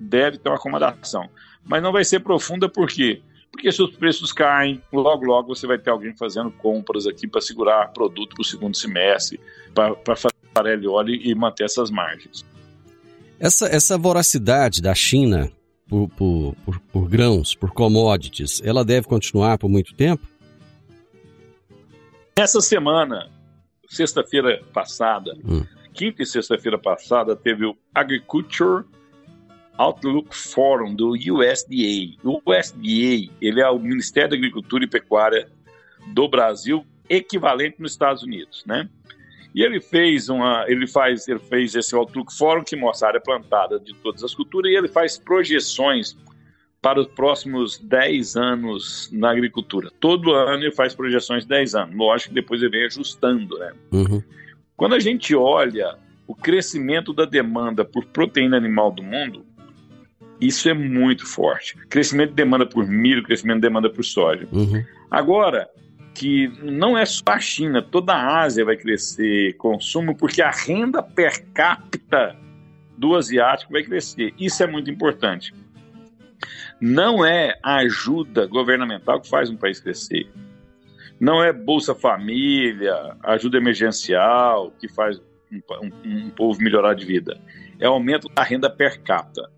deve 0.00 0.38
ter 0.38 0.48
uma 0.48 0.56
acomodação. 0.56 1.28
Mas 1.64 1.82
não 1.82 1.92
vai 1.92 2.04
ser 2.04 2.20
profunda 2.20 2.68
por 2.68 2.88
quê? 2.88 3.22
Porque 3.52 3.70
se 3.70 3.82
os 3.82 3.94
preços 3.96 4.32
caem, 4.32 4.80
logo, 4.92 5.24
logo 5.24 5.54
você 5.54 5.66
vai 5.66 5.78
ter 5.78 5.90
alguém 5.90 6.16
fazendo 6.16 6.50
compras 6.50 7.06
aqui 7.06 7.26
para 7.26 7.40
segurar 7.40 7.92
produto 7.92 8.34
para 8.34 8.42
o 8.42 8.44
segundo 8.44 8.76
semestre, 8.76 9.40
para 9.74 10.16
fazer 10.16 10.34
farelo 10.54 10.82
e 10.82 10.88
óleo 10.88 11.14
e 11.14 11.34
manter 11.34 11.64
essas 11.64 11.90
margens. 11.90 12.44
Essa, 13.38 13.66
essa 13.66 13.98
voracidade 13.98 14.80
da 14.80 14.94
China 14.94 15.50
por, 15.88 16.08
por, 16.10 16.54
por, 16.64 16.80
por 16.80 17.08
grãos, 17.08 17.54
por 17.54 17.72
commodities, 17.72 18.62
ela 18.64 18.84
deve 18.84 19.08
continuar 19.08 19.58
por 19.58 19.68
muito 19.68 19.94
tempo? 19.94 20.24
Essa 22.36 22.60
semana, 22.60 23.28
sexta-feira 23.88 24.62
passada, 24.72 25.36
hum. 25.44 25.64
quinta 25.92 26.22
e 26.22 26.26
sexta-feira 26.26 26.78
passada, 26.78 27.34
teve 27.34 27.66
o 27.66 27.76
Agriculture 27.92 28.84
Outlook 29.80 30.36
Forum 30.36 30.94
do 30.94 31.12
USDA. 31.12 32.18
O 32.22 32.42
USDA 32.44 33.32
ele 33.40 33.60
é 33.62 33.68
o 33.70 33.78
Ministério 33.78 34.30
da 34.30 34.36
Agricultura 34.36 34.84
e 34.84 34.86
Pecuária 34.86 35.48
do 36.08 36.28
Brasil, 36.28 36.84
equivalente 37.08 37.76
nos 37.78 37.92
Estados 37.92 38.22
Unidos, 38.22 38.62
né? 38.66 38.88
E 39.54 39.62
ele 39.62 39.80
fez 39.80 40.28
uma, 40.28 40.66
ele 40.68 40.86
faz, 40.86 41.26
ele 41.26 41.38
fez 41.38 41.74
esse 41.74 41.94
Outlook 41.94 42.32
Forum 42.36 42.62
que 42.62 42.76
mostra 42.76 43.08
a 43.08 43.10
área 43.10 43.20
plantada 43.20 43.80
de 43.80 43.94
todas 43.94 44.22
as 44.22 44.34
culturas 44.34 44.70
e 44.70 44.76
ele 44.76 44.86
faz 44.86 45.16
projeções 45.16 46.14
para 46.82 47.00
os 47.00 47.06
próximos 47.08 47.78
10 47.78 48.36
anos 48.36 49.08
na 49.10 49.30
agricultura. 49.30 49.90
Todo 49.98 50.32
ano 50.34 50.62
ele 50.62 50.72
faz 50.72 50.94
projeções 50.94 51.44
de 51.44 51.48
10 51.48 51.74
anos. 51.74 51.96
Lógico 51.96 52.28
que 52.28 52.34
depois 52.34 52.60
ele 52.60 52.70
vem 52.70 52.84
ajustando, 52.84 53.58
né? 53.58 53.72
Uhum. 53.92 54.22
Quando 54.76 54.94
a 54.94 55.00
gente 55.00 55.34
olha 55.34 55.98
o 56.26 56.34
crescimento 56.34 57.12
da 57.12 57.24
demanda 57.24 57.84
por 57.84 58.04
proteína 58.04 58.56
animal 58.56 58.92
do 58.92 59.02
mundo, 59.02 59.44
isso 60.40 60.68
é 60.68 60.74
muito 60.74 61.26
forte. 61.26 61.76
Crescimento 61.88 62.30
de 62.30 62.36
demanda 62.36 62.64
por 62.64 62.86
milho, 62.86 63.22
crescimento 63.22 63.56
de 63.56 63.62
demanda 63.62 63.90
por 63.90 64.04
soja. 64.04 64.48
Uhum. 64.50 64.84
Agora, 65.10 65.68
que 66.14 66.48
não 66.62 66.96
é 66.96 67.04
só 67.04 67.24
a 67.26 67.38
China, 67.38 67.82
toda 67.82 68.12
a 68.12 68.40
Ásia 68.40 68.64
vai 68.64 68.76
crescer 68.76 69.54
consumo, 69.56 70.16
porque 70.16 70.42
a 70.42 70.50
renda 70.50 71.02
per 71.02 71.44
capita 71.52 72.36
do 72.96 73.14
asiático 73.14 73.72
vai 73.72 73.82
crescer. 73.82 74.32
Isso 74.38 74.62
é 74.62 74.66
muito 74.66 74.90
importante. 74.90 75.54
Não 76.80 77.24
é 77.24 77.58
a 77.62 77.76
ajuda 77.76 78.46
governamental 78.46 79.20
que 79.20 79.28
faz 79.28 79.50
um 79.50 79.56
país 79.56 79.80
crescer. 79.80 80.28
Não 81.18 81.42
é 81.44 81.52
Bolsa 81.52 81.94
Família, 81.94 82.94
ajuda 83.22 83.58
emergencial 83.58 84.72
que 84.80 84.88
faz 84.88 85.20
um, 85.52 85.60
um, 85.82 86.26
um 86.26 86.30
povo 86.30 86.62
melhorar 86.62 86.94
de 86.94 87.04
vida. 87.04 87.38
É 87.78 87.88
o 87.88 87.92
aumento 87.92 88.28
da 88.28 88.42
renda 88.42 88.70
per 88.70 89.02
capita 89.02 89.50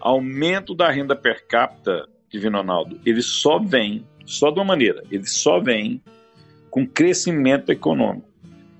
aumento 0.00 0.74
da 0.74 0.90
renda 0.90 1.14
per 1.14 1.46
capita, 1.46 2.08
Divino 2.28 2.58
Ronaldo, 2.58 3.00
ele 3.04 3.22
só 3.22 3.58
vem, 3.58 4.06
só 4.24 4.50
de 4.50 4.58
uma 4.58 4.64
maneira, 4.64 5.02
ele 5.10 5.26
só 5.26 5.60
vem 5.60 6.02
com 6.70 6.86
crescimento 6.86 7.70
econômico. 7.70 8.28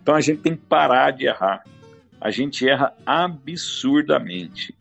Então 0.02 0.14
a 0.14 0.20
gente 0.20 0.40
tem 0.40 0.54
que 0.54 0.62
parar 0.62 1.10
de 1.10 1.26
errar. 1.26 1.64
A 2.20 2.30
gente 2.30 2.68
erra 2.68 2.94
absurdamente. 3.04 4.74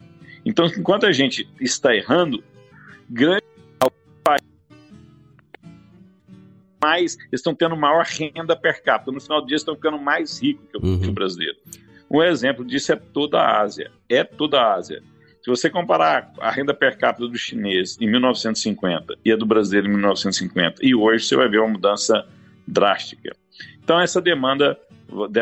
Então, 0.46 0.66
enquanto 0.66 1.06
a 1.06 1.12
gente 1.12 1.50
está 1.60 1.96
errando, 1.96 2.44
grande 3.10 3.44
mais 6.82 7.18
estão 7.32 7.54
tendo 7.54 7.76
maior 7.76 8.06
renda 8.06 8.56
per 8.56 8.82
capita. 8.82 9.12
No 9.12 9.20
final 9.20 9.42
do 9.42 9.48
dia, 9.48 9.58
estão 9.58 9.76
ficando 9.76 10.00
mais 10.00 10.42
ricos 10.42 10.66
que 10.72 10.78
o, 10.78 10.86
uhum. 10.86 11.02
que 11.02 11.10
o 11.10 11.12
brasileiro. 11.12 11.58
Um 12.10 12.24
exemplo 12.24 12.66
disso 12.66 12.92
é 12.92 12.96
toda 12.96 13.40
a 13.40 13.62
Ásia. 13.62 13.92
É 14.08 14.24
toda 14.24 14.60
a 14.60 14.74
Ásia. 14.76 15.04
Se 15.42 15.50
você 15.50 15.70
comparar 15.70 16.32
a 16.40 16.52
renda 16.52 16.74
per 16.74 16.98
capita 16.98 17.28
do 17.28 17.38
chinês 17.38 17.98
em 18.00 18.10
1950 18.10 19.16
e 19.24 19.32
a 19.32 19.36
do 19.36 19.46
brasileiro 19.46 19.88
em 19.88 19.92
1950 19.92 20.86
e 20.86 20.94
hoje, 20.94 21.26
você 21.26 21.36
vai 21.36 21.48
ver 21.48 21.60
uma 21.60 21.70
mudança 21.70 22.26
drástica. 22.68 23.36
Então, 23.82 24.00
essa 24.00 24.22
demanda 24.22 24.78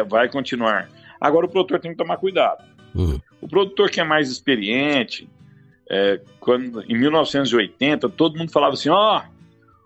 vai 0.08 0.30
continuar. 0.30 0.90
Agora, 1.20 1.46
o 1.46 1.50
produtor 1.50 1.80
tem 1.80 1.92
que 1.92 1.98
tomar 1.98 2.18
cuidado. 2.18 2.64
Uhum. 2.94 3.20
O 3.42 3.48
produtor 3.48 3.90
que 3.90 4.00
é 4.00 4.04
mais 4.04 4.30
experiente, 4.30 5.28
é, 5.90 6.22
quando, 6.40 6.84
em 6.84 6.98
1980, 6.98 8.10
todo 8.10 8.38
mundo 8.38 8.52
falava 8.52 8.74
assim: 8.74 8.90
ó, 8.90 9.22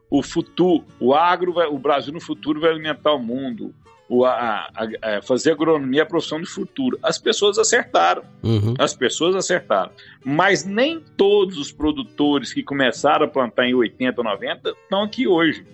oh, 0.10 0.20
o 0.20 0.24
futuro, 0.24 0.86
o 1.00 1.14
agro, 1.14 1.54
vai, 1.54 1.68
o 1.68 1.78
Brasil 1.78 2.14
no 2.14 2.22
futuro 2.22 2.60
vai 2.60 2.72
alimentar 2.72 3.14
o 3.14 3.20
mundo 3.20 3.74
o, 4.12 4.26
a, 4.26 4.70
a, 4.76 5.18
a 5.18 5.22
fazer 5.22 5.54
agronomia 5.54 6.02
é 6.02 6.04
a 6.04 6.06
profissão 6.06 6.42
de 6.42 6.46
futuro. 6.46 7.00
As 7.02 7.18
pessoas 7.18 7.58
acertaram. 7.58 8.24
Uhum. 8.44 8.74
As 8.78 8.94
pessoas 8.94 9.34
acertaram. 9.38 9.90
Mas 10.22 10.66
nem 10.66 11.00
todos 11.16 11.58
os 11.58 11.72
produtores 11.72 12.52
que 12.52 12.62
começaram 12.62 13.26
a 13.26 13.30
plantar 13.30 13.68
em 13.68 13.74
80, 13.74 14.22
90 14.22 14.70
estão 14.84 15.04
aqui 15.04 15.26
hoje. 15.26 15.66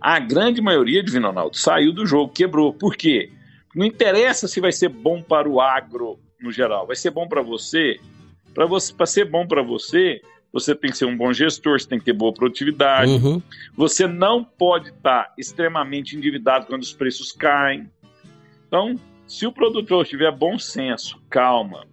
A 0.00 0.18
grande 0.18 0.60
maioria 0.60 1.00
de 1.00 1.12
Vinonaldo 1.12 1.56
saiu 1.56 1.92
do 1.92 2.04
jogo, 2.04 2.32
quebrou. 2.32 2.74
Por 2.74 2.96
quê? 2.96 3.30
Não 3.72 3.86
interessa 3.86 4.48
se 4.48 4.60
vai 4.60 4.72
ser 4.72 4.88
bom 4.88 5.22
para 5.22 5.48
o 5.48 5.60
agro 5.60 6.18
no 6.40 6.50
geral, 6.50 6.88
vai 6.88 6.96
ser 6.96 7.10
bom 7.10 7.28
para 7.28 7.40
você. 7.40 8.00
Para 8.52 8.66
você, 8.66 8.92
ser 9.06 9.26
bom 9.26 9.46
para 9.46 9.62
você, 9.62 10.20
você 10.52 10.74
tem 10.74 10.90
que 10.90 10.96
ser 10.96 11.04
um 11.04 11.16
bom 11.16 11.32
gestor, 11.32 11.80
você 11.80 11.88
tem 11.88 11.98
que 11.98 12.04
ter 12.04 12.12
boa 12.12 12.32
produtividade. 12.32 13.12
Uhum. 13.12 13.42
Você 13.76 14.06
não 14.06 14.42
pode 14.42 14.88
estar 14.88 15.32
extremamente 15.38 16.16
endividado 16.16 16.66
quando 16.66 16.82
os 16.82 16.92
preços 16.92 17.32
caem. 17.32 17.90
Então, 18.66 18.96
se 19.26 19.46
o 19.46 19.52
produtor 19.52 20.06
tiver 20.06 20.32
bom 20.32 20.58
senso, 20.58 21.20
calma, 21.30 21.86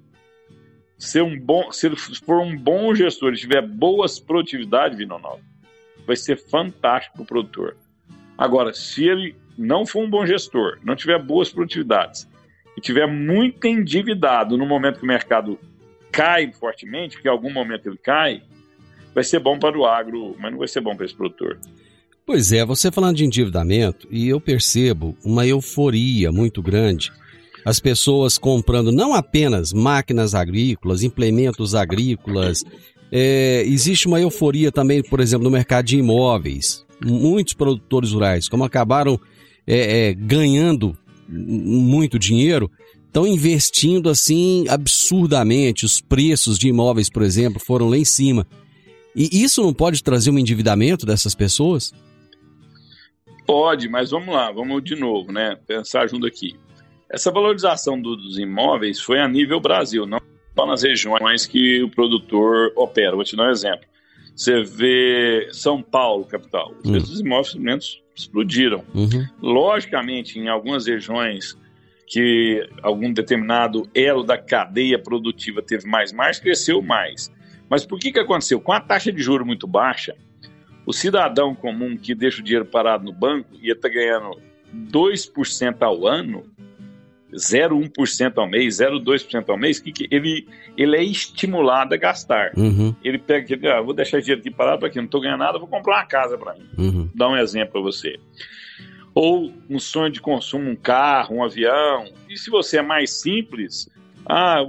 ser 0.98 1.22
um 1.22 1.39
bom, 1.39 1.72
se 1.72 1.88
ele 1.88 1.96
for 1.96 2.41
um 2.41 2.58
bom 2.58 2.93
gestor 2.96 3.34
e 3.34 3.38
tiver 3.38 3.62
boas 3.62 4.20
produtividades, 4.20 4.98
Vinonaldo, 4.98 5.43
vai 6.06 6.15
ser 6.15 6.38
fantástico 6.38 7.15
para 7.15 7.24
o 7.24 7.28
produtor. 7.28 7.78
Agora, 8.38 8.74
se 8.74 9.06
ele 9.06 9.36
não 9.58 9.86
for 9.86 10.04
um 10.04 10.10
bom 10.10 10.26
gestor, 10.26 10.80
não 10.84 10.96
tiver 10.96 11.22
boas 11.22 11.52
produtividades 11.52 12.28
e 12.76 12.82
tiver 12.82 13.08
muito 13.08 13.65
endividado 13.65 14.58
no 14.58 14.65
momento 14.65 15.00
que 15.00 15.04
o 15.04 15.08
mercado 15.08 15.60
cai 16.12 16.52
fortemente, 16.52 17.22
que 17.22 17.28
em 17.28 17.32
algum 17.32 17.52
momento 17.52 17.88
ele 17.88 17.98
cai, 17.98 18.41
vai 19.13 19.24
ser 19.24 19.39
bom 19.39 19.58
para 19.58 19.78
o 19.78 19.86
agro, 19.86 20.36
mas 20.39 20.52
não 20.52 20.60
vai 20.60 20.67
ser 20.67 20.82
bom 20.82 20.96
para 20.96 21.06
esse 21.06 21.15
produtor. 21.15 21.60
Pois 22.26 22.52
é, 22.52 22.65
você 22.65 22.91
falando 22.91 23.15
de 23.15 23.26
endividamento, 23.26 24.08
e 24.12 24.28
eu 24.28 24.41
percebo 24.41 25.17
uma 25.24 25.48
euforia 25.48 26.32
muito 26.32 26.62
grande. 26.62 27.12
As 27.63 27.80
pessoas 27.80 28.38
comprando 28.38 28.91
não 28.91 29.13
apenas 29.13 29.72
máquinas 29.72 30.36
agrícolas, 30.36 31.04
implementos 31.04 31.74
agrícolas, 31.74 32.63
é, 33.12 33.63
existe 33.65 34.08
uma 34.08 34.20
euforia 34.20 34.72
também, 34.72 35.02
por 35.02 35.20
exemplo, 35.20 35.46
no 35.46 35.52
mercado 35.52 35.86
de 35.86 35.98
imóveis. 35.98 36.86
Muitos 37.06 37.54
produtores 37.54 38.12
rurais, 38.12 38.50
como 38.50 38.63
acabaram 38.63 39.20
é, 39.65 40.10
é, 40.10 40.13
ganhando 40.13 40.98
muito 41.30 42.17
dinheiro, 42.17 42.72
estão 43.08 43.26
investindo 43.26 44.10
assim 44.10 44.65
absurdamente. 44.70 45.86
Os 45.86 46.00
preços 46.00 46.60
de 46.60 46.67
imóveis, 46.67 47.10
por 47.10 47.24
exemplo, 47.24 47.60
foram 47.60 47.89
lá 47.89 47.98
em 47.98 48.06
cima. 48.06 48.46
E 49.15 49.43
isso 49.43 49.63
não 49.63 49.74
pode 49.74 50.04
trazer 50.04 50.30
um 50.30 50.38
endividamento 50.38 51.06
dessas 51.06 51.34
pessoas? 51.34 51.91
Pode, 53.48 53.89
mas 53.89 54.12
vamos 54.12 54.34
lá, 54.34 54.52
vamos 54.52 54.84
de 54.84 54.96
novo, 54.96 55.32
né? 55.32 55.58
Pensar 55.65 56.08
junto 56.08 56.28
aqui. 56.28 56.56
Essa 57.10 57.32
valorização 57.32 58.00
do, 58.00 58.15
dos 58.15 58.38
imóveis 58.38 59.00
foi 59.00 59.20
a 59.20 59.28
nível 59.28 59.60
Brasil, 59.60 60.06
não 60.06 60.20
só 60.56 60.65
nas 60.65 60.84
regiões 60.84 61.46
que 61.46 61.82
o 61.82 61.89
produtor 61.89 62.74
opera. 62.76 63.15
Vou 63.15 63.24
te 63.24 63.36
dar 63.36 63.48
um 63.48 63.52
exemplo. 63.52 63.88
Você 64.36 64.62
vê 64.62 65.48
São 65.52 65.82
Paulo, 65.82 66.26
capital, 66.26 66.72
os 66.84 66.91
preços 66.91 67.10
hum. 67.10 67.13
dos 67.13 67.22
imóveis 67.22 68.02
explodiram. 68.15 68.84
Uhum. 68.93 69.26
Logicamente, 69.41 70.38
em 70.38 70.48
algumas 70.48 70.86
regiões 70.86 71.58
que 72.08 72.67
algum 72.82 73.12
determinado 73.12 73.88
elo 73.93 74.24
da 74.24 74.38
cadeia 74.38 74.98
produtiva 74.98 75.62
teve 75.62 75.86
mais 75.86 76.13
margem, 76.13 76.41
cresceu 76.41 76.82
mais. 76.82 77.30
Mas 77.70 77.86
por 77.86 78.00
que, 78.00 78.13
que 78.13 78.20
aconteceu? 78.20 78.62
Com 78.62 78.72
a 78.72 78.80
taxa 78.80 79.12
de 79.12 79.22
juro 79.22 79.46
muito 79.46 79.67
baixa, 79.67 80.15
o 80.86 80.93
cidadão 80.93 81.54
comum 81.54 81.98
que 81.98 82.15
deixa 82.15 82.39
o 82.39 82.43
dinheiro 82.43 82.65
parado 82.65 83.04
no 83.04 83.12
banco 83.12 83.50
ia 83.62 83.74
estar 83.74 83.89
tá 83.89 83.93
ganhando 83.93 84.39
2% 84.89 85.82
ao 85.82 86.08
ano, 86.08 86.46
0,1% 87.34 88.38
ao 88.38 88.48
mês, 88.48 88.78
0,2% 88.78 89.50
ao 89.50 89.58
mês, 89.58 89.78
que, 89.82 89.91
que 89.91 90.08
ele, 90.10 90.48
ele 90.78 90.96
é 90.96 91.04
estimulado 91.04 91.93
a 91.93 91.98
gastar. 91.98 92.54
Uhum. 92.56 92.96
Ele 93.04 93.17
pega 93.17 93.78
ah, 93.78 93.82
vou 93.82 93.93
deixar 93.93 94.22
dinheiro 94.22 94.39
aqui 94.39 94.50
parado 94.50 94.80
para 94.80 94.88
aqui, 94.88 94.98
não 94.98 95.06
estou 95.06 95.20
ganhando 95.20 95.39
nada, 95.39 95.60
vou 95.60 95.67
comprar 95.67 95.98
uma 95.98 96.06
casa 96.06 96.38
para 96.38 96.54
mim. 96.54 96.70
Uhum. 96.78 97.10
Dá 97.13 97.28
um 97.28 97.36
exemplo 97.36 97.74
para 97.74 97.82
você 97.82 98.17
ou 99.19 99.51
um 99.67 99.80
sonho 99.80 100.12
de 100.12 100.21
consumo, 100.21 100.69
um 100.69 100.75
carro, 100.75 101.38
um 101.38 101.43
avião. 101.43 102.06
E 102.30 102.38
se 102.38 102.51
você 102.51 102.77
é 102.77 102.82
mais 102.84 103.10
simples, 103.10 103.89
ah, 104.23 104.60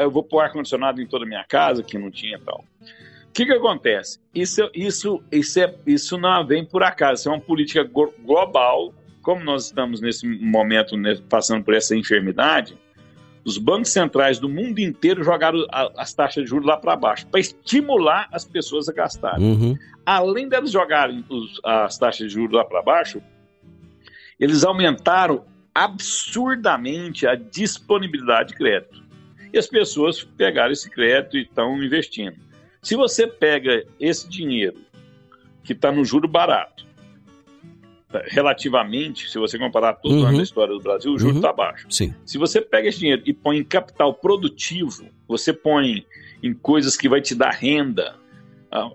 eu 0.00 0.10
vou 0.10 0.24
pôr 0.24 0.40
ar-condicionado 0.40 1.00
em 1.00 1.06
toda 1.06 1.24
a 1.24 1.28
minha 1.28 1.44
casa, 1.44 1.80
que 1.80 1.96
não 1.96 2.10
tinha 2.10 2.40
tal. 2.40 2.64
O 3.28 3.32
que, 3.32 3.46
que 3.46 3.52
acontece? 3.52 4.18
Isso, 4.34 4.68
isso, 4.74 5.22
isso, 5.30 5.60
é, 5.60 5.72
isso 5.86 6.18
não 6.18 6.44
vem 6.44 6.64
por 6.64 6.82
acaso, 6.82 7.20
isso 7.20 7.28
é 7.28 7.32
uma 7.32 7.40
política 7.40 7.88
global. 8.24 8.92
Como 9.22 9.44
nós 9.44 9.66
estamos 9.66 10.00
nesse 10.00 10.26
momento 10.26 10.96
né, 10.96 11.16
passando 11.28 11.62
por 11.62 11.72
essa 11.72 11.94
enfermidade, 11.94 12.76
Os 13.44 13.58
bancos 13.58 13.90
centrais 13.90 14.38
do 14.38 14.48
mundo 14.48 14.78
inteiro 14.78 15.22
jogaram 15.22 15.66
as 15.96 16.14
taxas 16.14 16.44
de 16.44 16.50
juros 16.50 16.66
lá 16.66 16.78
para 16.78 16.96
baixo, 16.96 17.26
para 17.26 17.40
estimular 17.40 18.26
as 18.32 18.44
pessoas 18.44 18.88
a 18.88 18.92
gastarem. 18.92 19.44
Uhum. 19.44 19.78
Além 20.06 20.48
delas 20.48 20.70
jogarem 20.70 21.22
os, 21.28 21.60
as 21.62 21.98
taxas 21.98 22.28
de 22.28 22.32
juros 22.32 22.56
lá 22.56 22.64
para 22.64 22.80
baixo, 22.80 23.22
eles 24.38 24.64
aumentaram 24.64 25.44
absurdamente 25.74 27.26
a 27.26 27.34
disponibilidade 27.34 28.50
de 28.50 28.54
crédito. 28.56 29.02
E 29.52 29.58
as 29.58 29.66
pessoas 29.66 30.22
pegaram 30.22 30.72
esse 30.72 30.90
crédito 30.90 31.36
e 31.36 31.42
estão 31.42 31.82
investindo. 31.82 32.36
Se 32.82 32.96
você 32.96 33.26
pega 33.26 33.84
esse 33.98 34.28
dinheiro 34.28 34.78
que 35.62 35.72
está 35.72 35.90
no 35.90 36.04
juro 36.04 36.28
barato, 36.28 36.84
relativamente, 38.26 39.28
se 39.28 39.38
você 39.38 39.58
comparar 39.58 39.94
todo 39.94 40.14
uhum. 40.14 40.26
ano 40.26 40.36
da 40.36 40.42
história 40.42 40.74
do 40.74 40.80
Brasil, 40.80 41.12
o 41.12 41.18
juro 41.18 41.36
está 41.36 41.50
uhum. 41.50 41.56
baixo. 41.56 41.86
Sim. 41.90 42.14
Se 42.24 42.38
você 42.38 42.60
pega 42.60 42.88
esse 42.88 42.98
dinheiro 42.98 43.22
e 43.24 43.32
põe 43.32 43.58
em 43.58 43.64
capital 43.64 44.14
produtivo, 44.14 45.08
você 45.26 45.52
põe 45.52 46.06
em 46.42 46.52
coisas 46.52 46.96
que 46.96 47.08
vai 47.08 47.20
te 47.20 47.34
dar 47.34 47.50
renda, 47.50 48.16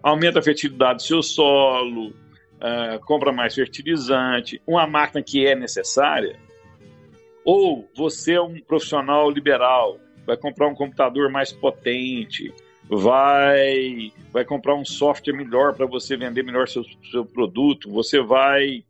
aumenta 0.03 0.39
a 0.39 0.41
fertilidade 0.41 0.99
do 0.99 1.03
seu 1.03 1.23
solo, 1.23 2.13
uh, 2.59 2.99
compra 3.05 3.31
mais 3.31 3.55
fertilizante, 3.55 4.61
uma 4.67 4.85
máquina 4.85 5.23
que 5.23 5.45
é 5.45 5.55
necessária, 5.55 6.37
ou 7.43 7.89
você 7.95 8.33
é 8.33 8.41
um 8.41 8.59
profissional 8.59 9.29
liberal, 9.29 9.99
vai 10.25 10.37
comprar 10.37 10.67
um 10.67 10.75
computador 10.75 11.31
mais 11.31 11.51
potente, 11.51 12.53
vai 12.89 14.11
vai 14.31 14.45
comprar 14.45 14.75
um 14.75 14.85
software 14.85 15.33
melhor 15.33 15.73
para 15.73 15.85
você 15.85 16.17
vender 16.17 16.43
melhor 16.43 16.67
seu, 16.67 16.83
seu 17.11 17.25
produto, 17.25 17.89
você 17.89 18.21
vai 18.21 18.83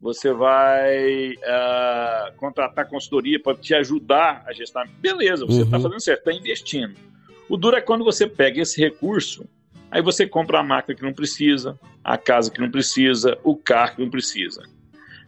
você 0.00 0.32
vai 0.32 1.32
uh, 1.32 2.34
contratar 2.38 2.88
consultoria 2.88 3.38
para 3.38 3.54
te 3.56 3.74
ajudar 3.74 4.42
a 4.46 4.52
gestar. 4.52 4.88
Beleza, 4.98 5.44
você 5.44 5.62
está 5.62 5.76
uhum. 5.76 5.82
fazendo 5.82 6.00
certo, 6.00 6.20
está 6.20 6.32
investindo. 6.32 6.94
O 7.50 7.56
duro 7.56 7.76
é 7.76 7.82
quando 7.82 8.02
você 8.02 8.26
pega 8.26 8.62
esse 8.62 8.80
recurso, 8.80 9.46
aí 9.90 10.02
você 10.02 10.26
compra 10.26 10.60
a 10.60 10.62
máquina 10.62 10.96
que 10.96 11.02
não 11.02 11.12
precisa, 11.12 11.78
a 12.02 12.16
casa 12.16 12.50
que 12.50 12.60
não 12.60 12.70
precisa, 12.70 13.38
o 13.42 13.56
carro 13.56 13.96
que 13.96 14.02
não 14.02 14.10
precisa. 14.10 14.62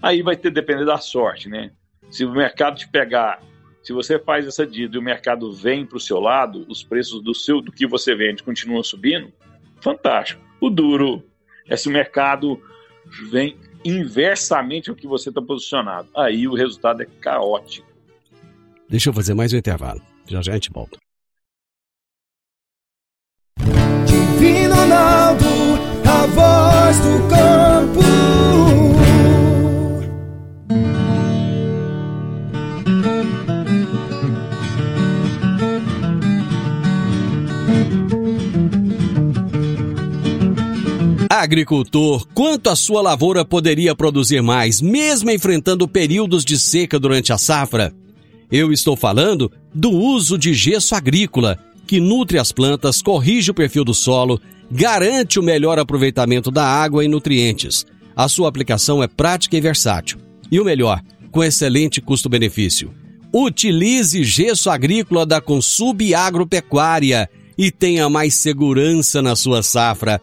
Aí 0.00 0.22
vai 0.22 0.36
ter 0.36 0.50
depender 0.50 0.84
da 0.84 0.98
sorte, 0.98 1.48
né? 1.48 1.70
Se 2.10 2.24
o 2.24 2.32
mercado 2.32 2.76
te 2.76 2.88
pegar, 2.88 3.40
se 3.82 3.92
você 3.92 4.18
faz 4.18 4.46
essa 4.46 4.66
dívida 4.66 4.96
e 4.96 4.98
o 4.98 5.02
mercado 5.02 5.52
vem 5.52 5.86
para 5.86 5.96
o 5.96 6.00
seu 6.00 6.20
lado, 6.20 6.66
os 6.68 6.82
preços 6.82 7.22
do 7.22 7.34
seu 7.34 7.60
do 7.60 7.72
que 7.72 7.86
você 7.86 8.14
vende 8.14 8.42
continuam 8.42 8.82
subindo, 8.82 9.32
fantástico. 9.80 10.42
O 10.60 10.70
duro 10.70 11.24
é 11.68 11.76
se 11.76 11.88
o 11.88 11.92
mercado 11.92 12.60
vem 13.30 13.56
inversamente 13.84 14.90
ao 14.90 14.96
que 14.96 15.06
você 15.06 15.28
está 15.28 15.42
posicionado. 15.42 16.08
Aí 16.16 16.46
o 16.46 16.54
resultado 16.54 17.02
é 17.02 17.06
caótico. 17.20 17.86
Deixa 18.88 19.10
eu 19.10 19.14
fazer 19.14 19.34
mais 19.34 19.52
um 19.52 19.56
intervalo. 19.56 20.00
Já 20.26 20.42
já 20.42 20.52
a 20.52 20.54
gente 20.54 20.70
volta. 20.70 20.98
Divino 24.42 24.74
Ronaldo, 24.74 25.46
a 26.04 26.26
voz 26.26 26.98
do 26.98 27.28
campo. 27.28 28.00
Agricultor, 41.30 42.26
quanto 42.34 42.68
a 42.68 42.74
sua 42.74 43.00
lavoura 43.00 43.44
poderia 43.44 43.94
produzir 43.94 44.42
mais, 44.42 44.80
mesmo 44.80 45.30
enfrentando 45.30 45.86
períodos 45.86 46.44
de 46.44 46.58
seca 46.58 46.98
durante 46.98 47.32
a 47.32 47.38
safra? 47.38 47.94
Eu 48.50 48.72
estou 48.72 48.96
falando 48.96 49.52
do 49.72 49.90
uso 49.90 50.36
de 50.36 50.52
gesso 50.52 50.96
agrícola, 50.96 51.56
que 51.92 52.00
nutre 52.00 52.38
as 52.38 52.50
plantas, 52.50 53.02
corrige 53.02 53.50
o 53.50 53.54
perfil 53.54 53.84
do 53.84 53.92
solo, 53.92 54.40
garante 54.70 55.38
o 55.38 55.42
melhor 55.42 55.78
aproveitamento 55.78 56.50
da 56.50 56.64
água 56.64 57.04
e 57.04 57.08
nutrientes. 57.08 57.84
A 58.16 58.28
sua 58.28 58.48
aplicação 58.48 59.02
é 59.02 59.06
prática 59.06 59.58
e 59.58 59.60
versátil. 59.60 60.18
E 60.50 60.58
o 60.58 60.64
melhor, 60.64 61.02
com 61.30 61.44
excelente 61.44 62.00
custo-benefício. 62.00 62.94
Utilize 63.30 64.24
gesso 64.24 64.70
agrícola 64.70 65.26
da 65.26 65.38
Consub 65.38 66.14
Agropecuária 66.14 67.28
e 67.58 67.70
tenha 67.70 68.08
mais 68.08 68.36
segurança 68.36 69.20
na 69.20 69.36
sua 69.36 69.62
safra. 69.62 70.18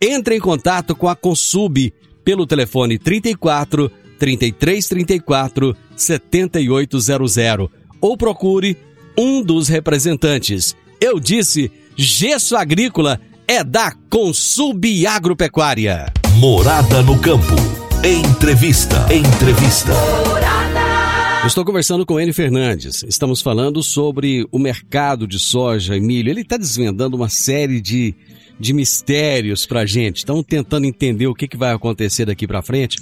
Entre 0.00 0.34
em 0.34 0.40
contato 0.40 0.92
com 0.92 1.08
a 1.08 1.14
Consub 1.14 1.94
pelo 2.24 2.48
telefone 2.48 2.98
34 2.98 3.88
3334 4.18 5.76
7800 5.94 7.68
ou 8.00 8.16
procure 8.16 8.76
um 9.16 9.40
dos 9.40 9.68
representantes. 9.68 10.74
Eu 11.04 11.18
disse, 11.18 11.68
gesso 11.96 12.56
agrícola 12.56 13.20
é 13.48 13.64
da 13.64 13.90
Consub 14.08 15.04
Agropecuária. 15.04 16.12
Morada 16.36 17.02
no 17.02 17.20
campo. 17.20 17.56
Entrevista. 18.04 19.12
Entrevista. 19.12 19.90
Morada. 20.28 21.44
Estou 21.44 21.64
conversando 21.64 22.06
com 22.06 22.20
N 22.20 22.32
Fernandes. 22.32 23.02
Estamos 23.02 23.42
falando 23.42 23.82
sobre 23.82 24.46
o 24.52 24.60
mercado 24.60 25.26
de 25.26 25.40
soja 25.40 25.96
e 25.96 26.00
milho. 26.00 26.30
Ele 26.30 26.42
está 26.42 26.56
desvendando 26.56 27.16
uma 27.16 27.28
série 27.28 27.80
de 27.80 28.14
de 28.60 28.72
mistérios 28.72 29.66
pra 29.66 29.84
gente. 29.84 30.18
Estão 30.18 30.40
tentando 30.40 30.86
entender 30.86 31.26
o 31.26 31.34
que, 31.34 31.48
que 31.48 31.56
vai 31.56 31.72
acontecer 31.72 32.26
daqui 32.26 32.46
para 32.46 32.62
frente. 32.62 32.98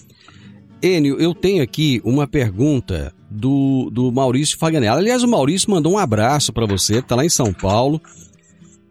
Enio, 0.82 1.20
eu 1.20 1.34
tenho 1.34 1.62
aqui 1.62 2.00
uma 2.02 2.26
pergunta 2.26 3.12
do, 3.30 3.88
do 3.90 4.10
Maurício 4.10 4.58
Faganella. 4.58 4.98
Aliás, 4.98 5.22
o 5.22 5.28
Maurício 5.28 5.70
mandou 5.70 5.92
um 5.92 5.98
abraço 5.98 6.52
para 6.52 6.66
você, 6.66 7.00
tá 7.00 7.14
lá 7.14 7.24
em 7.24 7.28
São 7.28 7.52
Paulo. 7.52 8.00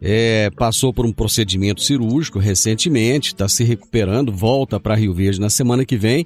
É, 0.01 0.49
passou 0.51 0.93
por 0.93 1.05
um 1.05 1.11
procedimento 1.11 1.81
cirúrgico 1.81 2.39
recentemente, 2.39 3.33
está 3.33 3.49
se 3.49 3.65
recuperando, 3.65 4.31
volta 4.31 4.79
para 4.79 4.95
Rio 4.95 5.13
Verde 5.13 5.41
na 5.41 5.49
semana 5.49 5.83
que 5.83 5.97
vem. 5.97 6.25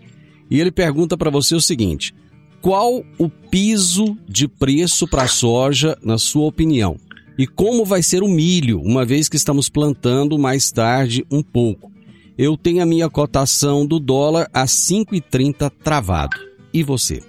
E 0.51 0.59
ele 0.59 0.71
pergunta 0.71 1.17
para 1.17 1.31
você 1.31 1.55
o 1.55 1.61
seguinte: 1.61 2.13
qual 2.61 3.03
o 3.17 3.29
piso 3.29 4.15
de 4.29 4.47
preço 4.47 5.07
para 5.07 5.23
a 5.23 5.27
soja, 5.27 5.97
na 6.03 6.19
sua 6.19 6.45
opinião? 6.45 6.97
E 7.35 7.47
como 7.47 7.83
vai 7.83 8.03
ser 8.03 8.21
o 8.21 8.27
milho, 8.27 8.79
uma 8.79 9.03
vez 9.03 9.27
que 9.27 9.35
estamos 9.35 9.67
plantando 9.67 10.37
mais 10.37 10.71
tarde 10.71 11.25
um 11.31 11.41
pouco? 11.41 11.91
Eu 12.37 12.55
tenho 12.55 12.81
a 12.83 12.85
minha 12.85 13.09
cotação 13.09 13.85
do 13.85 13.99
dólar 13.99 14.47
a 14.53 14.65
5,30 14.65 15.71
travado. 15.83 16.37
E 16.71 16.83
você? 16.83 17.21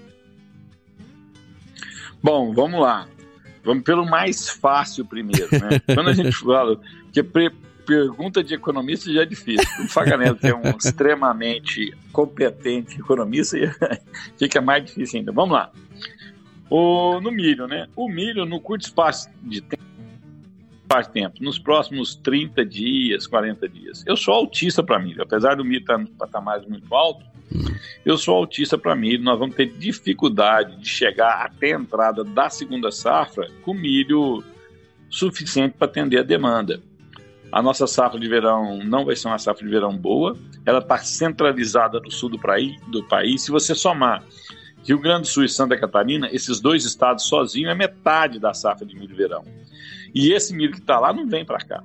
Bom, 2.25 2.55
vamos 2.55 2.81
lá. 2.81 3.07
Vamos 3.63 3.85
pelo 3.85 4.07
mais 4.07 4.49
fácil 4.49 5.05
primeiro, 5.05 5.47
né? 5.53 5.79
Quando 5.95 6.09
a 6.09 6.15
gente 6.15 6.35
fala 6.35 6.81
que 7.13 7.23
pergunta 7.87 8.43
de 8.43 8.55
economista 8.55 9.13
já 9.13 9.21
é 9.21 9.27
difícil. 9.27 9.69
O 9.85 9.89
Faganello 9.89 10.39
é 10.41 10.55
um 10.55 10.71
extremamente 10.75 11.95
competente 12.15 12.99
economista 12.99 13.59
fica 14.39 14.63
mais 14.63 14.87
difícil 14.87 15.19
ainda. 15.19 15.33
Vamos 15.33 15.53
lá. 15.53 15.71
O, 16.71 17.21
no 17.21 17.31
milho, 17.31 17.67
né? 17.67 17.89
O 17.95 18.09
milho, 18.09 18.47
no 18.47 18.59
curto 18.59 18.87
espaço 18.87 19.29
de 19.43 19.61
tempo, 19.61 19.85
faz 20.89 21.07
tempo, 21.09 21.37
nos 21.43 21.59
próximos 21.59 22.17
30 22.17 22.65
dias, 22.65 23.27
40 23.27 23.69
dias. 23.69 24.03
Eu 24.07 24.17
sou 24.17 24.33
autista 24.33 24.83
para 24.83 24.99
milho, 24.99 25.23
apesar 25.23 25.57
do 25.57 25.65
milho 25.65 25.81
estar 25.81 25.99
no 25.99 26.09
patamar 26.09 26.63
muito 26.67 26.95
alto, 26.95 27.34
eu 28.05 28.17
sou 28.17 28.37
autista 28.37 28.77
para 28.77 28.95
milho. 28.95 29.23
Nós 29.23 29.39
vamos 29.39 29.55
ter 29.55 29.67
dificuldade 29.67 30.77
de 30.77 30.89
chegar 30.89 31.45
até 31.45 31.75
a 31.75 31.79
entrada 31.79 32.25
da 32.25 32.51
segunda 32.51 32.91
safra 32.91 33.49
com 33.63 33.75
milho 33.75 34.43
suficiente 35.09 35.77
para 35.79 35.87
atender 35.87 36.19
a 36.19 36.23
demanda. 36.23 36.81
A 37.53 37.63
nossa 37.63 37.87
safra 37.87 38.19
de 38.19 38.29
verão 38.29 38.83
não 38.85 39.05
vai 39.05 39.15
ser 39.15 39.29
uma 39.29 39.39
safra 39.39 39.65
de 39.65 39.71
verão 39.71 39.97
boa, 39.97 40.37
ela 40.67 40.81
está 40.81 40.99
centralizada 40.99 42.01
no 42.01 42.11
sul 42.11 42.29
do, 42.29 42.39
praí, 42.39 42.77
do 42.89 43.05
país. 43.05 43.43
Se 43.43 43.53
você 43.53 43.77
somar 43.77 44.25
Rio 44.83 44.99
Grande 44.99 45.23
do 45.23 45.27
Sul 45.29 45.45
e 45.45 45.49
Santa 45.49 45.79
Catarina, 45.79 46.29
esses 46.33 46.61
dois 46.61 46.85
estados 46.85 47.25
sozinhos 47.25 47.71
é 47.71 47.75
metade 47.75 48.41
da 48.41 48.53
safra 48.53 48.85
de 48.85 48.97
milho 48.97 49.15
verão. 49.15 49.45
E 50.15 50.33
esse 50.33 50.55
milho 50.55 50.73
que 50.73 50.81
está 50.81 50.99
lá 50.99 51.13
não 51.13 51.29
vem 51.29 51.45
para 51.45 51.59
cá. 51.59 51.85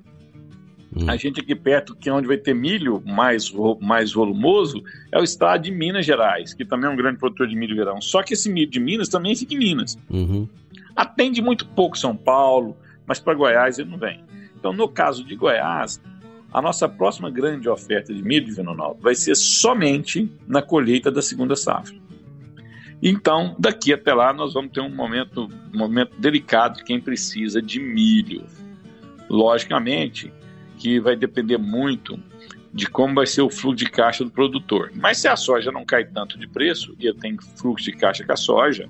Hum. 0.95 1.09
A 1.09 1.15
gente 1.15 1.39
aqui 1.39 1.55
perto, 1.55 1.95
que 1.95 2.09
é 2.09 2.13
onde 2.13 2.27
vai 2.27 2.37
ter 2.37 2.53
milho 2.53 3.01
mais, 3.05 3.51
mais 3.79 4.11
volumoso, 4.11 4.83
é 5.11 5.19
o 5.19 5.23
estado 5.23 5.63
de 5.63 5.71
Minas 5.71 6.05
Gerais, 6.05 6.53
que 6.53 6.65
também 6.65 6.89
é 6.89 6.93
um 6.93 6.95
grande 6.95 7.19
produtor 7.19 7.47
de 7.47 7.55
milho 7.55 7.75
verão. 7.75 8.01
Só 8.01 8.23
que 8.23 8.33
esse 8.33 8.49
milho 8.49 8.69
de 8.69 8.79
Minas 8.79 9.07
também 9.07 9.35
fica 9.35 9.53
em 9.53 9.57
Minas. 9.57 9.97
Uhum. 10.09 10.47
Atende 10.95 11.41
muito 11.41 11.65
pouco 11.67 11.97
São 11.97 12.15
Paulo, 12.15 12.75
mas 13.05 13.19
para 13.19 13.33
Goiás 13.33 13.77
ele 13.77 13.89
não 13.89 13.97
vem. 13.97 14.23
Então, 14.57 14.73
no 14.73 14.89
caso 14.89 15.23
de 15.23 15.35
Goiás, 15.35 16.01
a 16.51 16.61
nossa 16.61 16.89
próxima 16.89 17.29
grande 17.29 17.69
oferta 17.69 18.13
de 18.13 18.23
milho, 18.23 18.53
Ronaldo, 18.55 18.99
vai 19.01 19.13
ser 19.13 19.35
somente 19.35 20.29
na 20.47 20.61
colheita 20.61 21.11
da 21.11 21.21
segunda 21.21 21.55
safra. 21.55 21.95
Então, 23.01 23.55
daqui 23.57 23.93
até 23.93 24.13
lá, 24.13 24.33
nós 24.33 24.53
vamos 24.53 24.71
ter 24.71 24.81
um 24.81 24.93
momento, 24.93 25.47
um 25.73 25.77
momento 25.77 26.19
delicado 26.19 26.77
de 26.77 26.83
quem 26.83 26.99
precisa 26.99 27.61
de 27.61 27.79
milho. 27.79 28.43
Logicamente 29.29 30.33
que 30.79 30.99
vai 30.99 31.15
depender 31.15 31.57
muito 31.57 32.17
de 32.73 32.87
como 32.87 33.15
vai 33.15 33.27
ser 33.27 33.41
o 33.41 33.49
fluxo 33.49 33.75
de 33.75 33.89
caixa 33.89 34.23
do 34.23 34.31
produtor. 34.31 34.91
Mas 34.95 35.17
se 35.17 35.27
a 35.27 35.35
soja 35.35 35.71
não 35.71 35.85
cai 35.85 36.05
tanto 36.05 36.39
de 36.39 36.47
preço, 36.47 36.95
e 36.99 37.05
eu 37.05 37.13
tenho 37.13 37.37
fluxo 37.57 37.85
de 37.85 37.91
caixa 37.91 38.23
com 38.23 38.31
a 38.31 38.37
soja, 38.37 38.87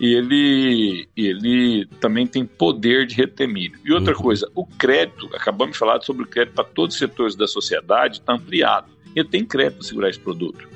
ele, 0.00 1.08
ele 1.16 1.86
também 2.00 2.26
tem 2.26 2.44
poder 2.44 3.06
de 3.06 3.14
reter 3.14 3.46
milho. 3.48 3.78
E 3.84 3.92
outra 3.92 4.14
uhum. 4.14 4.22
coisa, 4.22 4.50
o 4.54 4.66
crédito, 4.66 5.28
acabamos 5.34 5.74
de 5.74 5.78
falar 5.78 6.00
sobre 6.02 6.24
o 6.24 6.26
crédito 6.26 6.54
para 6.54 6.64
todos 6.64 6.94
os 6.94 6.98
setores 6.98 7.36
da 7.36 7.46
sociedade, 7.46 8.18
está 8.18 8.32
ampliado. 8.32 8.88
Ele 9.14 9.28
tem 9.28 9.44
crédito 9.44 9.76
para 9.76 9.86
segurar 9.86 10.10
esse 10.10 10.20
produto. 10.20 10.68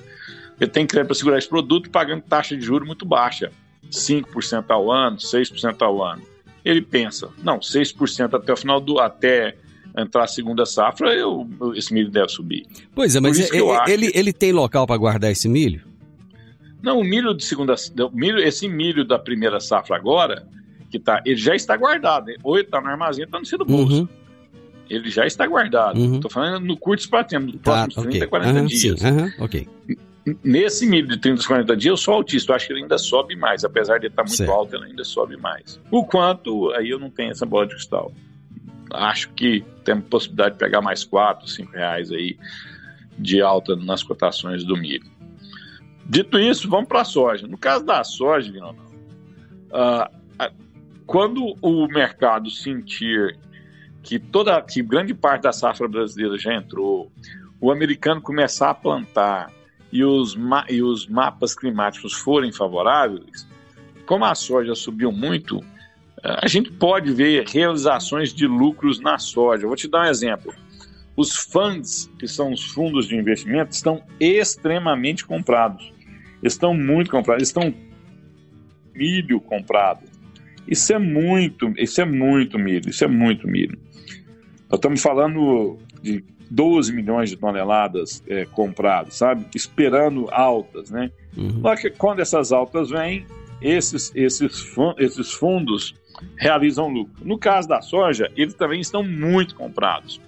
Ele 0.61 0.71
tem 0.71 0.87
crédito 0.87 1.09
para 1.09 1.17
segurar 1.17 1.39
esse 1.39 1.49
produto 1.49 1.91
pagando 1.91 2.23
taxa 2.23 2.57
de 2.57 2.63
juros 2.63 2.87
muito 2.87 3.05
baixa, 3.05 3.51
5% 3.91 4.65
ao 4.69 4.91
ano, 4.91 5.17
6% 5.17 5.83
ao 5.83 6.05
ano. 6.05 6.23
Ele 6.65 6.83
pensa, 6.83 7.31
não, 7.43 7.59
6% 7.59 8.35
até 8.35 8.53
o 8.53 8.57
final 8.57 8.81
do 8.81 9.01
até 9.01 9.57
entrar 9.97 10.25
a 10.25 10.27
segunda 10.27 10.65
safra, 10.65 11.15
eu, 11.15 11.49
esse 11.75 11.93
milho 11.93 12.11
deve 12.11 12.29
subir. 12.29 12.67
Pois 12.95 13.15
é, 13.15 13.21
mas 13.21 13.39
ele, 13.39 13.63
ele, 13.87 14.13
ele 14.15 14.33
tem 14.33 14.53
local 14.53 14.87
para 14.87 14.97
guardar 14.97 15.31
esse 15.31 15.49
milho? 15.49 15.83
Não, 16.83 16.99
o 16.99 17.05
milho 17.05 17.33
de 17.33 17.45
segunda, 17.45 17.75
milho, 18.13 18.39
esse 18.39 18.69
milho 18.69 19.05
da 19.05 19.19
primeira 19.19 19.61
safra 19.61 19.97
agora, 19.97 20.47
que 20.91 20.99
tá, 20.99 21.23
ele 21.25 21.37
já 21.37 21.55
está 21.55 21.77
guardado. 21.77 22.33
Ou 22.43 22.57
ele 22.57 22.67
está 22.67 22.81
no 22.81 22.89
armazém, 22.89 23.25
está 23.25 23.39
no 23.39 23.47
seu 23.47 23.59
bolso. 23.59 24.01
Uhum. 24.01 24.09
Ele 24.91 25.09
já 25.09 25.25
está 25.25 25.47
guardado. 25.47 25.99
Estou 25.99 26.25
uhum. 26.25 26.31
falando 26.31 26.67
no 26.67 26.77
curto 26.77 27.01
espaço 27.01 27.29
de 27.29 27.31
tempo, 27.31 27.47
nos 27.47 27.63
tá, 27.63 27.85
próximos 27.85 27.99
okay. 27.99 28.11
30, 28.21 28.27
40 28.27 28.59
uhum, 28.59 28.67
dias. 28.67 29.01
Sim, 29.01 29.33
ok. 29.39 29.69
Nesse 30.45 30.87
milho 30.87 31.09
de 31.09 31.19
30 31.19 31.43
a 31.43 31.47
40 31.47 31.77
dias, 31.77 31.93
eu 31.93 31.97
sou 31.97 32.15
autista, 32.15 32.53
eu 32.53 32.57
acho 32.57 32.67
que 32.67 32.73
ele 32.73 32.83
ainda 32.83 32.99
sobe 32.99 33.37
mais. 33.37 33.65
Apesar 33.65 33.99
de 33.99 34.09
estar 34.09 34.23
muito 34.23 34.37
certo. 34.37 34.53
alto, 34.53 34.77
ele 34.77 34.87
ainda 34.87 35.05
sobe 35.05 35.37
mais. 35.37 35.81
O 35.91 36.05
quanto, 36.05 36.73
aí 36.73 36.91
eu 36.91 36.99
não 36.99 37.11
tenho 37.11 37.31
essa 37.31 37.47
bola 37.47 37.67
de 37.67 37.75
cristal. 37.75 38.13
Acho 38.93 39.31
que 39.31 39.65
temos 39.85 40.05
possibilidade 40.07 40.55
de 40.55 40.59
pegar 40.59 40.81
mais 40.81 41.05
4, 41.05 41.49
5 41.49 41.73
reais 41.73 42.11
aí 42.11 42.39
de 43.19 43.41
alta 43.41 43.77
nas 43.77 44.03
cotações 44.03 44.65
do 44.65 44.77
milho. 44.77 45.11
Dito 46.07 46.39
isso, 46.39 46.69
vamos 46.69 46.89
para 46.89 47.03
a 47.03 47.05
soja. 47.05 47.47
No 47.47 47.57
caso 47.57 47.85
da 47.85 48.03
soja, 48.05 48.53
uh, 48.61 50.23
quando 51.07 51.55
o 51.61 51.87
mercado 51.89 52.51
sentir 52.51 53.39
que 54.03 54.19
toda, 54.19 54.61
que 54.61 54.83
grande 54.83 55.15
parte 55.15 55.43
da 55.43 55.53
safra 55.53 55.87
brasileira 55.87 56.39
já 56.39 56.55
entrou, 56.55 57.11
o 57.61 57.71
americano 57.71 58.21
começar 58.21 58.71
a 58.71 58.75
plantar 58.75 59.53
e 59.93 60.03
os, 60.03 60.37
e 60.69 60.83
os 60.83 61.07
mapas 61.07 61.55
climáticos 61.55 62.13
forem 62.13 62.51
favoráveis, 62.51 63.47
como 64.07 64.25
a 64.25 64.35
soja 64.35 64.75
subiu 64.75 65.13
muito, 65.13 65.61
a 66.23 66.47
gente 66.47 66.71
pode 66.71 67.13
ver 67.13 67.47
realizações 67.49 68.33
de 68.33 68.47
lucros 68.47 69.01
na 69.01 69.19
soja. 69.19 69.67
vou 69.67 69.77
te 69.77 69.89
dar 69.89 70.07
um 70.07 70.11
exemplo. 70.11 70.55
Os 71.17 71.37
funds, 71.37 72.11
que 72.19 72.29
são 72.29 72.53
os 72.53 72.65
fundos 72.65 73.07
de 73.07 73.17
investimento, 73.17 73.73
estão 73.73 74.03
extremamente 74.21 75.27
comprados. 75.27 75.93
Estão 76.43 76.75
muito 76.75 77.11
comprados. 77.11 77.43
Estão 77.43 77.75
milho 78.95 79.41
comprado. 79.41 80.05
Isso 80.67 80.93
é 80.93 80.99
muito, 80.99 81.73
isso 81.77 82.01
é 82.01 82.05
muito 82.05 82.59
milho, 82.59 82.89
isso 82.89 83.05
é 83.05 83.09
muito 83.09 83.49
milho. 83.49 83.77
Nós 84.71 84.79
estamos 84.79 85.03
falando 85.03 85.79
de 86.01 86.25
12 86.51 86.93
milhões 86.93 87.31
de 87.31 87.37
toneladas 87.37 88.23
é, 88.29 88.45
compradas, 88.45 89.15
sabe? 89.15 89.45
Esperando 89.55 90.29
altas, 90.31 90.91
né? 90.91 91.11
Uhum. 91.37 91.63
que 91.81 91.91
quando 91.91 92.21
essas 92.21 92.53
altas 92.53 92.91
vêm, 92.91 93.27
esses, 93.61 94.13
esses, 94.15 94.65
esses 94.99 95.33
fundos 95.33 95.95
realizam 96.37 96.89
lucro. 96.89 97.27
No 97.27 97.39
caso 97.39 97.69
da 97.69 97.81
soja, 97.81 98.31
eles 98.37 98.55
também 98.55 98.81
estão 98.81 99.03
muito 99.03 99.55
comprados. 99.55 100.21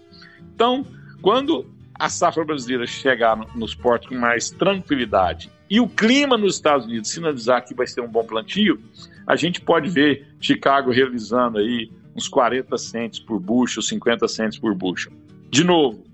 Então, 0.55 0.87
quando 1.21 1.67
a 1.95 2.09
safra 2.09 2.45
brasileira 2.45 2.87
chegar 2.87 3.37
nos 3.55 3.75
portos 3.75 4.09
com 4.09 4.17
mais 4.17 4.51
tranquilidade 4.51 5.51
e 5.71 5.81
o 5.81 5.89
clima 5.89 6.37
nos 6.37 6.57
Estados 6.57 6.87
Unidos 6.87 7.11
sinalizar 7.11 7.65
que 7.65 7.75
vai 7.75 7.87
ser 7.87 8.01
um 8.01 8.09
bom 8.09 8.25
plantio, 8.25 8.81
a 9.27 9.37
gente 9.37 9.61
pode 9.61 9.89
ver 9.89 10.27
Chicago 10.41 10.91
realizando 10.91 11.59
aí 11.59 11.91
uns 12.15 12.29
40 12.29 12.77
centes 12.79 13.19
por 13.19 13.41
bushel, 13.41 13.83
50 13.83 14.29
centes 14.29 14.59
por 14.59 14.75
bushel. 14.75 15.13
De 15.51 15.65
novo, 15.65 16.05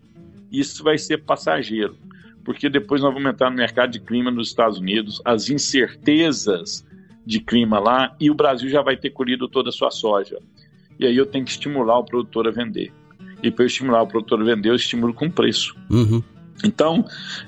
isso 0.50 0.82
vai 0.82 0.98
ser 0.98 1.18
passageiro, 1.24 1.96
porque 2.44 2.68
depois 2.68 3.02
nós 3.02 3.12
vamos 3.12 3.30
entrar 3.30 3.50
no 3.50 3.56
mercado 3.56 3.90
de 3.90 4.00
clima 4.00 4.30
nos 4.30 4.48
Estados 4.48 4.78
Unidos, 4.78 5.20
as 5.24 5.50
incertezas 5.50 6.84
de 7.24 7.40
clima 7.40 7.78
lá 7.78 8.14
e 8.18 8.30
o 8.30 8.34
Brasil 8.34 8.68
já 8.68 8.82
vai 8.82 8.96
ter 8.96 9.10
colhido 9.10 9.48
toda 9.48 9.68
a 9.68 9.72
sua 9.72 9.90
soja. 9.90 10.38
E 10.98 11.06
aí 11.06 11.16
eu 11.16 11.26
tenho 11.26 11.44
que 11.44 11.50
estimular 11.50 11.98
o 11.98 12.04
produtor 12.04 12.48
a 12.48 12.50
vender. 12.50 12.92
E 13.42 13.50
para 13.50 13.64
eu 13.64 13.66
estimular 13.66 14.02
o 14.02 14.06
produtor 14.06 14.40
a 14.40 14.44
vender, 14.44 14.68
eu 14.68 14.74
estimulo 14.74 15.14
com 15.14 15.30
preço. 15.30 15.74
Uhum. 15.90 16.22
Então, 16.62 17.00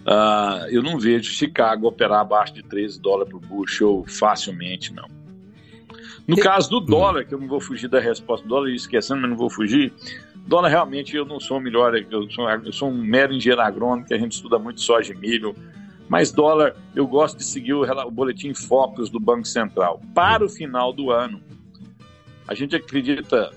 uh, 0.06 0.66
eu 0.70 0.82
não 0.82 0.98
vejo 0.98 1.30
Chicago 1.30 1.86
operar 1.86 2.20
abaixo 2.20 2.54
de 2.54 2.62
13 2.62 3.00
dólares 3.00 3.30
por 3.30 3.40
bushel 3.40 4.04
facilmente, 4.08 4.92
não. 4.94 5.06
No 6.26 6.36
caso 6.36 6.70
do 6.70 6.80
dólar, 6.80 7.24
que 7.24 7.34
eu 7.34 7.38
não 7.38 7.48
vou 7.48 7.60
fugir 7.60 7.88
da 7.88 8.00
resposta 8.00 8.46
do 8.46 8.48
dólar, 8.48 8.70
esquecendo, 8.70 9.20
mas 9.20 9.30
não 9.30 9.36
vou 9.36 9.50
fugir, 9.50 9.92
dólar 10.46 10.68
realmente 10.68 11.16
eu 11.16 11.24
não 11.24 11.40
sou 11.40 11.58
o 11.58 11.60
melhor, 11.60 11.94
eu 11.94 12.30
sou, 12.30 12.48
eu 12.48 12.72
sou 12.72 12.88
um 12.88 12.96
mero 12.96 13.34
engenheiro 13.34 13.60
agrônomo, 13.60 14.06
que 14.06 14.14
a 14.14 14.18
gente 14.18 14.32
estuda 14.32 14.58
muito 14.58 14.80
soja 14.80 15.12
e 15.12 15.16
milho, 15.16 15.54
mas 16.08 16.30
dólar, 16.30 16.76
eu 16.94 17.04
gosto 17.06 17.38
de 17.38 17.44
seguir 17.44 17.74
o, 17.74 17.82
o 17.82 18.10
boletim 18.10 18.54
Focus 18.54 19.10
do 19.10 19.18
Banco 19.18 19.46
Central. 19.46 20.00
Para 20.14 20.44
o 20.44 20.48
final 20.48 20.92
do 20.92 21.10
ano, 21.10 21.40
a 22.46 22.54
gente 22.54 22.76
acredita, 22.76 23.50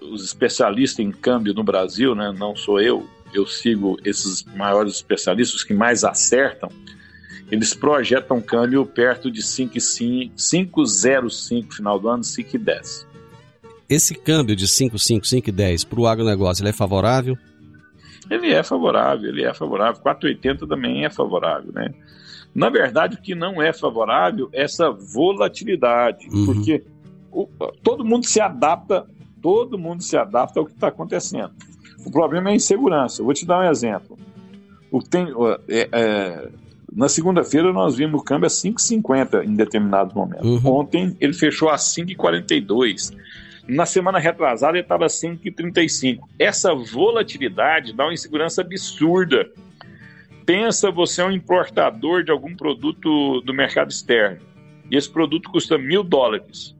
os 0.00 0.24
especialistas 0.24 1.04
em 1.04 1.10
câmbio 1.10 1.52
no 1.54 1.64
Brasil, 1.64 2.14
né, 2.14 2.32
não 2.36 2.54
sou 2.54 2.80
eu, 2.80 3.08
eu 3.32 3.46
sigo 3.46 3.98
esses 4.04 4.44
maiores 4.44 4.96
especialistas 4.96 5.64
que 5.64 5.72
mais 5.72 6.04
acertam, 6.04 6.70
eles 7.50 7.72
projetam 7.74 8.40
câmbio 8.40 8.86
perto 8.86 9.28
de 9.30 9.42
5,05 9.42 11.72
final 11.72 11.98
do 11.98 12.08
ano, 12.08 12.22
5,10. 12.22 13.06
Esse 13.88 14.14
câmbio 14.14 14.54
de 14.56 14.66
5,5, 14.66 15.22
5,10 15.22 15.86
para 15.86 16.00
o 16.00 16.06
agronegócio, 16.06 16.62
ele 16.62 16.70
é 16.70 16.72
favorável? 16.72 17.36
Ele 18.32 18.52
é 18.52 18.62
favorável, 18.62 19.28
ele 19.28 19.44
é 19.44 19.52
favorável. 19.52 20.02
4,80 20.02 20.66
também 20.66 21.04
é 21.04 21.10
favorável, 21.10 21.72
né? 21.72 21.92
Na 22.54 22.68
verdade, 22.68 23.16
o 23.16 23.20
que 23.20 23.34
não 23.34 23.62
é 23.62 23.72
favorável 23.72 24.48
é 24.52 24.62
essa 24.62 24.90
volatilidade, 24.90 26.28
uhum. 26.30 26.46
porque 26.46 26.84
o, 27.30 27.48
todo 27.82 28.04
mundo 28.04 28.26
se 28.26 28.40
adapta, 28.40 29.06
todo 29.40 29.78
mundo 29.78 30.02
se 30.02 30.16
adapta 30.16 30.60
ao 30.60 30.66
que 30.66 30.72
está 30.72 30.88
acontecendo. 30.88 31.52
O 32.04 32.10
problema 32.10 32.50
é 32.50 32.52
a 32.52 32.56
insegurança. 32.56 33.22
Eu 33.22 33.24
vou 33.24 33.34
te 33.34 33.46
dar 33.46 33.60
um 33.60 33.70
exemplo. 33.70 34.18
O 34.90 35.02
tem, 35.02 35.28
é, 35.68 35.88
é, 35.92 36.48
na 36.94 37.08
segunda-feira 37.08 37.72
nós 37.72 37.96
vimos 37.96 38.20
o 38.20 38.24
câmbio 38.24 38.46
a 38.46 38.50
5,50 38.50 39.44
em 39.44 39.54
determinado 39.54 40.14
momento. 40.14 40.44
Uhum. 40.44 40.60
Ontem 40.66 41.16
ele 41.20 41.32
fechou 41.32 41.70
a 41.70 41.76
5,42. 41.76 43.14
Na 43.66 43.86
semana 43.86 44.18
retrasada 44.18 44.76
ele 44.76 44.84
estava 44.84 45.06
5,35. 45.06 46.20
Essa 46.38 46.74
volatilidade 46.74 47.92
dá 47.92 48.04
uma 48.04 48.14
insegurança 48.14 48.60
absurda. 48.60 49.50
Pensa 50.44 50.90
você 50.90 51.22
é 51.22 51.24
um 51.24 51.30
importador 51.30 52.24
de 52.24 52.30
algum 52.30 52.54
produto 52.56 53.40
do 53.42 53.54
mercado 53.54 53.90
externo 53.90 54.40
e 54.90 54.96
esse 54.96 55.10
produto 55.10 55.50
custa 55.50 55.78
mil 55.78 56.02
dólares. 56.02 56.76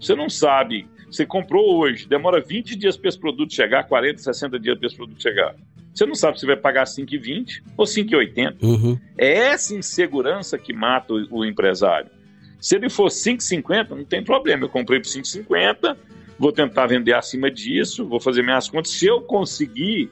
Você 0.00 0.16
não 0.16 0.28
sabe, 0.28 0.84
você 1.08 1.24
comprou 1.24 1.76
hoje, 1.78 2.08
demora 2.08 2.40
20 2.40 2.74
dias 2.74 2.96
para 2.96 3.08
esse 3.08 3.18
produto 3.18 3.54
chegar, 3.54 3.84
40, 3.84 4.18
60 4.18 4.58
dias 4.58 4.76
para 4.76 4.86
esse 4.88 4.96
produto 4.96 5.22
chegar. 5.22 5.54
Você 5.94 6.06
não 6.06 6.14
sabe 6.14 6.40
se 6.40 6.46
vai 6.46 6.56
pagar 6.56 6.84
5,20 6.84 7.62
ou 7.76 7.84
5,80. 7.84 8.56
Uhum. 8.62 8.98
É 9.16 9.32
essa 9.32 9.74
insegurança 9.74 10.58
que 10.58 10.72
mata 10.72 11.12
o, 11.12 11.38
o 11.38 11.44
empresário. 11.44 12.10
Se 12.58 12.76
ele 12.76 12.88
for 12.88 13.08
5,50, 13.08 13.90
não 13.90 14.04
tem 14.04 14.24
problema. 14.24 14.64
Eu 14.64 14.68
comprei 14.68 14.98
por 14.98 15.06
5,50, 15.06 15.96
vou 16.42 16.50
tentar 16.50 16.88
vender 16.88 17.14
acima 17.14 17.48
disso, 17.48 18.04
vou 18.04 18.18
fazer 18.18 18.42
minhas 18.42 18.68
contas. 18.68 18.90
Se 18.90 19.06
eu 19.06 19.20
conseguir 19.20 20.10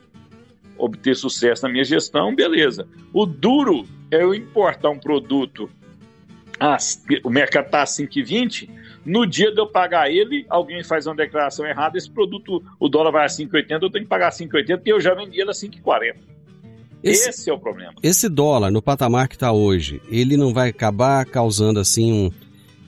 obter 0.79 1.17
sucesso 1.17 1.65
na 1.65 1.69
minha 1.73 1.83
gestão, 1.83 2.33
beleza. 2.33 2.87
O 3.13 3.27
duro 3.27 3.85
é 4.13 4.23
eu 4.23 4.33
importar 4.33 4.91
um 4.91 4.99
produto, 4.99 5.69
ah, 6.61 6.77
o 7.25 7.31
mercado 7.31 7.67
está 7.67 7.83
a 7.83 7.85
5,20, 7.85 8.71
no 9.05 9.27
dia 9.27 9.51
de 9.51 9.61
eu 9.61 9.67
pagar 9.67 10.09
ele, 10.09 10.47
alguém 10.49 10.85
faz 10.85 11.05
uma 11.05 11.17
declaração 11.17 11.67
errada, 11.67 11.99
esse 11.99 12.09
produto, 12.09 12.63
o 12.79 12.89
dólar 12.89 13.11
vai 13.11 13.25
a 13.25 13.29
5,80, 13.29 13.83
eu 13.83 13.91
tenho 13.91 14.05
que 14.05 14.09
pagar 14.09 14.31
5,80 14.31 14.77
porque 14.77 14.93
eu 14.93 15.01
já 15.01 15.13
vendi 15.15 15.41
ele 15.41 15.51
a 15.51 15.53
5,40. 15.53 16.15
Esse, 17.03 17.31
esse, 17.31 17.51
é 17.51 17.53
o 17.53 17.59
problema. 17.59 17.95
Esse 18.05 18.29
dólar, 18.29 18.71
no 18.71 18.81
patamar 18.81 19.27
que 19.27 19.35
está 19.35 19.51
hoje, 19.51 20.01
ele 20.09 20.37
não 20.37 20.55
vai 20.55 20.69
acabar 20.69 21.27
causando 21.27 21.81
assim 21.81 22.13
um, 22.13 22.31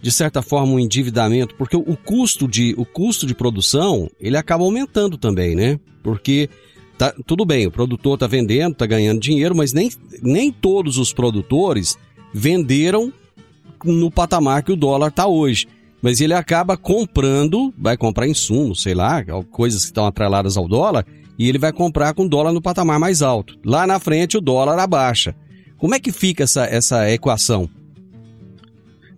de 0.03 0.11
certa 0.11 0.43
forma, 0.43 0.73
um 0.73 0.81
endividamento, 0.81 1.55
porque 1.55 1.77
o 1.77 1.97
custo 1.97 2.49
de, 2.49 2.75
o 2.77 2.85
custo 2.85 3.25
de 3.25 3.37
produção, 3.37 4.11
ele 4.21 4.37
acaba 4.37 4.65
aumentando 4.65 5.17
também, 5.17 5.55
né? 5.55 5.79
Porque 6.03 6.51
tá, 6.99 7.15
tudo 7.25 7.45
bem, 7.45 7.69
o 7.69 7.71
produtor 7.71 8.15
está 8.15 8.27
vendendo, 8.27 8.73
está 8.73 8.85
ganhando 8.85 9.21
dinheiro, 9.21 9.57
mas 9.57 9.73
nem, 9.73 9.93
nem 10.21 10.51
todos 10.51 10.99
os 10.99 11.13
produtores 11.13 11.97
venderam 12.35 13.13
no 13.85 14.11
patamar 14.11 14.65
que 14.65 14.73
o 14.73 14.77
dólar 14.77 15.09
está 15.09 15.29
hoje. 15.29 15.69
Mas 16.03 16.21
ele 16.21 16.35
acaba 16.35 16.77
comprando, 16.77 17.73
vai 17.79 17.97
comprar 17.97 18.27
insumos, 18.27 18.83
sei 18.83 18.95
lá, 18.95 19.25
coisas 19.53 19.83
que 19.83 19.87
estão 19.87 20.05
atreladas 20.05 20.57
ao 20.57 20.67
dólar, 20.67 21.07
e 21.39 21.49
ele 21.49 21.59
vai 21.59 21.73
comprar 21.73 22.13
com 22.13 22.25
o 22.25 22.29
dólar 22.29 22.53
no 22.53 22.61
patamar 22.61 22.99
mais 22.99 23.23
alto. 23.23 23.57
Lá 23.65 23.87
na 23.87 24.01
frente 24.01 24.37
o 24.37 24.41
dólar 24.41 24.81
abaixa. 24.81 25.33
Como 25.79 25.95
é 25.95 26.01
que 26.01 26.11
fica 26.11 26.43
essa, 26.43 26.65
essa 26.65 27.09
equação? 27.09 27.71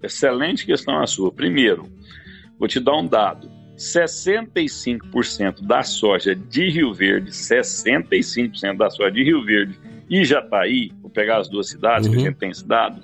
Excelente 0.04 0.66
questão 0.66 1.00
a 1.00 1.06
sua. 1.06 1.32
Primeiro, 1.32 1.88
vou 2.58 2.68
te 2.68 2.80
dar 2.80 2.96
um 2.96 3.06
dado. 3.06 3.50
65% 3.76 5.62
da 5.62 5.82
soja 5.82 6.34
de 6.34 6.68
Rio 6.68 6.94
Verde, 6.94 7.30
65% 7.30 8.76
da 8.76 8.88
soja 8.88 9.10
de 9.10 9.24
Rio 9.24 9.44
Verde 9.44 9.76
e 10.08 10.24
Jataí, 10.24 10.92
vou 11.00 11.10
pegar 11.10 11.38
as 11.38 11.48
duas 11.48 11.68
cidades 11.68 12.06
uhum. 12.06 12.12
que 12.12 12.18
a 12.18 12.20
uhum. 12.20 12.26
gente 12.28 12.38
tem 12.38 12.50
esse 12.50 12.64
dado, 12.66 13.02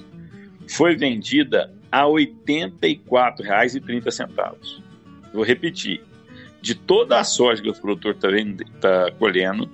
foi 0.69 0.95
vendida 0.95 1.73
a 1.91 2.05
R$ 2.05 2.33
84,30. 2.47 4.83
Vou 5.33 5.43
repetir. 5.43 6.03
De 6.63 6.75
toda 6.75 7.19
a 7.19 7.25
soja 7.25 7.63
que 7.63 7.71
o 7.71 7.75
produtor 7.75 8.15
está 8.15 8.29
tá 8.81 9.11
colhendo, 9.13 9.67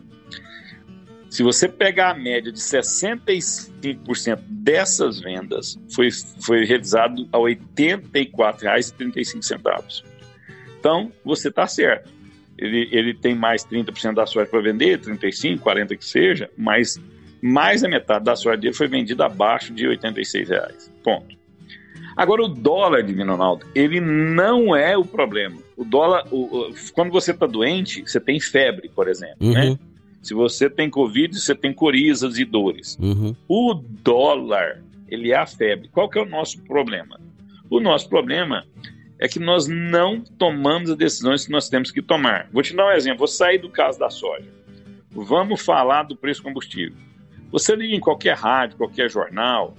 se 1.37 1.43
você 1.43 1.69
pegar 1.69 2.13
a 2.13 2.15
média 2.15 2.51
de 2.51 2.59
65% 2.59 4.41
dessas 4.49 5.21
vendas, 5.21 5.79
foi, 5.95 6.09
foi 6.41 6.65
realizado 6.65 7.29
a 7.31 7.37
R$ 7.37 7.59
84,35. 7.77 10.03
Então, 10.81 11.13
você 11.23 11.49
está 11.49 11.67
certo. 11.67 12.11
Ele, 12.57 12.89
ele 12.91 13.13
tem 13.13 13.35
mais 13.35 13.67
30% 13.67 14.15
da 14.15 14.25
soja 14.25 14.47
para 14.47 14.63
vender, 14.63 14.99
35%, 14.99 15.61
40% 15.61 15.99
que 15.99 16.07
seja, 16.07 16.49
mas 16.57 16.99
mais 17.43 17.83
da 17.83 17.89
metade 17.91 18.25
da 18.25 18.35
soja 18.35 18.57
dele 18.57 18.73
foi 18.73 18.89
vendida 18.89 19.27
abaixo 19.27 19.75
de 19.75 19.87
R$ 19.87 19.99
reais. 20.49 20.91
Ponto. 21.05 21.37
Agora, 22.17 22.45
o 22.45 22.49
dólar, 22.49 23.03
Divino 23.03 23.33
Ronaldo, 23.33 23.67
ele 23.75 24.01
não 24.01 24.75
é 24.75 24.97
o 24.97 25.05
problema. 25.05 25.59
O 25.77 25.85
dólar, 25.85 26.27
o, 26.31 26.71
o, 26.71 26.75
quando 26.95 27.13
você 27.13 27.33
está 27.33 27.45
doente, 27.45 28.01
você 28.01 28.19
tem 28.19 28.41
febre, 28.41 28.89
por 28.89 29.07
exemplo, 29.07 29.53
né? 29.53 29.65
uhum. 29.65 29.73
né? 29.73 29.79
Se 30.27 30.35
você 30.35 30.69
tem 30.69 30.91
Covid, 30.91 31.39
você 31.39 31.55
tem 31.55 31.73
corizas 31.73 32.37
e 32.37 32.45
dores. 32.45 32.99
Uhum. 33.01 33.37
O 33.47 33.75
dólar, 33.75 34.83
ele 35.09 35.31
é 35.31 35.37
a 35.37 35.47
febre. 35.47 35.89
Qual 35.89 36.11
que 36.11 36.19
é 36.19 36.23
o 36.23 36.29
nosso 36.29 36.61
problema? 36.63 37.21
O 37.71 37.79
nosso 37.79 38.09
problema 38.09 38.67
é 39.21 39.29
que 39.29 39.39
nós 39.39 39.69
não 39.69 40.21
tomamos 40.21 40.91
as 40.91 40.97
decisões 40.97 41.47
que 41.47 41.53
nós 41.53 41.69
temos 41.69 41.93
que 41.93 42.03
tomar. 42.03 42.49
Vou 42.53 42.61
te 42.61 42.75
dar 42.75 42.89
um 42.89 42.91
exemplo. 42.91 43.21
Vou 43.21 43.29
sair 43.29 43.59
do 43.59 43.71
caso 43.71 44.01
da 44.01 44.11
soja. 44.11 44.49
Vamos 45.13 45.65
falar 45.65 46.03
do 46.03 46.17
preço 46.17 46.41
do 46.41 46.49
combustível. 46.49 46.99
Você 47.53 47.77
liga 47.77 47.95
em 47.95 48.01
qualquer 48.01 48.37
rádio, 48.37 48.79
qualquer 48.79 49.09
jornal, 49.09 49.77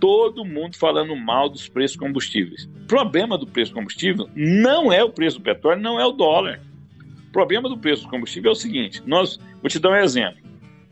todo 0.00 0.44
mundo 0.44 0.76
falando 0.76 1.14
mal 1.14 1.48
dos 1.48 1.68
preços 1.68 1.96
combustíveis. 1.96 2.64
O 2.64 2.86
problema 2.88 3.38
do 3.38 3.46
preço 3.46 3.70
do 3.70 3.76
combustível 3.76 4.28
não 4.34 4.92
é 4.92 5.04
o 5.04 5.10
preço 5.10 5.38
do 5.38 5.44
petróleo, 5.44 5.80
não 5.80 6.00
é 6.00 6.04
o 6.04 6.10
dólar. 6.10 6.60
O 7.34 7.42
problema 7.42 7.68
do 7.68 7.76
preço 7.76 8.04
do 8.04 8.08
combustível 8.08 8.50
é 8.50 8.52
o 8.52 8.54
seguinte: 8.56 9.02
nós, 9.04 9.40
vou 9.60 9.68
te 9.68 9.80
dar 9.80 9.90
um 9.90 9.96
exemplo. 9.96 10.38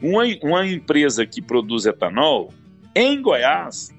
Uma, 0.03 0.25
uma 0.43 0.67
empresa 0.67 1.25
que 1.25 1.41
produz 1.41 1.87
etanol, 1.87 2.53
em 2.97 3.23
Goiás, 3.23 3.95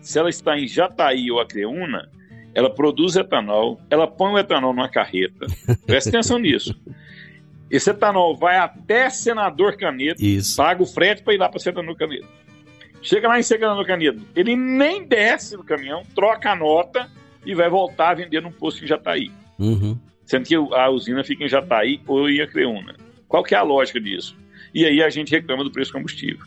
se 0.00 0.16
ela 0.16 0.30
está 0.30 0.56
em 0.56 0.68
Jataí 0.68 1.28
ou 1.28 1.40
Acreúna, 1.40 2.08
ela 2.54 2.72
produz 2.72 3.16
etanol, 3.16 3.80
ela 3.90 4.06
põe 4.06 4.32
o 4.32 4.38
etanol 4.38 4.72
numa 4.72 4.88
carreta. 4.88 5.46
Presta 5.86 6.10
atenção 6.10 6.38
nisso. 6.38 6.72
Esse 7.68 7.90
etanol 7.90 8.36
vai 8.36 8.58
até 8.58 9.10
Senador 9.10 9.76
Canedo, 9.76 10.24
Isso. 10.24 10.56
paga 10.56 10.80
o 10.80 10.86
frete 10.86 11.24
para 11.24 11.34
ir 11.34 11.38
lá 11.38 11.48
para 11.48 11.58
Senador 11.58 11.96
Canedo. 11.96 12.28
Chega 13.02 13.26
lá 13.26 13.40
em 13.40 13.42
Senador 13.42 13.84
Canedo, 13.84 14.24
ele 14.36 14.54
nem 14.54 15.04
desce 15.04 15.56
do 15.56 15.64
caminhão, 15.64 16.04
troca 16.14 16.52
a 16.52 16.54
nota 16.54 17.10
e 17.44 17.56
vai 17.56 17.68
voltar 17.68 18.10
a 18.10 18.14
vender 18.14 18.40
num 18.40 18.52
posto 18.52 18.84
em 18.84 18.86
Jataí. 18.86 19.32
Uhum. 19.58 19.98
Sendo 20.28 20.44
que 20.44 20.54
a 20.54 20.90
usina 20.90 21.24
fica 21.24 21.42
em 21.42 21.48
Jataí 21.48 22.02
ou 22.06 22.28
em 22.28 22.42
Acreúna. 22.42 22.94
Qual 23.26 23.42
que 23.42 23.54
é 23.54 23.58
a 23.58 23.62
lógica 23.62 23.98
disso? 23.98 24.36
E 24.74 24.84
aí 24.84 25.02
a 25.02 25.08
gente 25.08 25.30
reclama 25.30 25.64
do 25.64 25.70
preço 25.70 25.90
do 25.90 25.94
combustível. 25.94 26.44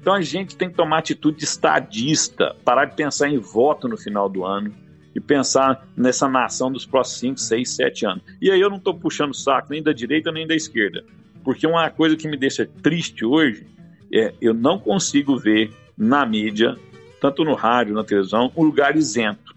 Então 0.00 0.14
a 0.14 0.22
gente 0.22 0.56
tem 0.56 0.70
que 0.70 0.74
tomar 0.74 0.98
atitude 1.00 1.44
estadista, 1.44 2.56
parar 2.64 2.86
de 2.86 2.96
pensar 2.96 3.28
em 3.28 3.36
voto 3.36 3.86
no 3.86 3.98
final 3.98 4.30
do 4.30 4.46
ano 4.46 4.72
e 5.14 5.20
pensar 5.20 5.86
nessa 5.94 6.26
nação 6.26 6.72
dos 6.72 6.86
próximos 6.86 7.18
5, 7.20 7.38
6, 7.40 7.70
7 7.70 8.06
anos. 8.06 8.24
E 8.40 8.50
aí 8.50 8.58
eu 8.58 8.70
não 8.70 8.78
estou 8.78 8.94
puxando 8.94 9.34
saco 9.34 9.68
nem 9.72 9.82
da 9.82 9.92
direita 9.92 10.32
nem 10.32 10.46
da 10.46 10.54
esquerda, 10.54 11.04
porque 11.44 11.66
uma 11.66 11.90
coisa 11.90 12.16
que 12.16 12.26
me 12.26 12.36
deixa 12.36 12.64
triste 12.82 13.26
hoje 13.26 13.66
é 14.10 14.32
eu 14.40 14.54
não 14.54 14.78
consigo 14.78 15.36
ver 15.36 15.70
na 15.98 16.24
mídia, 16.24 16.76
tanto 17.20 17.44
no 17.44 17.52
rádio, 17.52 17.94
na 17.94 18.04
televisão, 18.04 18.50
um 18.56 18.64
lugar 18.64 18.96
isento 18.96 19.47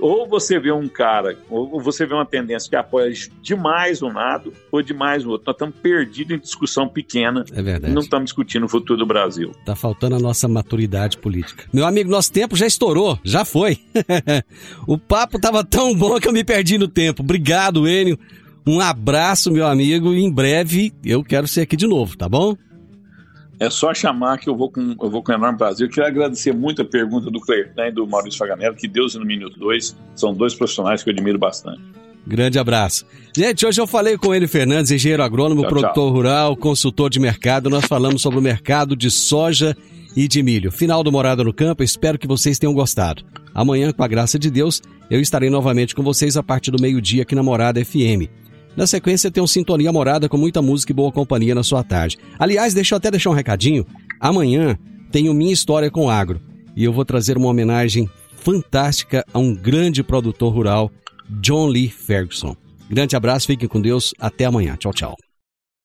ou 0.00 0.28
você 0.28 0.58
vê 0.58 0.72
um 0.72 0.88
cara, 0.88 1.38
ou 1.48 1.80
você 1.80 2.06
vê 2.06 2.14
uma 2.14 2.26
tendência 2.26 2.68
que 2.68 2.76
apoia 2.76 3.12
demais 3.42 4.02
um 4.02 4.12
lado 4.12 4.52
ou 4.70 4.82
demais 4.82 5.24
o 5.24 5.30
outro. 5.30 5.46
Nós 5.46 5.54
estamos 5.54 5.76
perdidos 5.76 6.36
em 6.36 6.40
discussão 6.40 6.88
pequena. 6.88 7.44
É 7.52 7.62
verdade. 7.62 7.92
Não 7.92 8.02
estamos 8.02 8.26
discutindo 8.26 8.64
o 8.64 8.68
futuro 8.68 8.98
do 8.98 9.06
Brasil. 9.06 9.52
Está 9.60 9.74
faltando 9.74 10.16
a 10.16 10.18
nossa 10.18 10.46
maturidade 10.48 11.18
política. 11.18 11.64
Meu 11.72 11.86
amigo, 11.86 12.10
nosso 12.10 12.32
tempo 12.32 12.56
já 12.56 12.66
estourou, 12.66 13.18
já 13.24 13.44
foi. 13.44 13.78
o 14.86 14.98
papo 14.98 15.36
estava 15.36 15.64
tão 15.64 15.94
bom 15.94 16.18
que 16.20 16.28
eu 16.28 16.32
me 16.32 16.44
perdi 16.44 16.78
no 16.78 16.88
tempo. 16.88 17.22
Obrigado, 17.22 17.88
Enio. 17.88 18.18
Um 18.66 18.80
abraço, 18.80 19.52
meu 19.52 19.64
amigo, 19.64 20.12
e 20.12 20.24
em 20.24 20.30
breve 20.30 20.92
eu 21.04 21.22
quero 21.22 21.46
ser 21.46 21.60
aqui 21.60 21.76
de 21.76 21.86
novo, 21.86 22.16
tá 22.16 22.28
bom? 22.28 22.56
É 23.58 23.70
só 23.70 23.94
chamar 23.94 24.38
que 24.38 24.48
eu 24.48 24.56
vou 24.56 24.70
com, 24.70 24.94
eu 25.00 25.10
vou 25.10 25.22
com 25.22 25.32
enorme 25.32 25.56
prazer. 25.56 25.86
Eu 25.86 25.90
quero 25.90 26.06
agradecer 26.06 26.52
muito 26.52 26.82
a 26.82 26.84
pergunta 26.84 27.30
do 27.30 27.40
Cleir 27.40 27.72
né, 27.76 27.88
e 27.88 27.92
do 27.92 28.06
Maurício 28.06 28.38
Faganello, 28.38 28.76
que 28.76 28.86
Deus 28.86 29.14
ilumine 29.14 29.46
os 29.46 29.56
dois. 29.56 29.96
São 30.14 30.34
dois 30.34 30.54
profissionais 30.54 31.02
que 31.02 31.08
eu 31.08 31.14
admiro 31.14 31.38
bastante. 31.38 31.80
Grande 32.26 32.58
abraço. 32.58 33.06
Gente, 33.34 33.64
hoje 33.64 33.80
eu 33.80 33.86
falei 33.86 34.18
com 34.18 34.34
ele 34.34 34.48
Fernandes, 34.48 34.90
engenheiro 34.90 35.22
agrônomo, 35.22 35.62
tchau, 35.62 35.70
produtor 35.70 35.94
tchau. 35.94 36.10
rural, 36.10 36.56
consultor 36.56 37.08
de 37.08 37.20
mercado. 37.20 37.70
Nós 37.70 37.86
falamos 37.86 38.20
sobre 38.20 38.38
o 38.38 38.42
mercado 38.42 38.96
de 38.96 39.10
soja 39.10 39.76
e 40.16 40.26
de 40.26 40.42
milho. 40.42 40.72
Final 40.72 41.04
do 41.04 41.12
Morada 41.12 41.44
no 41.44 41.52
Campo, 41.52 41.82
espero 41.84 42.18
que 42.18 42.26
vocês 42.26 42.58
tenham 42.58 42.74
gostado. 42.74 43.22
Amanhã, 43.54 43.92
com 43.92 44.02
a 44.02 44.08
graça 44.08 44.38
de 44.38 44.50
Deus, 44.50 44.82
eu 45.08 45.20
estarei 45.20 45.48
novamente 45.48 45.94
com 45.94 46.02
vocês 46.02 46.36
a 46.36 46.42
partir 46.42 46.70
do 46.70 46.82
meio-dia 46.82 47.22
aqui 47.22 47.34
na 47.34 47.42
Morada 47.42 47.82
FM. 47.82 48.28
Na 48.76 48.86
sequência, 48.86 49.30
tem 49.30 49.42
um 49.42 49.46
Sintonia 49.46 49.90
Morada 49.90 50.28
com 50.28 50.36
muita 50.36 50.60
música 50.60 50.92
e 50.92 50.94
boa 50.94 51.10
companhia 51.10 51.54
na 51.54 51.62
sua 51.62 51.82
tarde. 51.82 52.18
Aliás, 52.38 52.74
deixa 52.74 52.94
eu 52.94 52.98
até 52.98 53.10
deixar 53.10 53.30
um 53.30 53.34
recadinho. 53.34 53.86
Amanhã 54.20 54.78
tenho 55.10 55.32
Minha 55.32 55.52
História 55.52 55.90
com 55.90 56.10
Agro 56.10 56.40
e 56.76 56.84
eu 56.84 56.92
vou 56.92 57.04
trazer 57.04 57.38
uma 57.38 57.48
homenagem 57.48 58.08
fantástica 58.36 59.24
a 59.32 59.38
um 59.38 59.54
grande 59.54 60.02
produtor 60.02 60.52
rural, 60.52 60.90
John 61.40 61.68
Lee 61.68 61.88
Ferguson. 61.88 62.54
Grande 62.88 63.16
abraço, 63.16 63.46
fiquem 63.46 63.66
com 63.66 63.80
Deus, 63.80 64.12
até 64.20 64.44
amanhã. 64.44 64.76
Tchau, 64.76 64.92
tchau. 64.92 65.16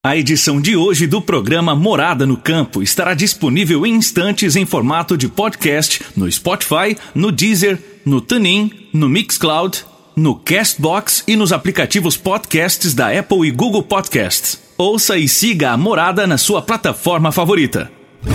A 0.04 0.16
edição 0.16 0.60
de 0.60 0.76
hoje 0.76 1.06
do 1.06 1.22
programa 1.22 1.74
Morada 1.74 2.26
no 2.26 2.36
Campo 2.36 2.82
estará 2.82 3.14
disponível 3.14 3.86
em 3.86 3.94
instantes 3.94 4.54
em 4.54 4.66
formato 4.66 5.16
de 5.16 5.28
podcast 5.28 6.02
no 6.14 6.30
Spotify, 6.30 6.96
no 7.14 7.32
Deezer, 7.32 7.80
no 8.04 8.20
TuneIn, 8.20 8.70
no 8.92 9.08
Mixcloud 9.08 9.84
no 10.16 10.34
Castbox 10.34 11.24
e 11.26 11.36
nos 11.36 11.52
aplicativos 11.52 12.16
podcasts 12.16 12.94
da 12.94 13.16
Apple 13.18 13.46
e 13.46 13.50
Google 13.50 13.82
Podcasts. 13.82 14.58
Ouça 14.76 15.16
e 15.16 15.28
siga 15.28 15.70
a 15.70 15.76
Morada 15.76 16.26
na 16.26 16.36
sua 16.36 16.60
plataforma 16.60 17.30
favorita. 17.30 17.90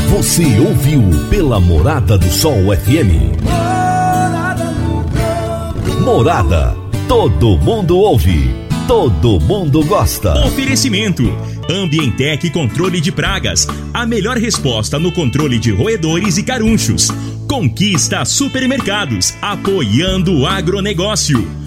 Você 0.09 0.43
ouviu 0.59 1.01
pela 1.29 1.59
Morada 1.59 2.17
do 2.17 2.29
Sol 2.29 2.75
FM. 2.75 3.37
Morada. 6.03 6.75
Todo 7.07 7.57
mundo 7.57 7.97
ouve. 7.97 8.49
Todo 8.87 9.39
mundo 9.39 9.83
gosta. 9.85 10.45
Oferecimento. 10.45 11.23
Ambientec 11.69 12.49
Controle 12.49 13.01
de 13.01 13.11
Pragas. 13.11 13.67
A 13.93 14.05
melhor 14.05 14.37
resposta 14.37 14.97
no 14.97 15.11
controle 15.11 15.59
de 15.59 15.71
roedores 15.71 16.37
e 16.37 16.43
carunchos. 16.43 17.09
Conquista 17.47 18.23
Supermercados. 18.23 19.35
Apoiando 19.41 20.39
o 20.39 20.47
agronegócio. 20.47 21.66